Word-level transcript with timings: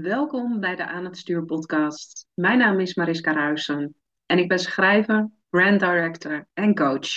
Welkom 0.00 0.60
bij 0.60 0.76
de 0.76 0.86
Aan 0.86 1.04
het 1.04 1.16
Stuur 1.16 1.44
podcast. 1.44 2.26
Mijn 2.34 2.58
naam 2.58 2.80
is 2.80 2.94
Mariska 2.94 3.32
Ruijsen 3.32 3.94
en 4.26 4.38
ik 4.38 4.48
ben 4.48 4.58
schrijver, 4.58 5.30
brand 5.48 5.80
director 5.80 6.48
en 6.52 6.74
coach. 6.74 7.08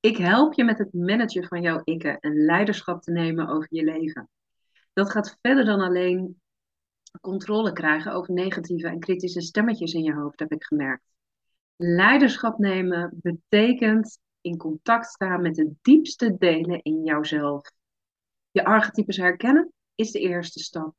Ik 0.00 0.16
help 0.16 0.54
je 0.54 0.64
met 0.64 0.78
het 0.78 0.92
managen 0.92 1.44
van 1.44 1.62
jouw 1.62 1.80
ikke 1.84 2.16
en 2.20 2.44
leiderschap 2.44 3.02
te 3.02 3.10
nemen 3.10 3.48
over 3.48 3.66
je 3.70 3.84
leven. 3.84 4.28
Dat 4.92 5.10
gaat 5.10 5.38
verder 5.40 5.64
dan 5.64 5.80
alleen 5.80 6.40
controle 7.20 7.72
krijgen 7.72 8.12
over 8.12 8.34
negatieve 8.34 8.88
en 8.88 9.00
kritische 9.00 9.40
stemmetjes 9.40 9.92
in 9.92 10.02
je 10.02 10.14
hoofd, 10.14 10.38
heb 10.38 10.52
ik 10.52 10.64
gemerkt. 10.64 11.04
Leiderschap 11.76 12.58
nemen 12.58 13.18
betekent 13.22 14.18
in 14.40 14.56
contact 14.56 15.06
staan 15.06 15.42
met 15.42 15.54
de 15.54 15.72
diepste 15.82 16.36
delen 16.38 16.82
in 16.82 17.04
jouzelf. 17.04 17.70
Je 18.50 18.64
archetypes 18.64 19.16
herkennen 19.16 19.72
is 19.94 20.10
de 20.10 20.20
eerste 20.20 20.58
stap. 20.58 20.98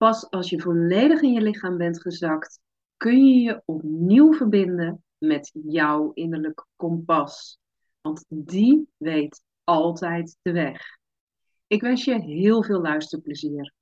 Pas 0.00 0.30
als 0.30 0.50
je 0.50 0.60
volledig 0.60 1.20
in 1.20 1.32
je 1.32 1.40
lichaam 1.40 1.76
bent 1.76 2.00
gezakt, 2.00 2.60
kun 2.96 3.26
je 3.26 3.40
je 3.40 3.62
opnieuw 3.64 4.32
verbinden 4.32 5.04
met 5.18 5.50
jouw 5.52 6.12
innerlijke 6.12 6.64
kompas. 6.76 7.58
Want 8.00 8.24
die 8.28 8.88
weet 8.96 9.42
altijd 9.64 10.36
de 10.42 10.52
weg. 10.52 10.82
Ik 11.66 11.80
wens 11.80 12.04
je 12.04 12.20
heel 12.20 12.62
veel 12.62 12.80
luisterplezier. 12.80 13.72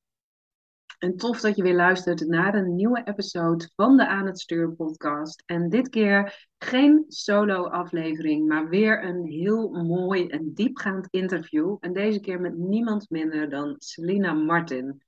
En 0.98 1.16
tof 1.16 1.40
dat 1.40 1.56
je 1.56 1.62
weer 1.62 1.74
luistert 1.74 2.26
naar 2.26 2.54
een 2.54 2.74
nieuwe 2.74 3.02
episode 3.04 3.70
van 3.76 3.96
de 3.96 4.06
Aan 4.06 4.26
het 4.26 4.40
Stuur 4.40 4.72
podcast. 4.72 5.42
En 5.46 5.68
dit 5.68 5.88
keer 5.88 6.48
geen 6.58 7.04
solo 7.08 7.64
aflevering, 7.64 8.48
maar 8.48 8.68
weer 8.68 9.04
een 9.04 9.24
heel 9.24 9.70
mooi 9.70 10.26
en 10.26 10.54
diepgaand 10.54 11.06
interview. 11.10 11.76
En 11.80 11.92
deze 11.92 12.20
keer 12.20 12.40
met 12.40 12.56
niemand 12.56 13.10
minder 13.10 13.50
dan 13.50 13.74
Selina 13.78 14.32
Martin. 14.32 15.06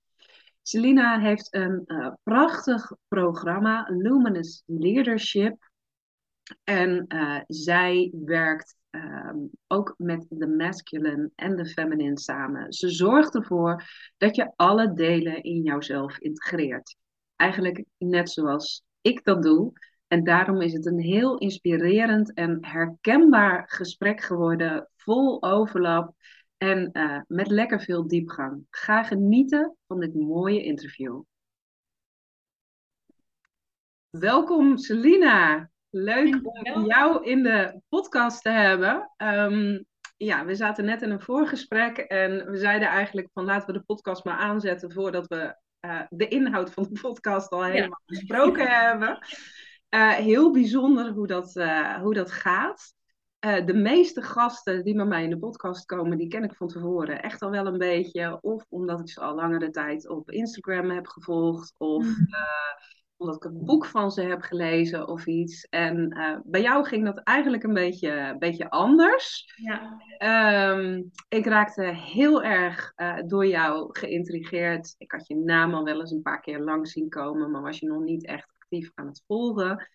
Selina 0.63 1.21
heeft 1.21 1.55
een 1.55 1.83
uh, 1.87 2.13
prachtig 2.23 2.93
programma, 3.09 3.87
Luminous 3.89 4.63
Leadership. 4.67 5.71
En 6.65 7.05
uh, 7.09 7.41
zij 7.47 8.13
werkt 8.25 8.77
um, 8.91 9.51
ook 9.67 9.95
met 9.99 10.27
de 10.29 10.49
masculine 10.49 11.31
en 11.35 11.57
de 11.57 11.67
feminine 11.67 12.19
samen. 12.19 12.73
Ze 12.73 12.89
zorgt 12.89 13.35
ervoor 13.35 13.85
dat 14.17 14.37
je 14.37 14.53
alle 14.57 14.93
delen 14.93 15.43
in 15.43 15.63
jouzelf 15.63 16.19
integreert. 16.19 16.97
Eigenlijk 17.37 17.85
net 17.99 18.31
zoals 18.31 18.83
ik 19.01 19.25
dat 19.25 19.43
doe. 19.43 19.73
En 20.07 20.25
daarom 20.25 20.61
is 20.61 20.73
het 20.73 20.87
een 20.87 21.01
heel 21.01 21.39
inspirerend 21.39 22.35
en 22.35 22.59
herkenbaar 22.61 23.65
gesprek 23.67 24.21
geworden, 24.21 24.91
vol 24.97 25.43
overlap 25.43 26.15
en 26.63 26.91
uh, 26.93 27.21
met 27.27 27.47
lekker 27.47 27.81
veel 27.81 28.09
diepgang. 28.09 28.67
Ga 28.71 29.03
genieten 29.03 29.77
van 29.87 30.01
dit 30.01 30.15
mooie 30.15 30.63
interview. 30.63 31.23
Welkom 34.11 34.77
Selina. 34.77 35.71
Leuk 35.91 36.41
om 36.75 36.85
jou 36.85 37.25
in 37.25 37.43
de 37.43 37.81
podcast 37.89 38.43
te 38.43 38.49
hebben. 38.49 39.11
Um, 39.17 39.85
ja, 40.17 40.45
we 40.45 40.55
zaten 40.55 40.85
net 40.85 41.03
in 41.03 41.11
een 41.11 41.21
voorgesprek 41.21 41.97
en 41.99 42.51
we 42.51 42.57
zeiden 42.57 42.89
eigenlijk 42.89 43.29
van 43.33 43.45
laten 43.45 43.67
we 43.67 43.73
de 43.73 43.85
podcast 43.85 44.25
maar 44.25 44.39
aanzetten 44.39 44.93
voordat 44.93 45.27
we 45.27 45.57
uh, 45.81 46.03
de 46.09 46.29
inhoud 46.29 46.71
van 46.71 46.87
de 46.91 47.01
podcast 47.01 47.51
al 47.51 47.65
helemaal 47.65 48.03
ja. 48.05 48.15
besproken 48.15 48.67
hebben. 48.67 49.19
Uh, 49.91 50.13
heel 50.13 50.53
bijzonder 50.53 51.11
hoe 51.11 51.27
dat, 51.27 51.53
hoe 52.01 52.15
dat 52.15 52.33
gaat. 52.33 52.95
Uh, 53.47 53.67
de 53.67 53.75
meeste 53.75 54.23
gasten 54.23 54.85
die 54.85 54.95
bij 54.95 55.05
mij 55.05 55.25
in 55.25 55.31
de 55.31 55.39
podcast 55.39 55.87
komen, 55.87 56.19
die 56.19 56.29
ken 56.29 56.45
ik 56.45 56.55
van 56.55 56.69
tevoren 56.69 57.23
echt 57.23 57.43
al 57.43 57.51
wel 57.51 57.67
een 57.67 57.79
beetje. 57.79 58.39
Of 58.41 58.65
omdat 58.69 59.01
ik 59.01 59.09
ze 59.09 59.21
al 59.21 59.35
langere 59.35 59.71
tijd 59.71 60.09
op 60.09 60.31
Instagram 60.31 60.91
heb 60.91 61.07
gevolgd. 61.07 61.75
Of 61.77 62.05
mm. 62.05 62.11
uh, 62.11 62.89
omdat 63.17 63.37
ik 63.37 63.45
een 63.45 63.65
boek 63.65 63.87
van 63.87 64.11
ze 64.11 64.23
heb 64.23 64.43
gelezen 64.43 65.09
of 65.09 65.27
iets. 65.27 65.65
En 65.65 66.17
uh, 66.17 66.39
bij 66.45 66.61
jou 66.61 66.85
ging 66.85 67.05
dat 67.05 67.19
eigenlijk 67.19 67.63
een 67.63 67.75
beetje, 67.75 68.11
een 68.11 68.39
beetje 68.39 68.71
anders. 68.71 69.53
Ja. 69.57 70.01
Um, 70.73 71.11
ik 71.29 71.47
raakte 71.47 71.83
heel 71.83 72.43
erg 72.43 72.93
door 73.27 73.47
jou 73.47 73.99
geïntrigeerd. 73.99 74.95
Ik 74.99 75.13
had 75.13 75.27
je 75.27 75.37
naam 75.37 75.75
al 75.75 75.85
wel 75.85 76.01
eens 76.01 76.11
een 76.11 76.23
paar 76.23 76.41
keer 76.41 76.61
lang 76.61 76.89
zien 76.89 77.09
komen, 77.09 77.51
maar 77.51 77.63
was 77.63 77.79
je 77.79 77.87
nog 77.87 78.03
niet 78.03 78.27
echt 78.27 78.53
actief 78.59 78.91
aan 78.95 79.07
het 79.07 79.23
volgen. 79.27 79.89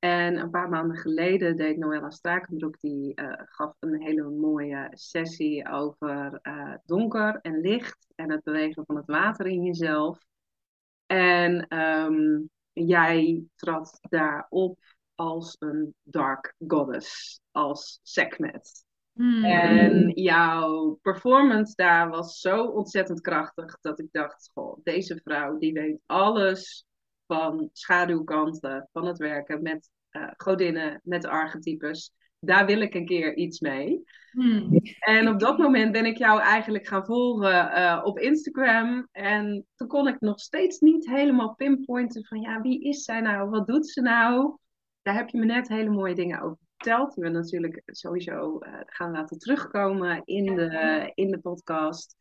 En 0.00 0.36
een 0.36 0.50
paar 0.50 0.68
maanden 0.68 0.96
geleden 0.96 1.56
deed 1.56 1.76
Noella 1.76 2.10
Strakenbroek, 2.10 2.76
die 2.80 3.20
uh, 3.20 3.32
gaf 3.36 3.74
een 3.78 4.02
hele 4.02 4.22
mooie 4.22 4.88
sessie 4.90 5.68
over 5.68 6.38
uh, 6.42 6.74
donker 6.84 7.38
en 7.42 7.60
licht 7.60 8.06
en 8.14 8.30
het 8.30 8.42
bewegen 8.42 8.84
van 8.86 8.96
het 8.96 9.06
water 9.06 9.46
in 9.46 9.62
jezelf. 9.62 10.18
En 11.06 11.78
um, 11.78 12.50
jij 12.72 13.44
trad 13.56 13.98
daarop 14.08 14.78
als 15.14 15.56
een 15.58 15.94
dark 16.02 16.54
goddess, 16.66 17.40
als 17.50 18.00
Sekhmet. 18.02 18.84
Hmm. 19.12 19.44
En 19.44 20.10
jouw 20.10 20.98
performance 21.02 21.72
daar 21.74 22.08
was 22.08 22.40
zo 22.40 22.64
ontzettend 22.64 23.20
krachtig 23.20 23.78
dat 23.80 23.98
ik 23.98 24.08
dacht, 24.10 24.50
goh, 24.54 24.78
deze 24.82 25.20
vrouw 25.24 25.58
die 25.58 25.72
weet 25.72 26.00
alles 26.06 26.86
van 27.30 27.68
schaduwkanten 27.72 28.88
van 28.92 29.06
het 29.06 29.18
werken 29.18 29.62
met 29.62 29.90
uh, 30.12 30.30
godinnen, 30.36 31.00
met 31.04 31.26
archetypes. 31.26 32.12
Daar 32.38 32.66
wil 32.66 32.80
ik 32.80 32.94
een 32.94 33.06
keer 33.06 33.36
iets 33.36 33.60
mee. 33.60 34.02
Hmm. 34.30 34.80
En 34.98 35.28
op 35.28 35.40
dat 35.40 35.58
moment 35.58 35.92
ben 35.92 36.06
ik 36.06 36.16
jou 36.16 36.40
eigenlijk 36.40 36.86
gaan 36.86 37.04
volgen 37.04 37.78
uh, 37.78 38.00
op 38.04 38.18
Instagram. 38.18 39.08
En 39.12 39.66
toen 39.74 39.88
kon 39.88 40.08
ik 40.08 40.20
nog 40.20 40.40
steeds 40.40 40.78
niet 40.78 41.08
helemaal 41.08 41.54
pinpointen 41.54 42.24
van 42.24 42.40
ja, 42.40 42.60
wie 42.60 42.82
is 42.82 43.04
zij 43.04 43.20
nou? 43.20 43.50
Wat 43.50 43.66
doet 43.66 43.88
ze 43.88 44.00
nou? 44.00 44.56
Daar 45.02 45.14
heb 45.14 45.28
je 45.28 45.38
me 45.38 45.44
net 45.44 45.68
hele 45.68 45.90
mooie 45.90 46.14
dingen 46.14 46.40
over 46.40 46.58
verteld. 46.76 47.14
Die 47.14 47.24
we 47.24 47.30
natuurlijk 47.30 47.82
sowieso 47.86 48.58
uh, 48.60 48.74
gaan 48.86 49.10
laten 49.10 49.38
terugkomen 49.38 50.22
in 50.24 50.54
de, 50.54 51.12
in 51.14 51.30
de 51.30 51.38
podcast. 51.38 52.16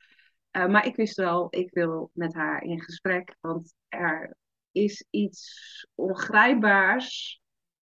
Uh, 0.52 0.68
maar 0.68 0.86
ik 0.86 0.96
wist 0.96 1.16
wel, 1.16 1.48
ik 1.50 1.74
wil 1.74 2.10
met 2.14 2.34
haar 2.34 2.64
in 2.64 2.82
gesprek. 2.82 3.36
Want 3.42 3.74
er 3.88 4.36
is 4.72 5.06
iets 5.10 5.88
ongrijpbaars. 5.96 7.42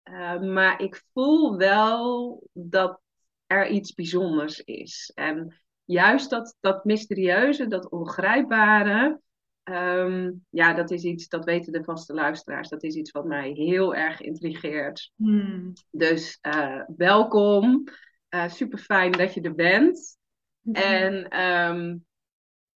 Uh, 0.04 0.40
maar 0.40 0.82
ik 0.82 1.02
voel 1.12 1.56
wel 1.56 2.42
dat 2.52 3.00
er 3.46 3.68
iets 3.68 3.94
bijzonders 3.94 4.60
is. 4.60 5.12
En 5.14 5.62
juist 5.84 6.30
dat, 6.30 6.56
dat 6.60 6.84
mysterieuze, 6.84 7.66
dat 7.66 7.90
ongrijpbare, 7.90 9.20
um, 9.64 10.44
ja, 10.50 10.74
dat 10.74 10.90
is 10.90 11.02
iets, 11.02 11.28
dat 11.28 11.44
weten 11.44 11.72
de 11.72 11.84
vaste 11.84 12.14
luisteraars, 12.14 12.68
dat 12.68 12.82
is 12.82 12.94
iets 12.94 13.10
wat 13.10 13.24
mij 13.24 13.50
heel 13.50 13.94
erg 13.94 14.20
intrigeert. 14.20 15.12
Hmm. 15.16 15.72
Dus 15.90 16.38
uh, 16.42 16.82
welkom, 16.96 17.84
uh, 18.30 18.48
super 18.48 18.78
fijn 18.78 19.12
dat 19.12 19.34
je 19.34 19.40
er 19.40 19.54
bent. 19.54 20.16
Hmm. 20.60 20.74
En 20.74 21.40
um, 21.40 22.04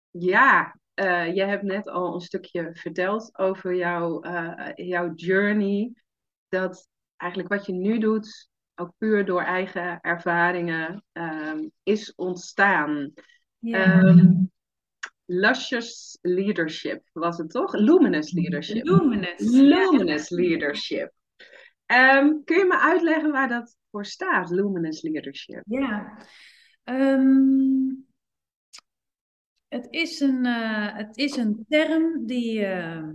ja, 0.10 0.80
uh, 0.96 1.36
je 1.36 1.44
hebt 1.44 1.64
net 1.64 1.88
al 1.88 2.14
een 2.14 2.22
stukje 2.22 2.70
verteld 2.74 3.38
over 3.38 3.76
jouw, 3.76 4.26
uh, 4.26 4.72
jouw 4.76 5.14
journey. 5.14 5.94
Dat 6.50 6.90
eigenlijk 7.16 7.54
wat 7.54 7.66
je 7.66 7.74
nu 7.74 7.98
doet, 7.98 8.50
ook 8.76 8.94
puur 8.98 9.26
door 9.26 9.42
eigen 9.42 10.02
ervaringen, 10.02 11.04
um, 11.14 11.72
is 11.84 12.14
ontstaan. 12.16 13.14
Ja. 13.60 14.04
Um, 14.04 14.52
Luscious 15.26 16.18
Leadership 16.22 17.04
was 17.14 17.38
het 17.38 17.50
toch? 17.50 17.74
Luminous 17.74 18.32
Leadership. 18.32 18.84
Luminous. 18.86 20.30
Leadership. 20.30 21.12
Um, 21.86 22.44
kun 22.44 22.58
je 22.58 22.66
me 22.66 22.80
uitleggen 22.80 23.32
waar 23.32 23.48
dat 23.48 23.78
voor 23.92 24.06
staat, 24.06 24.50
Luminous 24.50 25.02
Leadership? 25.02 25.62
Ja. 25.66 26.18
Um, 26.84 28.06
het, 29.76 29.88
is 29.90 30.20
een, 30.20 30.46
uh, 30.46 30.96
het 30.96 31.18
is 31.18 31.36
een 31.36 31.66
term 31.70 32.26
die, 32.26 32.60
uh, 32.60 33.10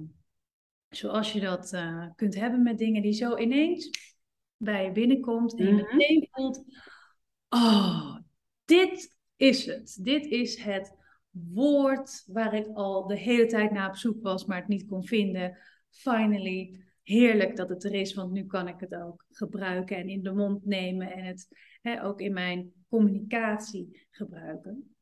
zoals 0.89 1.33
je 1.33 1.41
dat 1.41 1.73
uh, 1.73 2.07
kunt 2.15 2.35
hebben 2.35 2.63
met 2.63 2.79
dingen 2.79 3.03
die 3.03 3.13
zo 3.13 3.37
ineens 3.37 3.91
bij 4.57 4.85
je 4.85 4.93
binnenkomt 4.93 5.59
en 5.59 5.67
je 5.67 5.73
mm-hmm. 5.73 5.97
meteen 5.97 6.29
voelt, 6.31 6.65
oh, 7.49 8.17
dit 8.65 9.17
is 9.37 9.67
het. 9.67 9.99
Dit 10.03 10.27
is 10.27 10.63
het 10.63 10.97
woord 11.31 12.25
waar 12.27 12.55
ik 12.55 12.67
al 12.75 13.07
de 13.07 13.17
hele 13.17 13.47
tijd 13.47 13.71
naar 13.71 13.89
op 13.89 13.97
zoek 13.97 14.23
was, 14.23 14.45
maar 14.45 14.59
het 14.59 14.69
niet 14.69 14.87
kon 14.87 15.05
vinden. 15.05 15.59
Finally, 15.91 16.85
heerlijk 17.03 17.57
dat 17.57 17.69
het 17.69 17.85
er 17.85 17.95
is, 17.95 18.15
want 18.15 18.33
nu 18.33 18.47
kan 18.47 18.69
ik 18.69 18.81
het 18.81 18.95
ook 18.95 19.25
gebruiken 19.31 19.97
en 19.97 20.09
in 20.09 20.23
de 20.23 20.33
mond 20.33 20.65
nemen 20.65 21.13
en 21.13 21.25
het 21.25 21.49
hè, 21.83 22.05
ook 22.05 22.21
in 22.21 22.33
mijn 22.33 22.73
communicatie 22.89 24.07
gebruiken. 24.11 24.95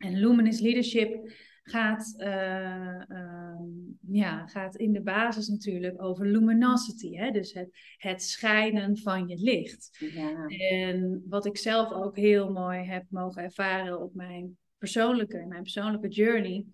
En 0.00 0.18
Luminous 0.18 0.60
Leadership 0.60 1.32
gaat, 1.62 2.14
uh, 2.16 3.02
uh, 3.08 3.60
ja, 4.00 4.46
gaat 4.46 4.76
in 4.76 4.92
de 4.92 5.02
basis 5.02 5.48
natuurlijk 5.48 6.02
over 6.02 6.26
luminosity, 6.26 7.16
hè? 7.16 7.30
dus 7.30 7.52
het, 7.52 7.68
het 7.96 8.22
schijnen 8.22 8.98
van 8.98 9.28
je 9.28 9.36
licht. 9.36 9.96
Ja. 9.98 10.46
En 10.46 11.24
wat 11.28 11.46
ik 11.46 11.56
zelf 11.56 11.92
ook 11.92 12.16
heel 12.16 12.52
mooi 12.52 12.84
heb 12.84 13.04
mogen 13.08 13.42
ervaren 13.42 14.00
op 14.00 14.14
mijn 14.14 14.58
persoonlijke, 14.78 15.46
mijn 15.48 15.62
persoonlijke 15.62 16.08
journey, 16.08 16.66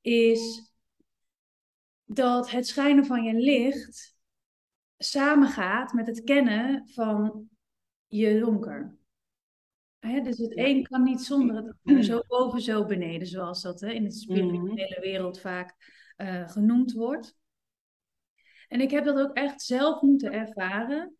is 0.00 0.72
dat 2.04 2.50
het 2.50 2.66
schijnen 2.66 3.06
van 3.06 3.22
je 3.22 3.34
licht 3.34 4.16
samengaat 4.98 5.92
met 5.92 6.06
het 6.06 6.22
kennen 6.22 6.88
van 6.88 7.48
je 8.06 8.38
donker. 8.40 9.00
Dus 10.02 10.38
het 10.38 10.56
een 10.56 10.82
kan 10.82 11.02
niet 11.02 11.20
zonder 11.20 11.56
het 11.56 11.74
ander, 11.84 12.04
zo 12.04 12.22
boven, 12.26 12.60
zo 12.60 12.86
beneden, 12.86 13.26
zoals 13.26 13.62
dat 13.62 13.82
in 13.82 14.04
de 14.04 14.10
spirituele 14.10 14.94
mhm. 14.94 15.00
wereld 15.00 15.40
vaak 15.40 15.74
uh, 16.16 16.48
genoemd 16.48 16.92
wordt. 16.92 17.36
En 18.68 18.80
ik 18.80 18.90
heb 18.90 19.04
dat 19.04 19.18
ook 19.18 19.36
echt 19.36 19.62
zelf 19.62 20.02
moeten 20.02 20.32
ervaren. 20.32 21.16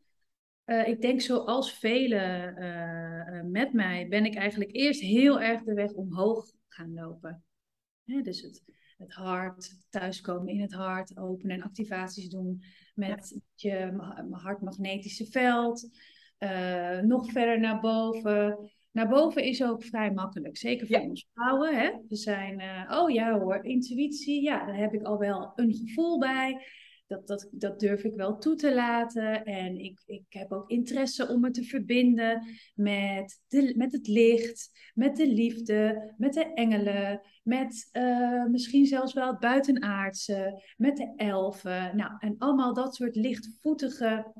Uh, 0.64 0.88
ik 0.88 1.00
denk 1.00 1.20
zoals 1.20 1.72
velen 1.72 2.62
uh, 2.62 3.42
met 3.50 3.72
mij 3.72 4.08
ben 4.08 4.24
ik 4.24 4.34
eigenlijk 4.34 4.72
eerst 4.72 5.00
heel 5.00 5.40
erg 5.40 5.62
de 5.62 5.74
weg 5.74 5.92
omhoog 5.92 6.52
gaan 6.68 6.94
lopen. 6.94 7.44
dus 8.04 8.40
het, 8.40 8.62
het 8.98 9.12
hart, 9.12 9.76
thuiskomen 9.90 10.48
in 10.48 10.60
het 10.60 10.72
hart, 10.72 11.16
openen 11.16 11.56
en 11.56 11.62
activaties 11.62 12.28
doen 12.28 12.62
met 12.94 13.40
je 13.54 13.92
hartmagnetische 14.30 15.26
veld. 15.26 15.88
Uh, 16.42 16.98
nog 16.98 17.30
verder 17.30 17.60
naar 17.60 17.80
boven. 17.80 18.70
Naar 18.92 19.08
boven 19.08 19.44
is 19.44 19.62
ook 19.62 19.84
vrij 19.84 20.12
makkelijk, 20.12 20.56
zeker 20.56 20.86
voor 20.86 21.00
ons 21.00 21.26
vrouwen. 21.34 21.76
Hè? 21.76 21.90
We 22.08 22.16
zijn, 22.16 22.62
oh 22.90 23.10
ja 23.10 23.38
hoor, 23.38 23.64
intuïtie, 23.64 24.42
ja, 24.42 24.66
daar 24.66 24.76
heb 24.76 24.94
ik 24.94 25.02
al 25.02 25.18
wel 25.18 25.52
een 25.54 25.74
gevoel 25.74 26.18
bij 26.18 26.60
dat, 27.12 27.26
dat, 27.26 27.48
dat 27.52 27.80
durf 27.80 28.04
ik 28.04 28.14
wel 28.14 28.38
toe 28.38 28.54
te 28.54 28.74
laten. 28.74 29.44
En 29.44 29.78
ik, 29.78 30.02
ik 30.06 30.24
heb 30.28 30.52
ook 30.52 30.70
interesse 30.70 31.28
om 31.28 31.40
me 31.40 31.50
te 31.50 31.64
verbinden 31.64 32.46
met, 32.74 33.40
de, 33.48 33.74
met 33.76 33.92
het 33.92 34.06
licht, 34.06 34.70
met 34.94 35.16
de 35.16 35.26
liefde, 35.26 36.12
met 36.16 36.32
de 36.32 36.52
engelen, 36.54 37.20
met 37.42 37.88
uh, 37.92 38.44
misschien 38.44 38.86
zelfs 38.86 39.12
wel 39.12 39.30
het 39.30 39.38
buitenaardse, 39.38 40.62
met 40.76 40.96
de 40.96 41.12
elfen. 41.16 41.96
Nou, 41.96 42.12
en 42.18 42.34
allemaal 42.38 42.74
dat 42.74 42.94
soort 42.94 43.16
lichtvoetige, 43.16 44.32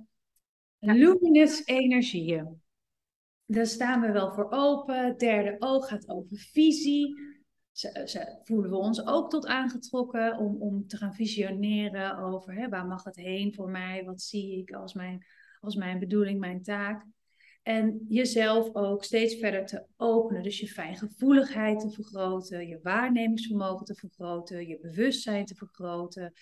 luminous 0.90 1.66
energieën. 1.66 2.60
Daar 3.46 3.66
staan 3.66 4.00
we 4.00 4.12
wel 4.12 4.32
voor 4.32 4.50
open. 4.50 5.04
Het 5.04 5.18
derde 5.18 5.56
oog 5.58 5.88
gaat 5.88 6.08
over 6.08 6.36
visie 6.36 7.32
ze, 7.72 8.02
ze, 8.06 8.38
voelen 8.42 8.70
we 8.70 8.76
ons 8.76 9.06
ook 9.06 9.30
tot 9.30 9.46
aangetrokken 9.46 10.38
om, 10.38 10.56
om 10.62 10.86
te 10.86 10.96
gaan 10.96 11.14
visioneren 11.14 12.18
over 12.18 12.54
hè, 12.54 12.68
waar 12.68 12.86
mag 12.86 13.04
het 13.04 13.16
heen 13.16 13.54
voor 13.54 13.70
mij, 13.70 14.04
wat 14.04 14.22
zie 14.22 14.58
ik 14.58 14.72
als 14.72 14.94
mijn, 14.94 15.26
als 15.60 15.74
mijn 15.74 15.98
bedoeling, 15.98 16.40
mijn 16.40 16.62
taak. 16.62 17.06
En 17.62 18.04
jezelf 18.08 18.74
ook 18.74 19.04
steeds 19.04 19.34
verder 19.34 19.66
te 19.66 19.86
openen. 19.96 20.42
Dus 20.42 20.60
je 20.60 20.68
fijngevoeligheid 20.68 21.80
te 21.80 21.90
vergroten, 21.90 22.68
je 22.68 22.78
waarnemingsvermogen 22.82 23.86
te 23.86 23.94
vergroten, 23.94 24.66
je 24.66 24.78
bewustzijn 24.80 25.44
te 25.44 25.54
vergroten. 25.54 26.32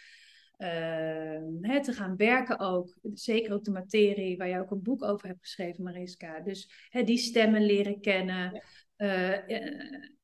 Uh, 0.60 1.40
hè, 1.60 1.82
te 1.82 1.92
gaan 1.92 2.16
werken 2.16 2.58
ook, 2.58 2.98
zeker 3.14 3.52
ook 3.52 3.64
de 3.64 3.70
materie 3.70 4.36
waar 4.36 4.48
je 4.48 4.58
ook 4.58 4.70
een 4.70 4.82
boek 4.82 5.02
over 5.02 5.28
hebt 5.28 5.40
geschreven, 5.40 5.84
Mariska. 5.84 6.40
Dus 6.40 6.88
hè, 6.88 7.02
die 7.02 7.18
stemmen 7.18 7.62
leren 7.62 8.00
kennen. 8.00 8.62
Uh, 8.96 9.36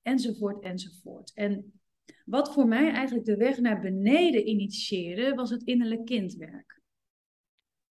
enzovoort, 0.03 0.63
enzovoort. 0.63 1.33
En 1.35 1.81
wat 2.25 2.53
voor 2.53 2.67
mij 2.67 2.91
eigenlijk 2.91 3.27
de 3.27 3.37
weg 3.37 3.59
naar 3.59 3.81
beneden 3.81 4.49
initieerde, 4.49 5.35
was 5.35 5.51
het 5.51 5.63
innerlijk 5.63 6.05
kindwerk. 6.05 6.81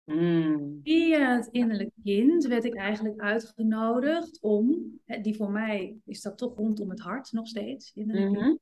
Mm. 0.04 0.80
Via 0.82 1.36
het 1.36 1.48
innerlijk 1.50 1.90
kind 2.02 2.46
werd 2.46 2.64
ik 2.64 2.74
eigenlijk 2.74 3.20
uitgenodigd 3.20 4.38
om, 4.40 4.92
die 5.22 5.36
voor 5.36 5.50
mij 5.50 5.96
is 6.04 6.20
dat 6.20 6.38
toch 6.38 6.56
rondom 6.56 6.90
het 6.90 7.00
hart 7.00 7.32
nog 7.32 7.46
steeds, 7.46 7.92
innerlijk 7.94 8.30
mm 8.30 8.58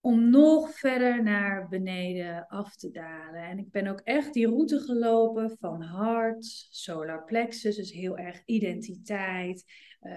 om 0.00 0.30
nog 0.30 0.78
verder 0.78 1.22
naar 1.22 1.68
beneden 1.68 2.46
af 2.46 2.76
te 2.76 2.90
dalen. 2.90 3.42
En 3.42 3.58
ik 3.58 3.70
ben 3.70 3.86
ook 3.86 4.00
echt 4.00 4.32
die 4.32 4.46
route 4.46 4.80
gelopen 4.80 5.56
van 5.58 5.82
hart, 5.82 6.44
solar 6.70 7.24
plexus, 7.24 7.76
dus 7.76 7.92
heel 7.92 8.18
erg 8.18 8.42
identiteit. 8.44 9.64
Uh, 10.00 10.12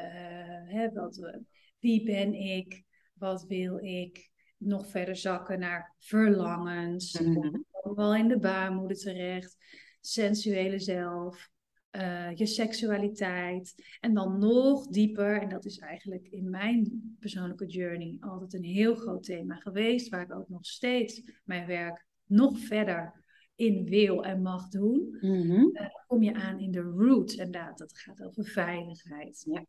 hè, 0.65 0.91
wat, 0.91 1.41
wie 1.79 2.03
ben 2.03 2.33
ik? 2.33 2.83
Wat 3.13 3.45
wil 3.47 3.77
ik? 3.77 4.29
Nog 4.57 4.87
verder 4.87 5.15
zakken 5.15 5.59
naar 5.59 5.95
verlangens. 5.99 7.19
Mm 7.19 7.65
Wel 7.95 8.15
in 8.15 8.27
de 8.27 8.39
baarmoeder 8.39 8.97
terecht. 8.97 9.57
Sensuele 10.01 10.79
zelf. 10.79 11.49
Uh, 11.91 12.35
je 12.35 12.45
seksualiteit. 12.45 13.97
En 13.99 14.13
dan 14.13 14.39
nog 14.39 14.87
dieper, 14.87 15.41
en 15.41 15.49
dat 15.49 15.65
is 15.65 15.77
eigenlijk 15.77 16.27
in 16.27 16.49
mijn 16.49 17.15
persoonlijke 17.19 17.65
journey 17.65 18.17
altijd 18.19 18.53
een 18.53 18.63
heel 18.63 18.95
groot 18.95 19.23
thema 19.23 19.55
geweest, 19.55 20.09
waar 20.09 20.21
ik 20.21 20.35
ook 20.35 20.49
nog 20.49 20.65
steeds 20.65 21.21
mijn 21.43 21.67
werk 21.67 22.05
nog 22.25 22.59
verder 22.59 23.23
in 23.55 23.85
wil 23.85 24.23
en 24.23 24.41
mag 24.41 24.67
doen. 24.67 25.17
Mm 25.21 25.71
kom 26.07 26.23
je 26.23 26.33
aan 26.33 26.59
in 26.59 26.71
de 26.71 26.81
roots. 26.81 27.35
En 27.35 27.51
dat, 27.51 27.77
dat 27.77 27.97
gaat 27.97 28.23
over 28.23 28.45
veiligheid. 28.45 29.43
Ja. 29.49 29.65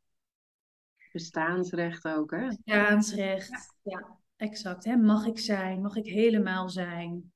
Bestaansrecht 1.13 2.05
ook, 2.05 2.31
hè? 2.31 2.47
Bestaansrecht, 2.47 3.75
ja, 3.83 4.19
exact. 4.37 4.85
Hè? 4.85 4.97
Mag 4.97 5.27
ik 5.27 5.39
zijn? 5.39 5.81
Mag 5.81 5.97
ik 5.97 6.07
helemaal 6.07 6.69
zijn? 6.69 7.32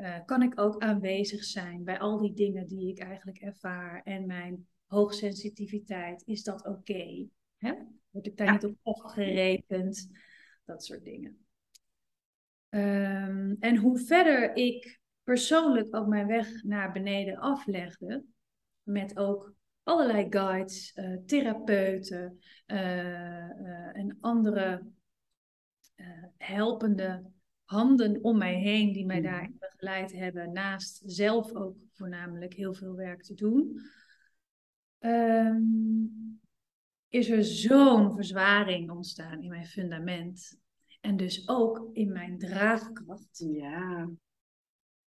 Uh, 0.00 0.16
kan 0.24 0.42
ik 0.42 0.60
ook 0.60 0.82
aanwezig 0.82 1.44
zijn 1.44 1.84
bij 1.84 1.98
al 1.98 2.18
die 2.18 2.34
dingen 2.34 2.66
die 2.66 2.88
ik 2.88 2.98
eigenlijk 2.98 3.38
ervaar 3.38 4.02
en 4.02 4.26
mijn 4.26 4.66
hoogsensitiviteit? 4.86 6.22
Is 6.26 6.42
dat 6.42 6.66
oké? 6.66 6.68
Okay? 6.68 7.28
Word 8.10 8.26
ik 8.26 8.36
daar 8.36 8.52
niet 8.52 8.64
op 8.64 8.76
afgerekend? 8.82 10.10
Dat 10.64 10.84
soort 10.84 11.04
dingen. 11.04 11.44
Um, 12.68 13.56
en 13.60 13.76
hoe 13.76 13.98
verder 13.98 14.56
ik 14.56 15.00
persoonlijk 15.22 15.96
ook 15.96 16.06
mijn 16.06 16.26
weg 16.26 16.62
naar 16.62 16.92
beneden 16.92 17.36
aflegde, 17.36 18.24
met 18.82 19.16
ook 19.16 19.54
allerlei 19.82 20.26
guides, 20.30 20.96
uh, 20.96 21.16
therapeuten 21.26 22.38
uh, 22.66 23.96
en 23.96 24.16
andere 24.20 24.82
helpende 26.36 27.30
handen 27.70 28.24
om 28.24 28.38
mij 28.38 28.54
heen 28.54 28.92
die 28.92 29.06
mij 29.06 29.18
mm. 29.18 29.22
daarin 29.22 29.56
begeleid 29.58 30.12
hebben, 30.12 30.52
naast 30.52 31.02
zelf 31.06 31.54
ook 31.54 31.76
voornamelijk 31.92 32.54
heel 32.54 32.74
veel 32.74 32.94
werk 32.94 33.22
te 33.22 33.34
doen. 33.34 33.80
Um, 34.98 36.40
is 37.08 37.30
er 37.30 37.44
zo'n 37.44 38.12
verzwaring 38.12 38.90
ontstaan 38.90 39.42
in 39.42 39.48
mijn 39.48 39.66
fundament. 39.66 40.58
En 41.00 41.16
dus 41.16 41.48
ook 41.48 41.90
in 41.92 42.12
mijn 42.12 42.38
draagkracht. 42.38 43.44
Ja. 43.52 44.10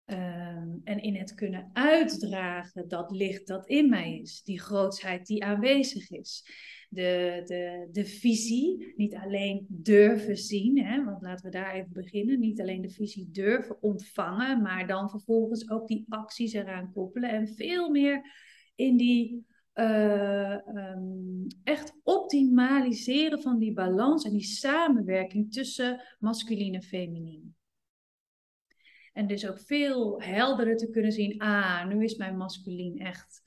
Ehm, 0.04 0.68
en 0.84 1.02
in 1.02 1.16
het 1.16 1.34
kunnen 1.34 1.70
uitdragen 1.72 2.88
dat 2.88 3.10
licht 3.10 3.46
dat 3.46 3.66
in 3.66 3.88
mij 3.88 4.18
is, 4.18 4.42
die 4.42 4.60
grootsheid 4.60 5.26
die 5.26 5.44
aanwezig 5.44 6.10
is. 6.10 6.44
De, 6.88 7.42
de, 7.44 7.88
de 7.92 8.04
visie, 8.04 8.92
niet 8.96 9.14
alleen 9.14 9.66
durven 9.68 10.36
zien, 10.36 10.84
hè, 10.84 11.04
want 11.04 11.22
laten 11.22 11.44
we 11.44 11.50
daar 11.50 11.74
even 11.74 11.92
beginnen. 11.92 12.40
Niet 12.40 12.60
alleen 12.60 12.82
de 12.82 12.90
visie 12.90 13.30
durven 13.30 13.82
ontvangen, 13.82 14.62
maar 14.62 14.86
dan 14.86 15.10
vervolgens 15.10 15.70
ook 15.70 15.88
die 15.88 16.04
acties 16.08 16.52
eraan 16.52 16.92
koppelen 16.92 17.30
en 17.30 17.48
veel 17.48 17.90
meer 17.90 18.30
in 18.74 18.96
die 18.96 19.46
uh, 19.74 20.56
um, 20.74 21.46
echt 21.64 21.94
optimaliseren 22.02 23.42
van 23.42 23.58
die 23.58 23.72
balans 23.72 24.24
en 24.24 24.32
die 24.32 24.44
samenwerking 24.44 25.52
tussen 25.52 26.02
masculin 26.18 26.74
en 26.74 26.82
feminien. 26.82 27.54
En 29.12 29.26
dus 29.26 29.48
ook 29.48 29.60
veel 29.60 30.22
helderder 30.22 30.76
te 30.76 30.90
kunnen 30.90 31.12
zien, 31.12 31.40
ah, 31.40 31.86
nu 31.86 32.04
is 32.04 32.16
mijn 32.16 32.36
masculien 32.36 32.98
echt 32.98 33.42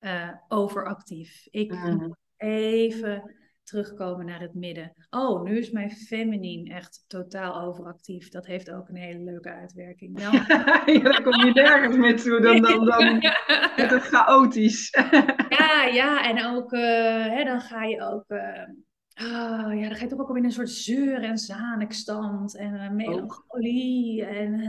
uh, 0.00 0.34
overactief. 0.48 1.46
Ik 1.50 1.72
mm. 1.72 2.16
Even 2.42 3.34
terugkomen 3.62 4.26
naar 4.26 4.40
het 4.40 4.54
midden. 4.54 4.92
Oh, 5.10 5.42
nu 5.42 5.58
is 5.58 5.70
mijn 5.70 5.90
feminien 5.90 6.66
echt 6.66 7.04
totaal 7.06 7.60
overactief. 7.60 8.28
Dat 8.28 8.46
heeft 8.46 8.70
ook 8.70 8.88
een 8.88 8.96
hele 8.96 9.24
leuke 9.24 9.52
uitwerking. 9.52 10.18
Nou, 10.18 10.32
ja, 11.02 11.20
kom 11.20 11.44
je 11.44 11.50
nergens 11.54 11.96
mee 11.96 12.14
toe 12.14 12.40
dan, 12.40 12.62
dan, 12.62 12.84
dan 12.84 13.14
met 13.76 13.90
het 13.90 14.02
chaotisch. 14.02 14.90
ja, 15.58 15.84
ja, 15.84 16.28
en 16.30 16.44
ook, 16.44 16.72
uh, 16.72 17.26
hè, 17.26 17.44
dan 17.44 17.60
ga 17.60 17.84
je 17.84 18.02
ook... 18.02 18.24
Uh, 18.28 18.68
Oh, 19.14 19.74
ja, 19.74 19.88
dan 19.88 19.94
ga 19.94 20.02
je 20.02 20.06
toch 20.06 20.20
ook 20.20 20.36
in 20.36 20.44
een 20.44 20.52
soort 20.52 20.70
zeur- 20.70 21.22
en 21.22 21.38
zanikstand 21.38 22.56
en 22.56 22.74
uh, 22.74 22.90
melancholie. 22.90 24.24
En, 24.24 24.68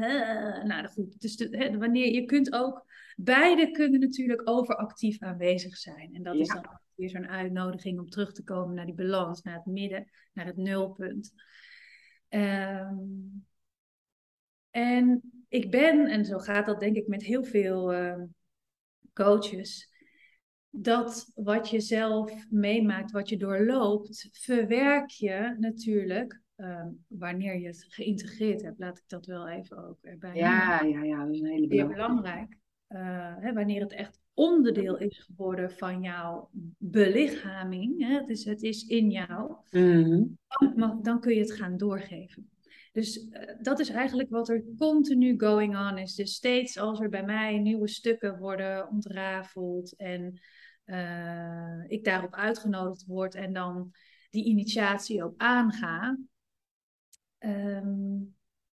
nou 0.68 0.88
goed, 0.88 1.22
dus 1.22 1.36
de, 1.36 1.76
wanneer 1.80 2.14
je 2.14 2.26
kunt 2.26 2.54
ook, 2.54 2.86
beide 3.16 3.72
kunnen 3.72 4.00
natuurlijk 4.00 4.42
overactief 4.50 5.22
aanwezig 5.22 5.78
zijn. 5.78 6.10
En 6.14 6.24
dat 6.24 6.36
is 6.36 6.48
dan 6.48 6.66
weer 6.96 7.10
zo'n 7.10 7.28
uitnodiging 7.28 8.00
om 8.00 8.10
terug 8.10 8.34
te 8.34 8.44
komen 8.44 8.76
naar 8.76 8.86
die 8.86 8.96
balans, 8.96 9.42
naar 9.42 9.56
het 9.56 9.66
midden, 9.66 10.12
naar 10.34 10.46
het 10.46 10.58
nulpunt. 10.58 11.34
Um, 12.30 13.46
en 14.72 15.22
ik 15.48 15.72
ben, 15.72 16.08
en 16.08 16.26
zo 16.26 16.38
gaat 16.38 16.66
dat 16.66 16.80
denk 16.80 16.96
ik 16.96 17.08
met 17.08 17.24
heel 17.24 17.44
veel 17.44 17.94
uh, 17.94 18.24
coaches, 19.14 19.92
dat 20.70 21.32
wat 21.36 21.70
je 21.70 21.80
zelf 21.80 22.46
meemaakt, 22.50 23.12
wat 23.12 23.30
je 23.30 23.38
doorloopt, 23.38 24.30
verwerk 24.32 25.10
je 25.10 25.56
natuurlijk 25.60 26.42
ehm, 26.56 26.88
wanneer 27.08 27.60
je 27.60 27.68
het 27.68 27.86
geïntegreerd 27.90 28.62
hebt, 28.62 28.80
laat 28.80 28.98
ik 28.98 29.04
dat 29.08 29.26
wel 29.26 29.50
even 29.50 29.88
ook 29.88 29.98
erbij 30.02 30.36
Ja, 30.36 30.82
ja, 30.82 31.04
ja, 31.04 31.26
dat 31.26 31.34
is 31.34 31.40
een 31.40 31.48
hele 31.48 31.68
Heel 31.76 31.88
belangrijk. 31.88 32.58
Eh, 32.88 33.36
hè, 33.38 33.54
wanneer 33.54 33.82
het 33.82 33.94
echt 33.94 34.20
onderdeel 34.34 34.98
is 34.98 35.20
geworden 35.20 35.72
van 35.72 36.02
jouw 36.02 36.50
belichaming, 36.78 38.08
hè, 38.08 38.26
dus 38.26 38.44
het 38.44 38.62
is 38.64 38.86
in 38.86 39.10
jou, 39.12 39.56
Mhm. 39.70 40.24
dan, 41.02 41.20
kun 41.20 41.34
je 41.34 41.40
het 41.40 41.52
gaan 41.54 41.78
doorgeven. 41.78 42.50
Dus 42.92 43.30
eh, 43.30 43.56
dat 43.62 43.80
is 43.80 43.90
eigenlijk 43.90 44.30
wat 44.30 44.50
er 44.50 44.64
continu 44.78 45.40
going 45.40 45.78
on 45.78 45.98
is. 45.98 46.16
Dus 46.16 46.34
steeds 46.34 46.78
als 46.78 47.00
er 47.00 47.10
bij 47.10 47.24
mij 47.26 47.58
nieuwe 47.60 47.88
stukken 47.88 48.38
worden 48.40 48.90
ontrafeld 48.90 49.96
en 49.96 50.40
eh, 50.84 51.84
ik 51.88 52.04
daarop 52.04 52.34
uitgenodigd 52.34 53.06
word 53.06 53.36
en 53.36 53.54
dan 53.54 53.92
die 54.30 54.44
initiatie 54.46 55.24
ook 55.24 55.34
aanga. 55.38 56.18
ehm, 57.38 58.20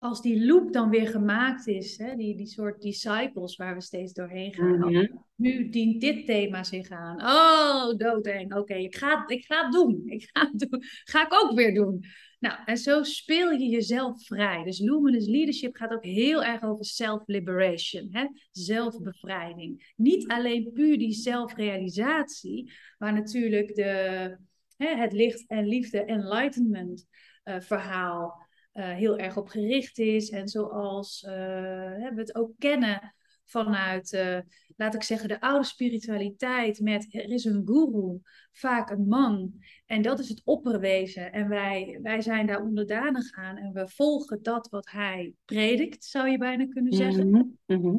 als 0.01 0.23
die 0.23 0.47
loop 0.47 0.73
dan 0.73 0.91
weer 0.91 1.09
gemaakt 1.09 1.67
is, 1.67 1.99
hè, 1.99 2.17
die, 2.17 2.37
die 2.37 2.47
soort 2.47 2.83
die 2.83 2.93
cycles 2.93 3.57
waar 3.57 3.75
we 3.75 3.81
steeds 3.81 4.13
doorheen 4.13 4.55
gaan. 4.55 4.79
Mhm. 4.79 5.07
Nu 5.35 5.69
dient 5.69 6.01
dit 6.01 6.27
thema 6.27 6.65
zich 6.65 6.91
aan. 6.91 7.21
Oh, 7.23 7.97
doodeng. 7.97 8.55
Oké, 8.55 8.75
ik, 8.75 8.97
ga, 8.97 9.25
ik 9.27 9.45
ga 9.45 9.65
het 9.65 9.73
doen. 9.73 10.03
Ik 10.17 10.29
ga 10.33 10.51
het 10.53 10.59
doen. 10.59 10.83
Ga 11.05 11.25
ik 11.27 11.35
ook 11.35 11.53
weer 11.53 11.75
doen. 11.75 12.05
Nou, 12.39 12.59
en 12.65 12.77
zo 12.77 13.03
speel 13.03 13.51
je 13.51 13.69
jezelf 13.69 14.25
vrij. 14.25 14.65
Dus 14.65 14.79
Luminous 14.79 15.27
Leadership 15.27 15.77
gaat 15.77 15.93
ook 15.93 16.05
heel 16.05 16.45
erg 16.45 16.63
over 16.63 16.85
self-liberation, 16.85 18.11
zelfbevrijding. 18.51 19.93
Niet 19.97 20.29
alleen 20.29 20.73
puur 20.73 20.99
die 20.99 21.13
zelfrealisatie, 21.13 22.73
waar 22.99 23.13
natuurlijk 23.13 23.75
de, 23.75 24.37
hè, 24.77 24.97
het 24.97 25.13
licht 25.13 25.47
en 25.47 25.67
liefde 25.67 26.05
enlightenment 26.05 27.07
eh, 27.43 27.61
verhaal 27.61 28.49
eh, 28.81 28.95
heel 28.95 29.19
erg 29.19 29.37
op 29.37 29.49
gericht 29.49 29.99
is. 29.99 30.31
En 30.31 30.49
zoals 30.49 31.23
eh, 31.23 31.33
we 31.33 32.13
het 32.15 32.35
ook 32.35 32.53
kennen 32.59 33.15
vanuit, 33.45 34.13
eh, 34.13 34.39
laat 34.77 34.95
ik 34.95 35.03
zeggen, 35.03 35.29
de 35.29 35.41
oude 35.41 35.65
spiritualiteit 35.65 36.81
met 36.81 37.15
er 37.15 37.31
is 37.31 37.45
een 37.45 37.63
guru, 37.65 38.19
vaak 38.53 38.91
een 38.91 39.07
man. 39.07 39.53
En 39.87 40.03
dat 40.03 40.19
is 40.19 40.29
het 40.29 40.43
opperwezen. 40.45 41.33
En 41.33 41.49
wij, 41.49 41.99
wij 42.03 42.21
zijn 42.21 42.47
daar 42.47 42.63
onderdanig 42.63 43.33
aan 43.33 43.57
en 43.57 43.73
we 43.73 43.89
volgen 43.89 44.43
dat 44.43 44.69
wat 44.69 44.91
hij 44.91 45.35
predikt, 45.45 46.05
zou 46.05 46.29
je 46.29 46.39
bijna 46.39 46.67
kunnen 46.67 46.93
zeggen. 46.93 47.31
Mhm. 47.31 47.43
Mhm. 47.67 47.97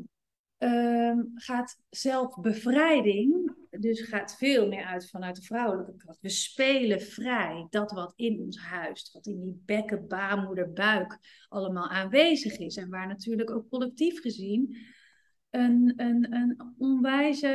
Ehm, 0.58 1.20
gaat 1.34 1.78
zelfbevrijding, 1.90 3.56
dus 3.82 4.02
gaat 4.02 4.38
veel 4.38 4.68
meer 4.68 4.84
uit 4.84 5.10
vanuit 5.10 5.36
de 5.36 5.42
vrouwelijke 5.42 5.96
kracht. 5.96 6.22
We 6.22 6.30
spelen 6.30 7.02
vrij 7.02 7.68
dat 7.70 7.92
wat 7.92 8.14
in 8.16 8.40
ons 8.40 8.58
huist, 8.58 9.14
wat 9.14 9.26
in 9.26 9.42
die 9.42 9.62
bekken, 9.66 10.08
baarmoeder, 10.08 10.74
buik 10.74 11.18
allemaal 11.50 11.90
aanwezig 11.90 12.58
is. 12.58 12.76
En 12.76 12.90
waar 12.90 13.08
natuurlijk 13.08 13.52
ook 13.52 13.70
collectief 13.70 14.22
gezien 14.22 14.78
een, 15.50 15.94
een, 15.96 16.34
een 16.34 16.74
onwijze 16.78 17.48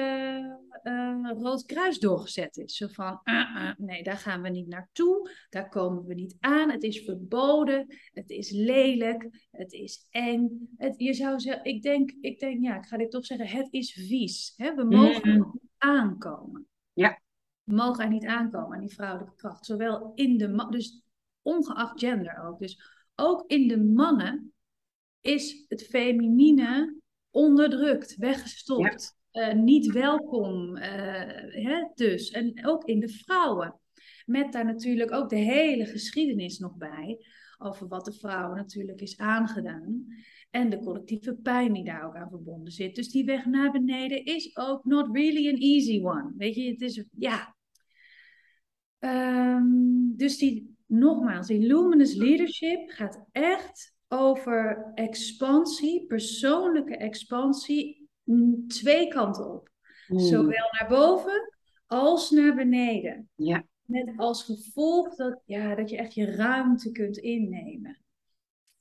eh, 0.82 1.30
rood 1.38 1.64
kruis 1.64 1.98
doorgezet 1.98 2.56
is. 2.56 2.76
Zo 2.76 2.86
van, 2.86 3.20
ah, 3.22 3.56
ah, 3.56 3.78
nee, 3.78 4.02
daar 4.02 4.16
gaan 4.16 4.42
we 4.42 4.48
niet 4.48 4.68
naartoe, 4.68 5.30
daar 5.48 5.68
komen 5.68 6.04
we 6.04 6.14
niet 6.14 6.36
aan, 6.40 6.70
het 6.70 6.82
is 6.82 7.04
verboden, 7.04 7.86
het 8.12 8.30
is 8.30 8.50
lelijk, 8.50 9.46
het 9.50 9.72
is 9.72 10.06
eng. 10.10 10.68
Het, 10.76 10.94
je 10.98 11.12
zou 11.12 11.40
zeggen, 11.40 11.64
ik 11.64 11.82
denk, 11.82 12.10
ik 12.20 12.38
denk, 12.38 12.62
ja, 12.62 12.76
ik 12.76 12.86
ga 12.86 12.96
dit 12.96 13.10
toch 13.10 13.26
zeggen, 13.26 13.46
het 13.46 13.68
is 13.70 13.92
vies. 13.92 14.52
Hè? 14.56 14.74
We 14.74 14.84
mogen 14.84 15.34
niet 15.34 15.65
aankomen. 15.86 16.66
Ja. 16.92 17.20
Mogen 17.64 18.04
er 18.04 18.10
niet 18.10 18.26
aankomen 18.26 18.74
aan 18.74 18.80
die 18.86 18.94
vrouwelijke 18.94 19.34
kracht. 19.34 19.64
Zowel 19.66 20.12
in 20.14 20.38
de 20.38 20.48
man, 20.48 20.70
dus 20.70 21.02
ongeacht 21.42 21.98
gender 21.98 22.44
ook. 22.44 22.58
Dus 22.58 22.80
ook 23.14 23.44
in 23.46 23.68
de 23.68 23.78
mannen 23.82 24.52
is 25.20 25.64
het 25.68 25.82
feminine 25.86 27.00
onderdrukt, 27.30 28.16
weggestopt, 28.16 29.16
eh, 29.30 29.54
niet 29.54 29.92
welkom. 29.92 30.76
eh, 30.76 31.64
hè, 31.64 31.88
dus. 31.94 32.30
En 32.30 32.66
ook 32.66 32.84
in 32.84 33.00
de 33.00 33.08
vrouwen. 33.08 33.80
Met 34.26 34.52
daar 34.52 34.64
natuurlijk 34.64 35.12
ook 35.12 35.28
de 35.28 35.36
hele 35.36 35.86
geschiedenis 35.86 36.58
nog 36.58 36.76
bij. 36.76 37.26
Over 37.58 37.88
wat 37.88 38.04
de 38.04 38.12
vrouwen 38.12 38.56
natuurlijk 38.56 39.00
is 39.00 39.18
aangedaan. 39.18 40.06
En 40.56 40.70
de 40.70 40.78
collectieve 40.78 41.34
pijn 41.34 41.72
die 41.72 41.84
daar 41.84 42.04
ook 42.04 42.14
aan 42.14 42.28
verbonden 42.28 42.72
zit. 42.72 42.94
Dus 42.94 43.10
die 43.10 43.24
weg 43.24 43.44
naar 43.44 43.72
beneden 43.72 44.24
is 44.24 44.56
ook 44.56 44.84
not 44.84 45.08
really 45.12 45.48
an 45.48 45.60
easy 45.60 46.00
one. 46.02 46.32
Weet 46.36 46.54
je, 46.54 46.70
het 46.70 46.80
is, 46.80 47.04
ja. 47.10 47.56
Ehm, 48.98 49.64
dus 50.16 50.38
die, 50.38 50.76
nogmaals, 50.86 51.46
die 51.46 51.66
luminous 51.66 52.14
leadership 52.14 52.90
gaat 52.90 53.24
echt 53.32 53.94
over 54.08 54.90
expansie, 54.94 56.06
persoonlijke 56.06 56.96
expansie, 56.96 58.08
mm, 58.22 58.68
twee 58.68 59.08
kanten 59.08 59.54
op. 59.54 59.70
Zowel 60.06 60.68
naar 60.78 60.88
boven 60.88 61.52
als 61.86 62.30
naar 62.30 62.54
beneden. 62.54 63.28
Ja. 63.34 63.64
Met 63.82 64.12
als 64.16 64.42
gevolg 64.42 65.14
dat, 65.14 65.42
ja, 65.44 65.74
dat 65.74 65.90
je 65.90 65.96
echt 65.96 66.14
je 66.14 66.24
ruimte 66.24 66.90
kunt 66.92 67.16
innemen. 67.16 68.00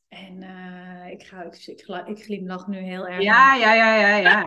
En 0.08 0.44
eh, 0.44 1.12
ik, 1.12 1.24
ga, 1.24 1.44
ik, 1.44 2.08
ik, 2.08 2.24
glimlach 2.24 2.68
nu 2.68 2.78
heel 2.78 3.08
erg. 3.08 3.22
Ja, 3.22 3.56
ja, 3.56 3.74
ja, 3.74 3.96
ja, 3.96 4.16
ja. 4.16 4.46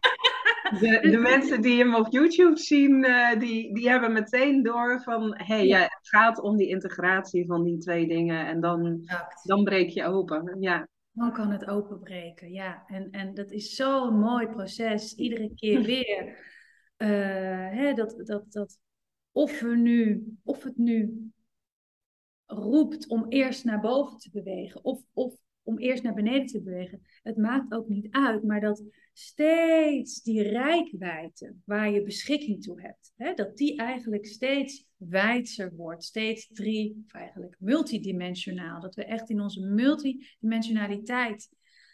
De, 0.81 1.09
de 1.11 1.19
mensen 1.19 1.61
die 1.63 1.79
hem 1.79 1.95
op 1.95 2.07
YouTube 2.11 2.59
zien, 2.59 3.05
eh, 3.05 3.39
die, 3.41 3.75
die 3.75 3.89
hebben 3.89 4.13
meteen 4.13 4.63
door 4.63 5.03
van, 5.03 5.35
hé, 5.37 5.45
hey, 5.55 5.67
Ja. 5.67 5.79
ja, 5.79 5.83
het 5.83 6.09
gaat 6.09 6.41
om 6.41 6.57
die 6.57 6.69
integratie 6.69 7.47
van 7.47 7.65
die 7.65 7.79
twee 7.79 8.09
dingen 8.09 8.47
en 8.47 8.61
dan, 8.61 9.01
Exact. 9.03 9.47
dan 9.47 9.65
breek 9.65 9.89
je 9.89 10.05
open. 10.05 10.57
Ja. 10.61 10.89
Dan 11.13 11.33
kan 11.33 11.51
het 11.51 11.67
openbreken, 11.67 12.53
ja. 12.53 12.85
En, 12.87 13.11
en 13.11 13.35
dat 13.35 13.51
is 13.51 13.75
zo'n 13.75 14.19
mooi 14.19 14.47
proces, 14.47 15.15
iedere 15.15 15.55
keer 15.55 15.83
weer. 15.93 16.39
Eh, 16.97 17.09
hè, 17.71 17.93
dat, 17.93 18.21
dat, 18.25 18.53
dat 18.53 18.79
of, 19.33 19.61
we 19.61 19.77
nu, 19.77 20.27
of 20.45 20.63
het 20.63 20.77
nu 20.77 21.31
roept 22.47 23.09
om 23.09 23.27
eerst 23.29 23.65
naar 23.65 23.81
boven 23.81 24.19
te 24.19 24.31
bewegen, 24.31 24.85
of, 24.85 25.01
of 25.13 25.35
om 25.69 25.79
eerst 25.79 26.03
naar 26.03 26.15
beneden 26.15 26.47
te 26.47 26.63
bewegen, 26.63 27.01
het 27.23 27.37
maakt 27.37 27.73
ook 27.73 27.89
niet 27.89 28.07
uit, 28.11 28.45
maar 28.45 28.61
dat 28.61 28.85
steeds 29.13 30.23
die 30.23 30.43
rijkwijde 30.43 31.55
waar 31.65 31.91
je 31.91 32.03
beschikking 32.03 32.63
toe 32.63 32.81
hebt, 32.81 33.13
hè, 33.17 33.35
dat 33.35 33.57
die 33.57 33.77
eigenlijk 33.77 34.27
steeds 34.27 34.87
wijdser 34.97 35.75
wordt, 35.77 36.05
steeds 36.05 36.49
drie, 36.53 37.03
of 37.07 37.13
eigenlijk 37.13 37.57
multidimensionaal, 37.59 38.81
dat 38.81 38.95
we 38.95 39.05
echt 39.05 39.31
in 39.31 39.41
onze 39.41 39.61
multidimensionaliteit 39.61 41.49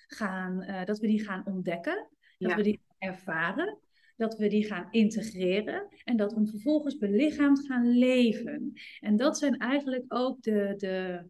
gaan, 0.06 0.62
eh, 0.62 0.84
dat 0.84 0.98
we 0.98 1.06
die 1.06 1.24
gaan 1.24 1.46
ontdekken, 1.46 2.08
dat 2.38 2.50
Ja. 2.50 2.56
we 2.56 2.62
die 2.62 2.80
gaan 2.86 3.10
ervaren, 3.10 3.78
dat 4.16 4.36
we 4.36 4.48
die 4.48 4.64
gaan 4.64 4.88
integreren 4.90 5.88
en 6.04 6.16
dat 6.16 6.32
we 6.32 6.38
hem 6.38 6.48
vervolgens 6.48 6.98
belichaamd 6.98 7.66
gaan 7.66 7.88
leven. 7.88 8.72
En 9.00 9.16
dat 9.16 9.38
zijn 9.38 9.58
eigenlijk 9.58 10.04
ook 10.08 10.42
de, 10.42 10.74
de, 10.76 11.24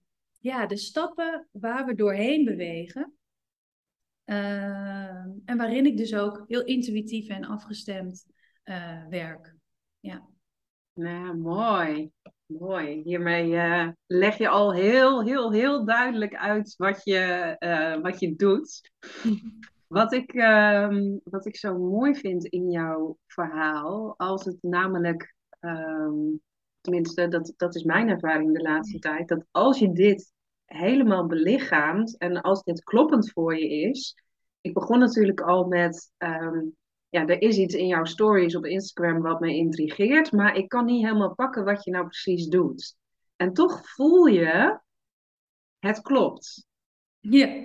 ja, 0.45 0.67
de 0.67 0.77
stappen 0.77 1.49
waar 1.51 1.87
we 1.87 1.95
doorheen 1.95 2.45
bewegen. 2.45 3.13
Ehm, 4.25 5.31
en 5.45 5.57
waarin 5.57 5.87
ik 5.87 5.97
dus 5.97 6.15
ook 6.15 6.45
heel 6.47 6.65
intuïtief 6.65 7.29
en 7.29 7.45
afgestemd 7.45 8.27
eh, 8.63 9.07
werk. 9.07 9.55
Ja. 10.01 10.29
Ja, 10.93 11.33
mooi. 11.33 12.11
Mooi. 12.47 13.03
Hiermee 13.05 13.57
eh, 13.57 13.89
leg 14.07 14.39
je 14.39 14.49
al 14.49 14.73
heel, 14.73 15.23
heel, 15.23 15.53
heel 15.53 15.85
duidelijk 15.85 16.35
uit 16.35 16.75
wat 16.77 17.05
je, 17.05 17.19
eh, 17.59 18.01
wat 18.01 18.21
je 18.21 18.35
doet. 18.35 18.91
Wat 19.87 20.13
ik, 20.13 20.33
ehm, 20.33 21.19
wat 21.25 21.47
ik 21.47 21.57
zo 21.57 21.79
mooi 21.79 22.15
vind 22.15 22.45
in 22.45 22.71
jouw 22.71 23.19
verhaal, 23.27 24.15
als 24.17 24.45
het 24.45 24.59
namelijk, 24.61 25.35
ehm, 25.61 26.15
tenminste, 26.81 27.29
dat, 27.29 27.53
dat 27.57 27.75
is 27.75 27.83
mijn 27.83 28.09
ervaring 28.09 28.55
de 28.55 28.63
laatste 28.63 28.99
tijd, 28.99 29.29
dat 29.29 29.47
als 29.51 29.79
je 29.79 29.93
dit 29.93 30.34
helemaal 30.65 31.27
belichaamt 31.27 32.19
en 32.19 32.41
als 32.41 32.63
dit 32.63 32.83
kloppend 32.83 33.33
voor 33.33 33.59
je 33.59 33.69
is. 33.69 34.15
Ik 34.61 34.75
begon 34.75 34.99
natuurlijk 34.99 35.41
al 35.41 35.67
met, 35.67 36.13
ehm, 36.17 36.61
ja, 37.09 37.27
er 37.27 37.43
is 37.43 37.57
iets 37.57 37.75
in 37.75 37.87
jouw 37.87 38.05
stories 38.05 38.57
op 38.57 38.65
Instagram 38.65 39.23
wat 39.23 39.41
me 39.41 39.55
intrigeert, 39.55 40.33
maar 40.33 40.57
ik 40.57 40.69
kan 40.69 40.85
niet 40.85 41.05
helemaal 41.05 41.35
pakken 41.35 41.65
wat 41.65 41.85
je 41.85 41.91
nou 41.91 42.07
precies 42.07 42.47
doet. 42.47 42.97
En 43.37 43.53
toch 43.53 43.91
voel 43.91 44.27
je, 44.27 44.81
het 45.79 46.01
klopt. 46.01 46.67
Ja. 47.21 47.47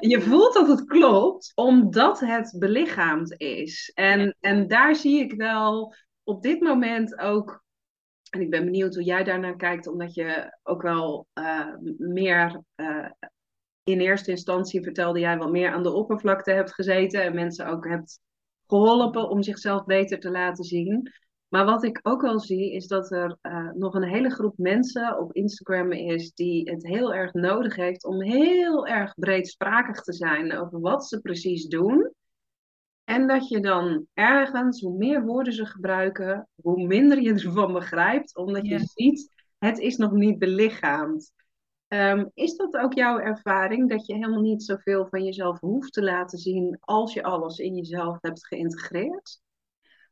Je 0.00 0.20
voelt 0.20 0.54
dat 0.54 0.68
het 0.68 0.84
klopt, 0.84 1.52
omdat 1.54 2.20
het 2.20 2.56
belichaamd 2.58 3.34
is. 3.40 3.90
En, 3.94 4.36
en 4.40 4.68
daar 4.68 4.94
zie 4.94 5.20
ik 5.20 5.32
wel 5.32 5.94
op 6.22 6.42
dit 6.42 6.60
moment 6.60 7.18
ook. 7.18 7.64
En 8.30 8.40
ik 8.40 8.50
ben 8.50 8.64
benieuwd 8.64 8.94
hoe 8.94 9.04
jij 9.04 9.24
daarnaar 9.24 9.56
kijkt, 9.56 9.86
omdat 9.86 10.14
je 10.14 10.58
ook 10.62 10.82
wel 10.82 11.26
eh, 11.32 11.74
meer. 11.98 12.62
eh, 12.74 13.10
in 13.86 14.00
eerste 14.00 14.30
instantie 14.30 14.82
vertelde 14.82 15.20
jij 15.20 15.38
wat 15.38 15.50
meer 15.50 15.72
aan 15.72 15.82
de 15.82 15.92
oppervlakte 15.92 16.52
hebt 16.52 16.74
gezeten. 16.74 17.22
En 17.22 17.34
mensen 17.34 17.66
ook 17.66 17.88
hebt 17.88 18.20
geholpen 18.66 19.28
om 19.28 19.42
zichzelf 19.42 19.84
beter 19.84 20.18
te 20.20 20.30
laten 20.30 20.64
zien. 20.64 21.12
Maar 21.48 21.64
wat 21.64 21.84
ik 21.84 22.00
ook 22.02 22.20
wel 22.22 22.40
zie, 22.40 22.72
is 22.72 22.86
dat 22.86 23.10
er 23.10 23.38
uh, 23.42 23.72
nog 23.72 23.94
een 23.94 24.08
hele 24.08 24.30
groep 24.30 24.58
mensen 24.58 25.18
op 25.18 25.34
Instagram 25.34 25.92
is 25.92 26.32
die 26.32 26.70
het 26.70 26.86
heel 26.86 27.14
erg 27.14 27.32
nodig 27.32 27.76
heeft 27.76 28.04
om 28.04 28.22
heel 28.22 28.86
erg 28.86 29.14
breedsprakig 29.14 30.02
te 30.02 30.12
zijn 30.12 30.56
over 30.56 30.80
wat 30.80 31.06
ze 31.06 31.20
precies 31.20 31.66
doen. 31.66 32.12
En 33.06 33.26
dat 33.26 33.48
je 33.48 33.60
dan 33.60 34.06
ergens, 34.12 34.80
hoe 34.80 34.96
meer 34.96 35.24
woorden 35.24 35.52
ze 35.52 35.66
gebruiken, 35.66 36.48
hoe 36.62 36.86
minder 36.86 37.20
je 37.20 37.32
ervan 37.32 37.72
begrijpt, 37.72 38.36
omdat 38.36 38.66
je 38.66 38.78
ziet, 38.78 39.30
het 39.58 39.78
is 39.78 39.96
nog 39.96 40.12
niet 40.12 40.38
belichaamd. 40.38 41.32
Um, 41.88 42.30
is 42.34 42.56
dat 42.56 42.76
ook 42.76 42.94
jouw 42.94 43.18
ervaring, 43.18 43.88
dat 43.88 44.06
je 44.06 44.14
helemaal 44.14 44.40
niet 44.40 44.62
zoveel 44.62 45.06
van 45.06 45.24
jezelf 45.24 45.60
hoeft 45.60 45.92
te 45.92 46.02
laten 46.02 46.38
zien 46.38 46.76
als 46.80 47.12
je 47.12 47.22
alles 47.22 47.58
in 47.58 47.74
jezelf 47.74 48.18
hebt 48.20 48.46
geïntegreerd? 48.46 49.40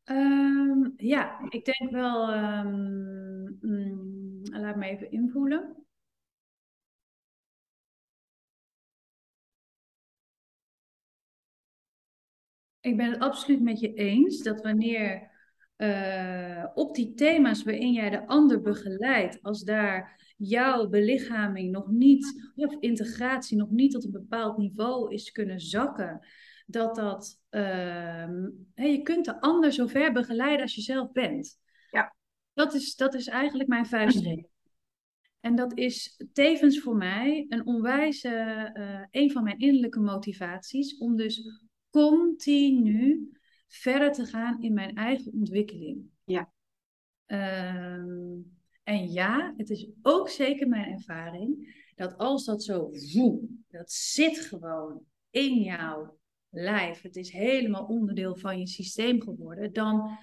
Um, 0.04 0.92
ja, 0.96 1.40
ik 1.48 1.64
denk 1.64 1.90
wel, 1.90 2.34
um, 2.34 3.58
mm, 3.60 4.40
laat 4.42 4.76
me 4.76 4.86
even 4.86 5.10
invoelen. 5.10 5.83
Ik 12.84 12.96
ben 12.96 13.10
het 13.10 13.20
absoluut 13.20 13.60
met 13.60 13.80
je 13.80 13.94
eens 13.94 14.42
dat 14.42 14.62
wanneer 14.62 15.30
uh, 15.76 16.66
op 16.74 16.94
die 16.94 17.14
thema's 17.14 17.62
waarin 17.62 17.92
jij 17.92 18.10
de 18.10 18.26
ander 18.26 18.60
begeleidt, 18.60 19.42
als 19.42 19.62
daar 19.62 20.20
jouw 20.36 20.88
belichaming 20.88 21.70
nog 21.70 21.88
niet, 21.88 22.52
of 22.54 22.76
integratie 22.80 23.56
nog 23.56 23.70
niet 23.70 23.92
tot 23.92 24.04
een 24.04 24.10
bepaald 24.10 24.58
niveau 24.58 25.14
is 25.14 25.30
kunnen 25.30 25.60
zakken, 25.60 26.26
dat 26.66 26.94
dat, 26.94 27.40
uh, 27.50 28.28
je 28.74 29.00
kunt 29.02 29.24
de 29.24 29.40
ander 29.40 29.72
zo 29.72 29.86
ver 29.86 30.12
begeleiden 30.12 30.62
als 30.62 30.74
je 30.74 30.80
zelf 30.80 31.12
bent. 31.12 31.58
Ja. 31.90 32.16
Dat 32.54 32.74
is, 32.74 32.96
dat 32.96 33.14
is 33.14 33.26
eigenlijk 33.26 33.68
mijn 33.68 33.86
vuistregel. 33.86 34.50
En 35.40 35.54
dat 35.54 35.78
is 35.78 36.24
tevens 36.32 36.80
voor 36.80 36.96
mij 36.96 37.46
een 37.48 37.66
onwijze, 37.66 38.28
uh, 38.74 39.00
een 39.10 39.30
van 39.30 39.42
mijn 39.44 39.58
innerlijke 39.58 40.00
motivaties, 40.00 40.98
om 40.98 41.16
dus 41.16 41.62
continu 41.94 43.30
verder 43.66 44.12
te 44.12 44.24
gaan 44.24 44.62
in 44.62 44.74
mijn 44.74 44.94
eigen 44.94 45.32
ontwikkeling. 45.32 46.10
Ja. 46.24 46.52
Uh, 47.26 48.38
en 48.82 49.12
ja, 49.12 49.54
het 49.56 49.70
is 49.70 49.88
ook 50.02 50.28
zeker 50.28 50.68
mijn 50.68 50.92
ervaring 50.92 51.82
dat 51.94 52.18
als 52.18 52.44
dat 52.44 52.62
zo 52.62 52.90
voelt, 52.92 53.50
dat 53.68 53.92
zit 53.92 54.38
gewoon 54.38 55.02
in 55.30 55.60
jouw 55.60 56.18
lijf, 56.50 57.02
het 57.02 57.16
is 57.16 57.30
helemaal 57.30 57.84
onderdeel 57.84 58.36
van 58.36 58.58
je 58.58 58.66
systeem 58.66 59.22
geworden, 59.22 59.72
dan 59.72 60.18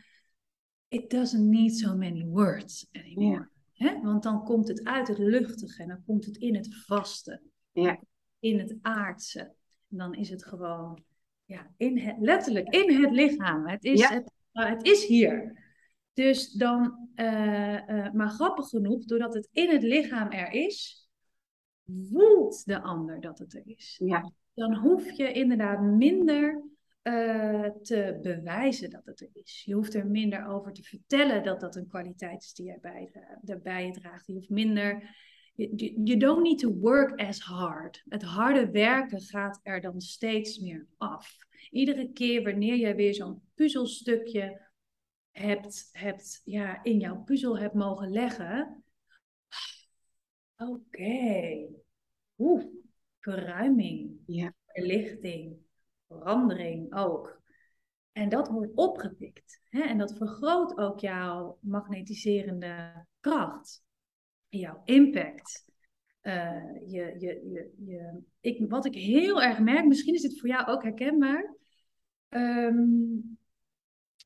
it 0.88 1.10
doesn't 1.10 1.50
need 1.50 1.78
so 1.78 1.96
many 1.96 2.26
words 2.26 2.88
anymore. 2.92 3.50
Ja. 3.72 4.02
Want 4.02 4.24
dan 4.24 4.44
komt 4.44 4.68
het 4.68 4.84
uit 4.84 5.08
het 5.08 5.18
luchtige 5.18 5.82
en 5.82 5.88
dan 5.88 6.04
komt 6.06 6.26
het 6.26 6.38
in 6.38 6.56
het 6.56 6.76
vaste, 6.86 7.42
ja. 7.72 8.00
in 8.40 8.60
het 8.60 8.78
aardse. 8.82 9.40
En 9.90 9.98
dan 9.98 10.14
is 10.14 10.30
het 10.30 10.46
gewoon 10.46 11.04
ja, 11.52 11.72
in 11.78 11.98
het, 11.98 12.16
letterlijk 12.20 12.70
in 12.70 13.02
het 13.02 13.12
lichaam. 13.12 13.68
Het 13.68 13.84
is, 13.84 14.08
het, 14.08 14.32
het 14.52 14.86
is 14.86 15.06
hier. 15.06 15.60
Dus 16.14 16.52
dan, 16.52 17.10
uh, 17.16 17.88
uh, 17.88 18.12
maar 18.12 18.30
grappig 18.30 18.68
genoeg, 18.68 19.06
doordat 19.06 19.34
het 19.34 19.50
in 19.52 19.70
het 19.70 19.84
lichaam 19.84 20.32
er 20.32 20.52
is, 20.52 21.08
voelt 22.12 22.66
de 22.66 22.82
ander 22.82 23.22
dat 23.22 23.40
het 23.40 23.54
er 23.54 23.62
is. 23.66 24.00
Ja. 24.04 24.32
Dan 24.54 24.76
hoef 24.76 25.12
je 25.12 25.32
inderdaad 25.32 25.82
minder 25.82 26.64
uh, 27.04 27.70
te 27.82 28.20
bewijzen 28.22 28.90
dat 28.90 29.06
het 29.06 29.22
er 29.22 29.30
is. 29.34 29.64
Je 29.66 29.74
hoeft 29.74 29.94
er 29.94 30.08
minder 30.08 30.48
over 30.48 30.74
te 30.74 30.84
vertellen 30.84 31.44
dat 31.44 31.60
dat 31.60 31.76
een 31.76 31.88
kwaliteit 31.88 32.44
is 32.44 32.54
die 32.54 32.66
jij 32.66 32.80
bij, 33.62 33.92
draagt. 33.92 34.28
Je 34.28 34.34
hoeft 34.34 34.50
minder. 34.50 35.16
You 35.56 36.18
don't 36.18 36.42
need 36.42 36.60
to 36.60 36.74
work 36.74 37.20
as 37.20 37.40
hard. 37.40 38.04
Het 38.10 38.24
harde 38.24 38.72
werken 38.72 39.22
gaat 39.22 39.60
er 39.64 39.82
dan 39.82 40.02
steeds 40.02 40.60
meer 40.60 40.88
af. 40.98 41.38
Iedere 41.70 42.12
keer 42.12 42.44
wanneer 42.44 42.76
jij 42.76 42.96
weer 42.96 43.14
zo'n 43.14 43.42
puzzelstukje 43.54 44.70
hebt, 45.32 45.90
hebt 45.92 46.42
ja, 46.44 46.84
in 46.84 47.00
jouw 47.00 47.24
puzzel 47.24 47.58
hebt 47.58 47.74
mogen 47.74 48.12
leggen. 48.12 48.84
Oké. 50.58 50.72
Okay. 50.72 51.70
Oeh, 52.38 52.64
verruiming, 53.20 54.20
ja. 54.26 54.54
verlichting, 54.66 55.58
verandering 56.08 56.94
ook. 56.96 57.42
En 58.12 58.30
dat 58.30 58.48
wordt 58.48 58.76
opgepikt. 58.76 59.62
Hè? 59.70 59.82
En 59.82 59.98
dat 59.98 60.18
vergroot 60.18 60.78
ook 60.78 61.00
jouw 61.00 61.58
magnetiserende 61.62 63.06
kracht, 63.20 63.84
jouw 64.60 64.82
impact. 64.86 65.66
Uh, 66.24 66.64
je, 66.86 67.16
je, 67.20 67.50
je, 67.52 67.74
je, 67.86 68.22
ik, 68.40 68.70
wat 68.70 68.86
ik 68.86 68.96
heel 68.96 69.42
erg 69.42 69.60
merk, 69.60 69.86
misschien 69.86 70.14
is 70.14 70.22
dit 70.22 70.40
voor 70.40 70.50
jou 70.50 70.68
ook 70.68 70.84
herkenbaar. 70.84 71.56
Um, 72.30 73.40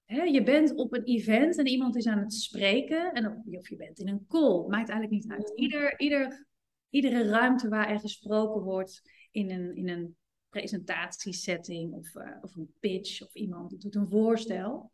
Hè, 0.05 0.23
je 0.23 0.43
bent 0.43 0.75
op 0.75 0.93
een 0.93 1.03
event 1.03 1.57
en 1.57 1.67
iemand 1.67 1.95
is 1.95 2.07
aan 2.07 2.19
het 2.19 2.33
spreken, 2.33 3.13
en 3.13 3.43
of 3.57 3.69
je 3.69 3.75
bent 3.75 3.99
in 3.99 4.07
een 4.07 4.25
call, 4.27 4.67
maakt 4.67 4.89
eigenlijk 4.89 5.11
niet 5.11 5.31
uit. 5.31 5.51
Ieder, 5.55 5.99
ieder, 5.99 6.47
iedere 6.89 7.23
ruimte 7.23 7.69
waar 7.69 7.89
er 7.89 7.99
gesproken 7.99 8.61
wordt 8.61 9.01
in 9.31 9.51
een, 9.51 9.75
in 9.75 9.89
een 9.89 10.15
presentatiesetting 10.49 11.93
of, 11.93 12.15
uh, 12.15 12.37
of 12.41 12.55
een 12.55 12.73
pitch 12.79 13.21
of 13.21 13.33
iemand 13.33 13.81
doet 13.81 13.95
een 13.95 14.09
voorstel. 14.09 14.91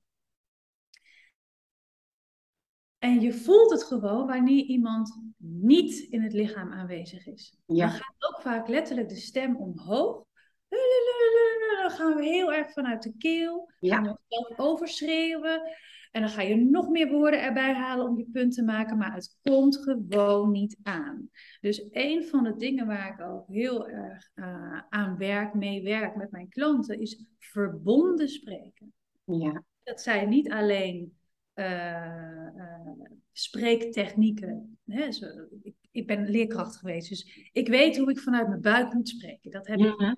En 3.01 3.21
je 3.21 3.33
voelt 3.33 3.71
het 3.71 3.83
gewoon 3.83 4.27
wanneer 4.27 4.63
iemand 4.63 5.19
niet 5.37 5.99
in 5.99 6.21
het 6.21 6.33
lichaam 6.33 6.71
aanwezig 6.71 7.27
is. 7.27 7.57
Ja. 7.65 7.85
Dan 7.85 7.95
gaat 7.95 8.15
ook 8.29 8.41
vaak 8.41 8.67
letterlijk 8.67 9.09
de 9.09 9.15
stem 9.15 9.55
omhoog 9.55 10.25
dan 11.81 11.91
gaan 11.91 12.15
we 12.15 12.23
heel 12.23 12.53
erg 12.53 12.71
vanuit 12.71 13.03
de 13.03 13.13
keel. 13.17 13.71
Ja. 13.79 13.95
Gaan 13.95 14.03
we 14.03 14.17
zelf 14.27 14.59
overschreeuwen. 14.59 15.61
En 16.11 16.21
dan 16.21 16.29
ga 16.29 16.41
je 16.41 16.55
nog 16.55 16.89
meer 16.89 17.09
woorden 17.09 17.41
erbij 17.41 17.73
halen 17.73 18.07
om 18.07 18.17
je 18.17 18.29
punt 18.31 18.53
te 18.53 18.63
maken, 18.63 18.97
maar 18.97 19.13
het 19.13 19.37
komt 19.41 19.77
gewoon 19.77 20.51
niet 20.51 20.77
aan. 20.83 21.29
Dus 21.61 21.87
een 21.91 22.23
van 22.23 22.43
de 22.43 22.55
dingen 22.55 22.87
waar 22.87 23.13
ik 23.13 23.25
ook 23.25 23.47
heel 23.47 23.89
erg 23.89 24.29
uh, 24.35 24.81
aan 24.89 25.17
werk, 25.17 25.53
mee 25.53 25.83
werk 25.83 26.15
met 26.15 26.31
mijn 26.31 26.49
klanten, 26.49 26.99
is 26.99 27.25
verbonden 27.39 28.29
spreken. 28.29 28.93
Ja. 29.25 29.63
Dat 29.83 30.01
zijn 30.01 30.29
niet 30.29 30.51
alleen 30.51 31.19
spreektechnieken. 33.31 34.79
Hè? 34.85 35.11
Zo, 35.11 35.25
ik, 35.61 35.75
ik, 35.91 36.07
ben 36.07 36.29
leerkracht 36.29 36.77
geweest, 36.77 37.09
dus 37.09 37.49
ik 37.51 37.67
weet 37.67 37.97
hoe 37.97 38.09
ik 38.11 38.19
vanuit 38.19 38.47
mijn 38.47 38.61
buik 38.61 38.93
moet 38.93 39.09
spreken. 39.09 39.51
Dat 39.51 39.67
heb 39.67 39.79
ik 39.79 39.97
Mhm. 39.97 40.13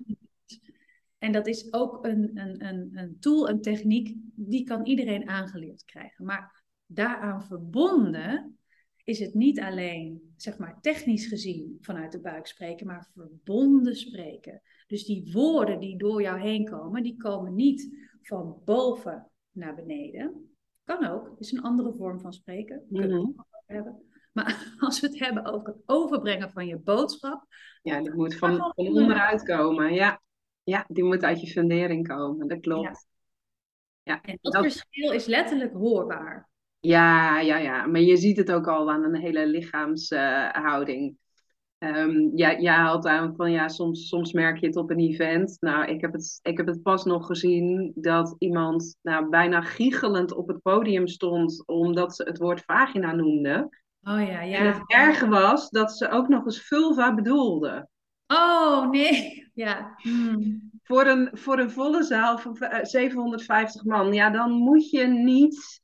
en 1.18 1.32
dat 1.32 1.46
is 1.46 1.72
ook 1.72 2.04
een, 2.04 2.30
een, 2.38 2.64
een, 2.66 2.90
een 2.92 3.16
tool, 3.20 3.48
een 3.48 3.60
techniek, 3.60 4.16
die 4.34 4.64
kan 4.64 4.86
iedereen 4.86 5.28
aangeleerd 5.28 5.84
krijgen. 5.84 6.24
Maar 6.24 6.64
daaraan 6.86 7.44
verbonden 7.44 8.58
is 9.04 9.18
het 9.18 9.34
niet 9.34 9.60
alleen, 9.60 10.32
zeg 10.36 10.58
maar, 10.58 10.80
technisch 10.80 11.26
gezien 11.26 11.76
vanuit 11.80 12.12
de 12.12 12.20
buik 12.20 12.46
spreken, 12.46 12.86
maar 12.86 13.10
verbonden 13.14 13.96
spreken. 13.96 14.62
Dus 14.86 15.04
die 15.04 15.32
woorden 15.32 15.80
die 15.80 15.98
door 15.98 16.22
jou 16.22 16.40
heen 16.40 16.64
komen, 16.64 17.02
die 17.02 17.16
komen 17.16 17.54
niet 17.54 17.96
van 18.22 18.60
boven 18.64 19.30
naar 19.50 19.74
beneden. 19.74 20.53
Kan 20.84 21.06
ook, 21.06 21.34
is 21.38 21.52
een 21.52 21.62
andere 21.62 21.92
vorm 21.98 22.20
van 22.20 22.32
spreken. 22.32 22.86
Kunnen 22.92 23.10
we 23.20 23.26
Mhm. 23.26 23.40
hebben. 23.66 24.02
Maar 24.32 24.46
als 24.78 25.00
we 25.00 25.06
het 25.06 25.18
hebben 25.18 25.44
over 25.44 25.66
het 25.68 25.82
overbrengen 25.86 26.50
van 26.50 26.66
je 26.66 26.78
boodschap, 26.78 27.44
Ja, 27.82 28.00
die 28.02 28.12
moet 28.14 28.34
van, 28.36 28.56
van 28.56 28.72
onderuit 28.76 29.42
komen. 29.42 29.92
Ja. 29.94 30.20
ja, 30.62 30.84
die 30.88 31.04
moet 31.04 31.22
uit 31.22 31.40
je 31.40 31.46
fundering 31.46 32.08
komen. 32.08 32.48
Dat 32.48 32.60
klopt. 32.60 33.06
Ja, 34.02 34.20
En 34.22 34.38
dat, 34.40 34.52
dat- 34.52 34.62
verschil 34.62 35.10
is 35.12 35.26
letterlijk 35.26 35.72
hoorbaar. 35.72 36.48
Ja, 36.80 37.40
ja, 37.40 37.56
ja. 37.56 37.86
Maar 37.86 38.00
je 38.00 38.16
ziet 38.16 38.36
het 38.36 38.52
ook 38.52 38.66
al 38.68 38.90
aan 38.90 39.04
een 39.04 39.14
hele 39.16 39.46
lichaamshouding. 39.46 41.16
Ehm 41.84 42.36
ja, 42.36 42.60
jij 42.60 42.74
haalt 42.74 43.06
aan 43.06 43.34
van 43.36 43.50
ja, 43.50 43.68
soms, 43.68 44.08
soms 44.08 44.32
merk 44.32 44.58
je 44.58 44.66
het 44.66 44.76
op 44.76 44.90
een 44.90 44.98
event. 44.98 45.56
Nou, 45.60 45.86
ik 45.86 46.00
heb 46.00 46.12
het, 46.12 46.38
ik 46.42 46.56
heb 46.56 46.66
het 46.66 46.82
pas 46.82 47.04
nog 47.04 47.26
gezien 47.26 47.92
dat 47.94 48.36
iemand 48.38 48.96
nou, 49.02 49.28
bijna 49.28 49.60
giechelend 49.60 50.34
op 50.34 50.48
het 50.48 50.62
podium 50.62 51.06
stond 51.06 51.62
omdat 51.66 52.16
ze 52.16 52.22
het 52.22 52.38
woord 52.38 52.62
vagina 52.66 53.12
noemde. 53.12 53.68
Oh 54.02 54.26
ja, 54.28 54.42
ja. 54.42 54.58
En 54.58 54.66
het 54.66 54.82
erge 54.86 55.28
was 55.28 55.70
dat 55.70 55.92
ze 55.92 56.10
ook 56.10 56.28
nog 56.28 56.44
eens 56.44 56.60
vulva 56.66 57.14
bedoelde. 57.14 57.88
Oh 58.26 58.90
nee. 58.90 59.42
Ja. 59.54 59.94
Hmm. 59.96 60.70
Voor 60.82 61.06
een, 61.06 61.30
voor 61.32 61.58
een 61.58 61.70
volle 61.70 62.02
zaal 62.02 62.38
van 62.38 62.56
eh, 62.56 62.84
750 62.84 63.84
man, 63.84 64.12
ja, 64.12 64.30
dan 64.30 64.50
moet 64.50 64.90
je 64.90 65.06
niet 65.06 65.82